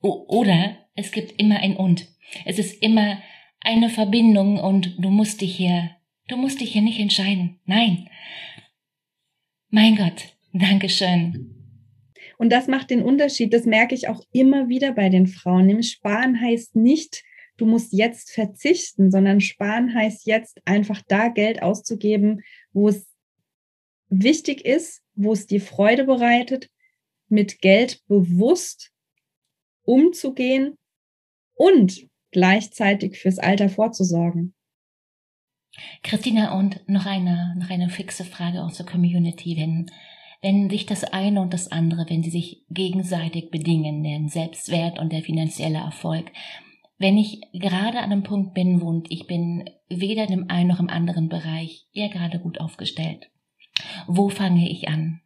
oder, 0.00 0.83
es 0.94 1.12
gibt 1.12 1.40
immer 1.40 1.58
ein 1.60 1.76
und. 1.76 2.08
Es 2.44 2.58
ist 2.58 2.82
immer 2.82 3.22
eine 3.60 3.90
Verbindung 3.90 4.58
und 4.58 4.94
du 4.98 5.10
musst 5.10 5.40
dich 5.40 5.56
hier, 5.56 5.90
du 6.28 6.36
musst 6.36 6.60
dich 6.60 6.72
hier 6.72 6.82
nicht 6.82 7.00
entscheiden. 7.00 7.60
Nein. 7.64 8.08
Mein 9.70 9.96
Gott, 9.96 10.36
Dankeschön. 10.52 11.50
Und 12.38 12.50
das 12.50 12.68
macht 12.68 12.90
den 12.90 13.02
Unterschied. 13.02 13.52
Das 13.52 13.64
merke 13.64 13.94
ich 13.94 14.08
auch 14.08 14.22
immer 14.32 14.68
wieder 14.68 14.92
bei 14.92 15.08
den 15.08 15.26
Frauen. 15.26 15.66
Nämlich 15.66 15.90
sparen 15.92 16.40
heißt 16.40 16.76
nicht, 16.76 17.22
du 17.56 17.66
musst 17.66 17.92
jetzt 17.92 18.32
verzichten, 18.32 19.10
sondern 19.10 19.40
sparen 19.40 19.94
heißt 19.94 20.26
jetzt 20.26 20.60
einfach 20.64 21.02
da 21.08 21.28
Geld 21.28 21.62
auszugeben, 21.62 22.42
wo 22.72 22.88
es 22.88 23.06
wichtig 24.08 24.64
ist, 24.64 25.02
wo 25.14 25.32
es 25.32 25.46
dir 25.46 25.60
Freude 25.60 26.04
bereitet, 26.04 26.70
mit 27.28 27.60
Geld 27.60 28.02
bewusst 28.06 28.92
umzugehen 29.82 30.76
und 31.54 32.08
gleichzeitig 32.30 33.18
fürs 33.18 33.38
Alter 33.38 33.68
vorzusorgen. 33.68 34.54
Christina, 36.02 36.56
und 36.58 36.88
noch 36.88 37.06
eine, 37.06 37.54
noch 37.58 37.70
eine 37.70 37.88
fixe 37.88 38.24
Frage 38.24 38.62
aus 38.62 38.76
der 38.76 38.86
Community. 38.86 39.56
Wenn, 39.56 39.90
wenn 40.40 40.70
sich 40.70 40.86
das 40.86 41.04
eine 41.04 41.40
und 41.40 41.52
das 41.52 41.72
andere, 41.72 42.06
wenn 42.08 42.22
sie 42.22 42.30
sich 42.30 42.64
gegenseitig 42.70 43.50
bedingen, 43.50 44.02
der 44.02 44.28
Selbstwert 44.28 44.98
und 44.98 45.12
der 45.12 45.22
finanzielle 45.22 45.78
Erfolg, 45.78 46.30
wenn 46.98 47.18
ich 47.18 47.40
gerade 47.52 47.98
an 47.98 48.12
einem 48.12 48.22
Punkt 48.22 48.54
bin, 48.54 48.80
wo 48.80 49.02
ich 49.08 49.26
bin 49.26 49.68
weder 49.88 50.28
im 50.28 50.48
einen 50.48 50.68
noch 50.68 50.80
im 50.80 50.88
anderen 50.88 51.28
Bereich 51.28 51.86
eher 51.92 52.08
gerade 52.08 52.38
gut 52.38 52.60
aufgestellt. 52.60 53.30
Wo 54.06 54.28
fange 54.28 54.70
ich 54.70 54.88
an? 54.88 55.20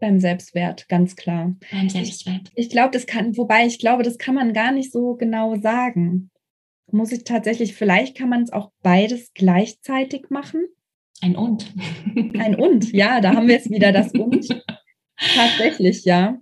Beim 0.00 0.18
Selbstwert, 0.18 0.88
ganz 0.88 1.14
klar. 1.14 1.54
Beim 1.70 1.88
Selbstwert. 1.90 2.50
Ich, 2.54 2.66
ich 2.66 2.70
glaube, 2.70 2.90
das 2.92 3.06
kann, 3.06 3.36
wobei 3.36 3.66
ich 3.66 3.78
glaube, 3.78 4.02
das 4.02 4.16
kann 4.16 4.34
man 4.34 4.54
gar 4.54 4.72
nicht 4.72 4.92
so 4.92 5.14
genau 5.14 5.56
sagen. 5.56 6.30
Muss 6.90 7.12
ich 7.12 7.24
tatsächlich, 7.24 7.74
vielleicht 7.74 8.16
kann 8.16 8.30
man 8.30 8.42
es 8.42 8.52
auch 8.52 8.72
beides 8.82 9.32
gleichzeitig 9.34 10.30
machen. 10.30 10.64
Ein 11.20 11.36
und. 11.36 11.72
Ein 12.38 12.54
und, 12.54 12.92
ja, 12.92 13.20
da 13.20 13.34
haben 13.34 13.46
wir 13.46 13.58
es 13.58 13.70
wieder, 13.70 13.92
das 13.92 14.12
und. 14.12 14.48
Tatsächlich, 15.16 16.04
ja. 16.06 16.38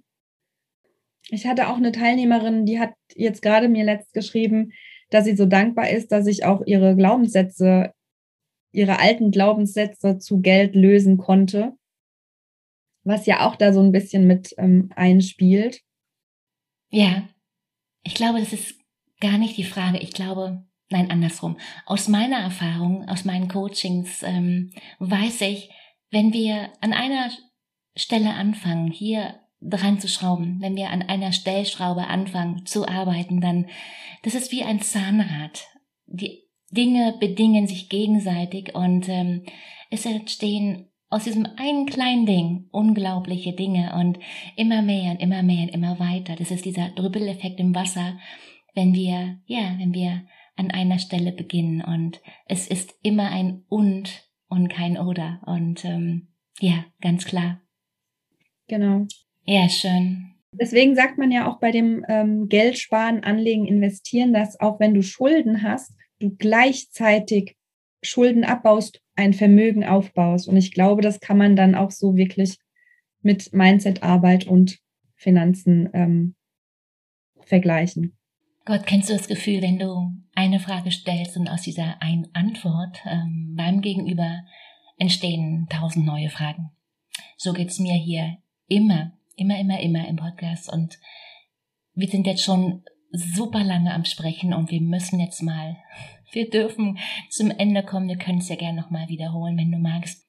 Ich 1.31 1.47
hatte 1.47 1.69
auch 1.69 1.77
eine 1.77 1.91
Teilnehmerin, 1.91 2.65
die 2.65 2.79
hat 2.79 2.95
jetzt 3.15 3.43
gerade 3.43 3.69
mir 3.69 3.85
letzt 3.85 4.13
geschrieben, 4.13 4.73
dass 5.11 5.25
sie 5.25 5.37
so 5.37 5.47
dankbar 5.47 5.91
ist, 5.91 6.13
dass 6.13 6.29
ich 6.29 6.45
auch 6.45 6.63
ihre 6.65 6.95
Glaubenssätze, 6.95 7.93
ihre 8.73 9.01
alten 9.01 9.33
Glaubenssätze 9.33 10.19
zu 10.19 10.41
Geld 10.41 10.77
lösen 10.77 11.19
konnte, 11.19 11.73
was 13.05 13.27
ja 13.27 13.47
auch 13.47 13.57
da 13.57 13.73
so 13.73 13.81
ein 13.81 13.93
bisschen 13.93 14.27
mit 14.27 14.55
ähm, 14.59 14.91
einspielt. 14.95 15.81
Ja, 16.91 17.29
ich 18.03 18.15
glaube, 18.15 18.41
das 18.41 18.53
ist 18.53 18.75
gar 19.21 19.39
nicht 19.39 19.57
die 19.57 19.65
Frage. 19.65 19.99
Ich 19.99 20.13
glaube, 20.13 20.65
nein, 20.91 21.11
andersrum. 21.11 21.59
Aus 21.87 22.09
meiner 22.09 22.39
Erfahrung, 22.39 23.09
aus 23.09 23.25
meinen 23.25 23.49
Coachings 23.49 24.23
ähm, 24.23 24.73
weiß 24.99 25.43
ich, 25.43 25.71
wenn 26.11 26.33
wir 26.33 26.71
an 26.81 26.93
einer 26.93 27.31
Stelle 27.97 28.35
anfangen, 28.35 28.91
hier 28.91 29.41
dran 29.61 29.99
zu 30.01 30.09
schrauben. 30.09 30.59
Wenn 30.61 30.77
wir 30.77 30.91
an 30.91 31.03
einer 31.03 31.33
Stellschraube 31.33 32.07
anfangen 32.07 32.65
zu 32.65 32.87
arbeiten, 32.87 33.41
dann, 33.41 33.67
das 34.23 34.35
ist 34.35 34.53
wie 34.53 34.63
ein 34.63 34.81
Zahnrad. 34.81 35.67
Die 36.07 36.45
Dinge 36.71 37.17
bedingen 37.19 37.67
sich 37.67 37.89
gegenseitig 37.89 38.75
und 38.75 39.09
ähm, 39.09 39.45
es 39.91 40.07
entstehen 40.07 40.88
aus 41.11 41.25
diesem 41.25 41.47
einen 41.57 41.87
kleinen 41.87 42.27
Ding 42.27 42.69
unglaubliche 42.71 43.53
Dinge 43.53 43.95
und 43.95 44.19
immer 44.57 44.83
mehr 44.83 45.13
und 45.13 45.21
immer 45.21 45.43
mehr 45.43 45.63
und 45.63 45.69
immer 45.71 45.99
weiter. 45.99 46.37
Das 46.37 46.51
ist 46.51 46.65
dieser 46.65 46.91
Drüppeleffekt 46.91 47.59
im 47.61 47.75
Wasser, 47.75 48.19
wenn 48.75 48.95
wir, 48.95 49.39
ja, 49.47 49.75
wenn 49.79 49.95
wir 49.95 50.27
an 50.57 50.71
einer 50.71 50.99
Stelle 50.99 51.33
beginnen 51.33 51.83
und 51.83 52.21
es 52.47 52.67
ist 52.67 52.95
immer 53.03 53.31
ein 53.31 53.65
und 53.69 54.29
und 54.49 54.69
kein 54.69 54.99
oder 54.99 55.41
und 55.47 55.85
ähm, 55.85 56.29
ja, 56.61 56.85
ganz 57.01 57.25
klar. 57.25 57.61
Genau. 58.67 59.07
Ja, 59.45 59.69
schön. 59.69 60.35
Deswegen 60.53 60.95
sagt 60.95 61.19
man 61.19 61.31
ja 61.31 61.49
auch 61.49 61.61
bei 61.61 61.71
dem 61.71 62.05
ähm, 62.09 62.49
Geld 62.49 62.79
sparen, 62.79 63.23
anlegen, 63.23 63.67
investieren, 63.67 64.33
dass 64.33 64.59
auch 64.59 64.81
wenn 64.81 64.95
du 64.95 65.03
Schulden 65.03 65.63
hast, 65.63 65.93
du 66.19 66.35
gleichzeitig 66.37 67.58
Schulden 68.03 68.45
abbaust, 68.45 69.01
ein 69.17 69.35
Vermögen 69.35 69.85
aufbaust. 69.85 70.49
Und 70.49 70.57
ich 70.57 70.73
glaube, 70.73 71.03
das 71.03 71.21
kann 71.21 71.39
man 71.39 71.57
dann 71.57 71.75
auch 71.75 71.91
so 71.91 72.17
wirklich 72.17 72.59
mit 73.23 73.53
Mindset-Arbeit 73.53 74.47
und 74.47 74.79
Finanzen 75.17 75.89
ähm, 75.93 76.35
vergleichen. 77.41 78.17
Gott, 78.65 78.87
kennst 78.87 79.09
du 79.09 79.15
das 79.15 79.29
Gefühl, 79.29 79.63
wenn 79.63 79.79
du 79.79 80.13
eine 80.35 80.61
Frage 80.61 80.91
stellst 80.91 81.37
und 81.37 81.49
aus 81.49 81.63
dieser 81.63 82.01
einen 82.03 82.29
Antwort 82.35 82.99
ähm, 83.07 83.55
beim 83.57 83.81
Gegenüber 83.81 84.43
entstehen 84.99 85.67
tausend 85.71 86.07
neue 86.07 86.29
Fragen? 86.29 86.71
So 87.37 87.53
geht's 87.53 87.79
mir 87.79 87.95
hier 87.95 88.37
immer, 88.67 89.13
immer, 89.37 89.59
immer, 89.59 89.81
immer 89.81 90.07
im 90.07 90.17
Podcast 90.17 90.71
und 90.73 90.99
wir 91.95 92.09
sind 92.09 92.27
jetzt 92.27 92.45
schon 92.45 92.85
super 93.11 93.65
lange 93.65 93.93
am 93.93 94.05
Sprechen 94.05 94.53
und 94.53 94.71
wir 94.71 94.81
müssen 94.81 95.19
jetzt 95.19 95.43
mal, 95.43 95.77
wir 96.33 96.51
dürfen 96.51 96.99
zum 97.31 97.51
Ende 97.51 97.83
kommen. 97.83 98.09
Wir 98.09 98.19
können 98.19 98.39
es 98.39 98.49
ja 98.49 98.57
gerne 98.57 98.81
nochmal 98.81 99.09
wiederholen, 99.09 99.57
wenn 99.57 99.73
du 99.73 99.79
magst. 99.79 100.27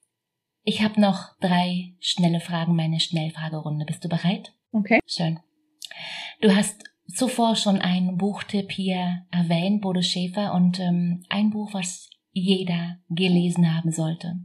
Ich 0.64 0.82
habe 0.82 1.00
noch 1.00 1.38
drei 1.39 1.95
schnelle 2.00 2.39
Fragen, 2.39 2.76
meine 2.76 3.00
Schnellfragerunde. 3.00 3.86
Bist 3.86 4.04
du 4.04 4.10
bereit? 4.10 4.54
Okay. 4.72 5.00
Schön. 5.06 5.39
Du 6.41 6.56
hast 6.56 6.84
zuvor 7.08 7.56
schon 7.56 7.80
einen 7.80 8.18
Buchtipp 8.18 8.72
hier 8.72 9.26
erwähnt, 9.32 9.82
Bodo 9.82 10.02
Schäfer, 10.02 10.54
und 10.54 10.80
ähm, 10.80 11.24
ein 11.30 11.50
Buch, 11.50 11.74
was 11.74 12.10
jeder 12.32 12.97
gelesen 13.10 13.76
haben 13.76 13.91
sollte. 13.91 14.39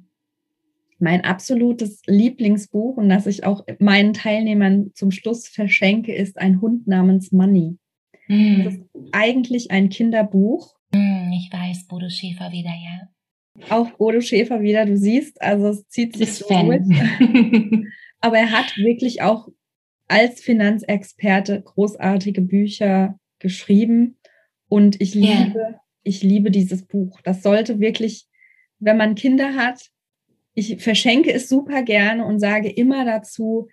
Mein 0.99 1.25
absolutes 1.25 2.03
Lieblingsbuch 2.07 2.97
und 2.97 3.09
das 3.09 3.27
ich 3.27 3.45
auch 3.45 3.65
meinen 3.79 4.15
Teilnehmern 4.15 4.93
zum 4.95 5.11
Schluss 5.11 5.49
verschenke, 5.49 6.15
ist 6.15 6.39
ein 6.39 6.61
Hund 6.61 6.87
namens 6.87 7.33
Money. 7.33 7.77
Mm. 8.29 8.65
Das 8.65 8.75
ist 8.75 8.85
eigentlich 9.13 9.71
ein 9.71 9.91
Kinderbuch. 9.91 10.75
Mm, 10.95 11.33
ich 11.33 11.53
weiß, 11.53 11.87
Bodo 11.87 12.09
Schäfer 12.09 12.53
wieder, 12.53 12.71
ja. 12.71 13.09
Auch 13.71 13.91
Bodo 13.93 14.21
Schäfer 14.21 14.63
wieder, 14.63 14.87
du 14.87 14.97
siehst, 14.97 15.41
also 15.41 15.69
es 15.69 15.89
zieht 15.89 16.17
sich 16.17 16.33
so 16.35 16.47
durch. 16.49 16.81
Aber 18.21 18.39
er 18.39 18.51
hat 18.51 18.77
wirklich 18.77 19.23
auch 19.23 19.49
als 20.09 20.41
Finanzexperte 20.41 21.63
großartige 21.63 22.41
Bücher 22.41 23.19
geschrieben 23.39 24.19
und 24.69 25.01
ich 25.01 25.15
liebe, 25.15 25.59
yeah. 25.59 25.81
ich 26.03 26.23
liebe 26.23 26.51
dieses 26.51 26.87
Buch. 26.87 27.21
Das 27.23 27.43
sollte 27.43 27.81
wirklich, 27.81 28.27
wenn 28.79 28.97
man 28.97 29.15
Kinder 29.15 29.55
hat, 29.55 29.91
ich 30.55 30.83
verschenke 30.83 31.33
es 31.33 31.49
super 31.49 31.83
gerne 31.83 32.25
und 32.25 32.39
sage 32.39 32.71
immer 32.71 33.05
dazu, 33.05 33.69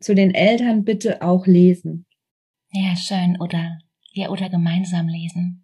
zu 0.00 0.14
den 0.14 0.34
Eltern 0.34 0.84
bitte 0.84 1.22
auch 1.22 1.46
lesen. 1.46 2.06
Ja, 2.72 2.96
schön. 2.96 3.40
Oder, 3.40 3.78
ja, 4.12 4.30
oder 4.30 4.48
gemeinsam 4.48 5.08
lesen. 5.08 5.61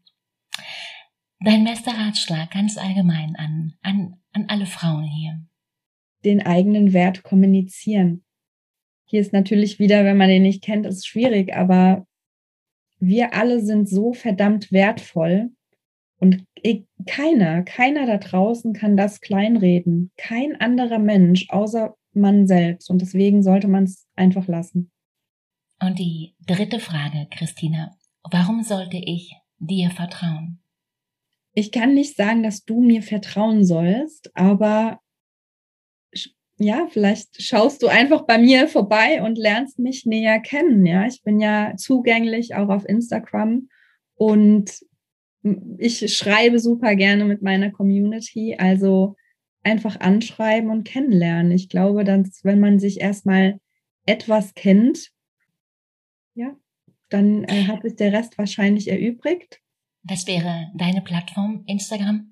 Dein 1.41 1.64
bester 1.64 1.93
Ratschlag 1.93 2.51
ganz 2.51 2.76
allgemein 2.76 3.36
an, 3.36 3.74
an, 3.82 4.16
an 4.32 4.47
alle 4.49 4.66
Frauen 4.66 5.05
hier. 5.05 5.41
Den 6.24 6.45
eigenen 6.45 6.93
Wert 6.93 7.22
kommunizieren. 7.22 8.24
Hier 9.05 9.20
ist 9.20 9.32
natürlich 9.32 9.78
wieder, 9.78 10.05
wenn 10.05 10.16
man 10.16 10.28
den 10.28 10.43
nicht 10.43 10.62
kennt, 10.62 10.84
ist 10.84 11.07
schwierig, 11.07 11.55
aber 11.55 12.07
wir 12.99 13.34
alle 13.34 13.61
sind 13.61 13.89
so 13.89 14.12
verdammt 14.12 14.72
wertvoll 14.72 15.51
und 16.18 16.45
keiner, 17.07 17.62
keiner 17.62 18.07
da 18.07 18.18
draußen 18.18 18.72
kann 18.72 18.97
das 18.97 19.20
kleinreden. 19.20 20.11
Kein 20.16 20.61
anderer 20.61 20.99
Mensch 20.99 21.47
außer 21.49 21.95
man 22.12 22.47
selbst. 22.47 22.91
Und 22.91 23.01
deswegen 23.01 23.43
sollte 23.43 23.68
man 23.68 23.84
es 23.84 24.07
einfach 24.16 24.49
lassen. 24.49 24.91
Und 25.80 25.99
die 25.99 26.34
dritte 26.47 26.80
Frage, 26.80 27.28
Christina. 27.30 27.97
Warum 28.30 28.62
sollte 28.62 28.97
ich 28.97 29.34
dir 29.59 29.91
vertrauen? 29.91 30.61
Ich 31.59 31.72
kann 31.72 31.92
nicht 31.92 32.14
sagen, 32.14 32.44
dass 32.44 32.64
du 32.64 32.80
mir 32.80 33.02
vertrauen 33.02 33.64
sollst, 33.64 34.30
aber 34.36 35.00
ja, 36.56 36.86
vielleicht 36.88 37.42
schaust 37.42 37.82
du 37.82 37.88
einfach 37.88 38.26
bei 38.26 38.38
mir 38.38 38.68
vorbei 38.68 39.20
und 39.24 39.36
lernst 39.36 39.80
mich 39.80 40.06
näher 40.06 40.38
kennen. 40.38 40.86
Ja, 40.86 41.04
ich 41.09 41.20
bin 41.24 41.40
ja 41.40 41.74
zugänglich 41.76 42.54
auch 42.54 42.68
auf 42.68 42.88
Instagram 42.88 43.68
und 44.14 44.86
ich 45.78 46.16
schreibe 46.16 46.61
super 46.61 46.94
gerne 46.94 47.24
mit 47.24 47.42
meiner 47.42 47.72
Community. 47.72 48.54
Also 48.56 49.16
einfach 49.64 49.98
anschreiben 49.98 50.70
und 50.70 50.84
kennenlernen. 50.84 51.50
Ich 51.50 51.68
glaube, 51.68 52.04
dass 52.04 52.44
wenn 52.44 52.61
man 52.61 52.78
sich 52.78 53.00
erstmal 53.00 53.59
etwas 54.06 54.54
kennt, 54.54 55.11
ja, 56.34 56.56
dann 57.09 57.42
äh, 57.42 57.64
hat 57.64 57.82
sich 57.82 57.96
der 57.96 58.12
Rest 58.12 58.38
wahrscheinlich 58.38 58.86
erübrigt. 58.86 59.61
Das 60.03 60.26
wäre 60.26 60.70
deine 60.74 61.03
Plattform, 61.03 61.64
Instagram? 61.66 62.30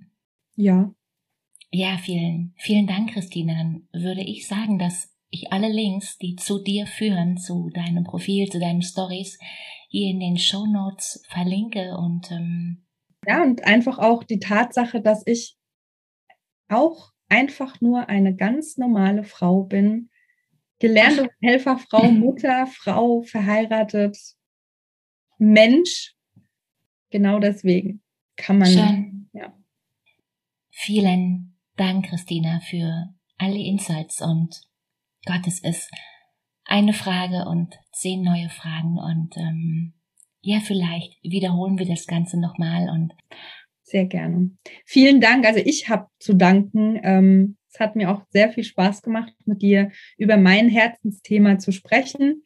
Ja. 0.54 0.94
Ja, 1.70 1.98
vielen, 1.98 2.54
vielen 2.56 2.86
Dank, 2.86 3.12
Christine. 3.12 3.54
Dann 3.54 4.02
würde 4.02 4.22
ich 4.22 4.46
sagen, 4.46 4.78
dass 4.78 5.12
ich 5.30 5.52
alle 5.52 5.68
Links, 5.68 6.16
die 6.18 6.36
zu 6.36 6.62
dir 6.62 6.86
führen, 6.86 7.36
zu 7.36 7.70
deinem 7.70 8.04
Profil, 8.04 8.48
zu 8.48 8.58
deinen 8.58 8.82
Stories, 8.82 9.38
hier 9.88 10.10
in 10.10 10.20
den 10.20 10.38
Show 10.38 10.66
Notes 10.66 11.22
verlinke 11.28 11.96
und 11.96 12.30
ähm 12.30 12.82
ja, 13.26 13.42
und 13.42 13.64
einfach 13.64 13.98
auch 13.98 14.22
die 14.22 14.38
Tatsache, 14.38 15.00
dass 15.00 15.22
ich 15.26 15.56
auch 16.68 17.12
einfach 17.28 17.80
nur 17.80 18.08
eine 18.08 18.34
ganz 18.36 18.76
normale 18.76 19.24
Frau 19.24 19.64
bin, 19.64 20.10
gelernte. 20.78 21.28
Helferfrau, 21.40 22.04
Mutter, 22.04 22.66
Frau, 22.66 23.22
verheiratet, 23.22 24.16
Mensch. 25.38 26.15
Genau 27.16 27.38
deswegen 27.38 28.02
kann 28.36 28.58
man. 28.58 28.68
Schön. 28.68 29.30
Ja. 29.32 29.50
Vielen 30.68 31.56
Dank, 31.76 32.10
Christina, 32.10 32.60
für 32.60 33.08
alle 33.38 33.58
Insights 33.58 34.20
und 34.20 34.60
Gott, 35.24 35.46
es 35.46 35.64
ist 35.64 35.90
eine 36.66 36.92
Frage 36.92 37.48
und 37.48 37.74
zehn 37.90 38.20
neue 38.20 38.50
Fragen 38.50 38.98
und 38.98 39.34
ähm, 39.38 39.94
ja, 40.42 40.60
vielleicht 40.60 41.16
wiederholen 41.22 41.78
wir 41.78 41.86
das 41.86 42.06
Ganze 42.06 42.38
nochmal 42.38 42.90
und 42.90 43.14
sehr 43.82 44.04
gerne. 44.04 44.50
Vielen 44.84 45.22
Dank. 45.22 45.46
Also 45.46 45.60
ich 45.64 45.88
habe 45.88 46.08
zu 46.18 46.34
danken. 46.34 47.00
Ähm, 47.02 47.56
es 47.72 47.80
hat 47.80 47.96
mir 47.96 48.10
auch 48.10 48.26
sehr 48.28 48.52
viel 48.52 48.64
Spaß 48.64 49.00
gemacht, 49.00 49.32
mit 49.46 49.62
dir 49.62 49.90
über 50.18 50.36
mein 50.36 50.68
Herzensthema 50.68 51.58
zu 51.58 51.72
sprechen. 51.72 52.44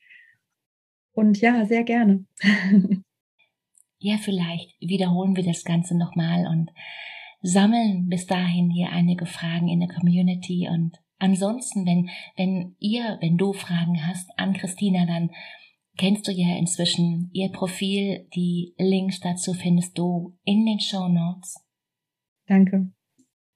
Und 1.11 1.41
ja, 1.41 1.67
sehr 1.67 1.83
gerne. 1.83 2.25
ja, 4.01 4.17
vielleicht 4.17 4.75
wiederholen 4.81 5.37
wir 5.37 5.45
das 5.45 5.65
Ganze 5.65 5.97
nochmal 5.97 6.47
und 6.47 6.71
sammeln 7.43 8.09
bis 8.09 8.27
dahin 8.27 8.71
hier 8.71 8.91
einige 8.91 9.27
Fragen 9.27 9.69
in 9.69 9.81
der 9.81 9.89
Community 9.89 10.69
und 10.69 10.99
ansonsten, 11.19 11.87
wenn, 11.87 12.11
wenn 12.37 12.75
ihr, 12.79 13.19
wenn 13.21 13.37
du 13.37 13.53
Fragen 13.53 14.07
hast 14.07 14.29
an 14.37 14.55
Christina, 14.55 15.07
dann 15.07 15.31
kennst 15.97 16.27
du 16.27 16.33
ja 16.33 16.57
inzwischen 16.57 17.31
ihr 17.33 17.51
Profil. 17.51 18.27
Die 18.35 18.75
Links 18.79 19.21
dazu 19.21 19.53
findest 19.53 19.97
du 19.99 20.37
in 20.45 20.65
den 20.65 20.81
Show 20.81 21.09
Notes. 21.09 21.63
Danke. 22.47 22.91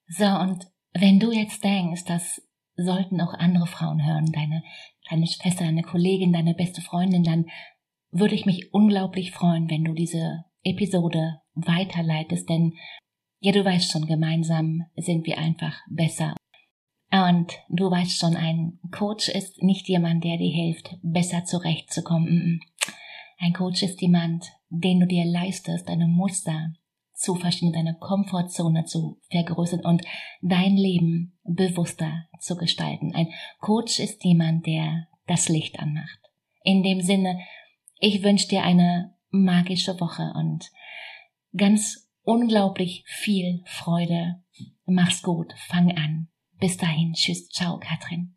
So, 0.06 0.26
und 0.26 0.66
wenn 0.92 1.18
du 1.18 1.32
jetzt 1.32 1.64
denkst, 1.64 2.04
das 2.04 2.42
sollten 2.76 3.20
auch 3.20 3.32
andere 3.34 3.66
Frauen 3.66 4.04
hören, 4.04 4.30
deine, 4.32 4.62
deine 5.08 5.26
Schwester, 5.26 5.64
deine 5.64 5.82
Kollegin, 5.82 6.32
deine 6.32 6.54
beste 6.54 6.82
Freundin, 6.82 7.22
dann 7.22 7.46
würde 8.14 8.34
ich 8.34 8.46
mich 8.46 8.72
unglaublich 8.72 9.32
freuen, 9.32 9.68
wenn 9.68 9.84
du 9.84 9.92
diese 9.92 10.44
Episode 10.62 11.40
weiterleitest, 11.54 12.48
denn 12.48 12.74
ja, 13.40 13.52
du 13.52 13.64
weißt 13.64 13.90
schon, 13.90 14.06
gemeinsam 14.06 14.86
sind 14.96 15.26
wir 15.26 15.36
einfach 15.36 15.76
besser. 15.90 16.34
Und 17.10 17.52
du 17.68 17.90
weißt 17.90 18.18
schon, 18.18 18.36
ein 18.36 18.78
Coach 18.90 19.28
ist 19.28 19.62
nicht 19.62 19.86
jemand, 19.88 20.24
der 20.24 20.38
dir 20.38 20.50
hilft, 20.50 20.96
besser 21.02 21.44
zurechtzukommen. 21.44 22.60
Ein 23.38 23.52
Coach 23.52 23.82
ist 23.82 24.00
jemand, 24.00 24.46
den 24.70 25.00
du 25.00 25.06
dir 25.06 25.24
leistest, 25.24 25.88
deine 25.88 26.06
Muster 26.06 26.72
zu 27.12 27.34
verstehen, 27.34 27.72
deine 27.72 27.96
Komfortzone 27.98 28.84
zu 28.84 29.20
vergrößern 29.30 29.80
und 29.80 30.02
dein 30.42 30.76
Leben 30.76 31.38
bewusster 31.44 32.24
zu 32.40 32.56
gestalten. 32.56 33.14
Ein 33.14 33.28
Coach 33.60 33.98
ist 33.98 34.24
jemand, 34.24 34.66
der 34.66 35.06
das 35.26 35.48
Licht 35.48 35.78
anmacht. 35.78 36.18
In 36.62 36.82
dem 36.82 37.00
Sinne, 37.00 37.40
ich 38.04 38.22
wünsche 38.22 38.48
dir 38.48 38.62
eine 38.62 39.14
magische 39.30 39.98
Woche 39.98 40.34
und 40.36 40.70
ganz 41.56 42.10
unglaublich 42.22 43.02
viel 43.06 43.62
Freude. 43.64 44.42
Mach's 44.84 45.22
gut, 45.22 45.54
fang 45.68 45.90
an. 45.96 46.28
Bis 46.60 46.76
dahin, 46.76 47.14
tschüss, 47.14 47.48
ciao, 47.48 47.78
Katrin. 47.78 48.36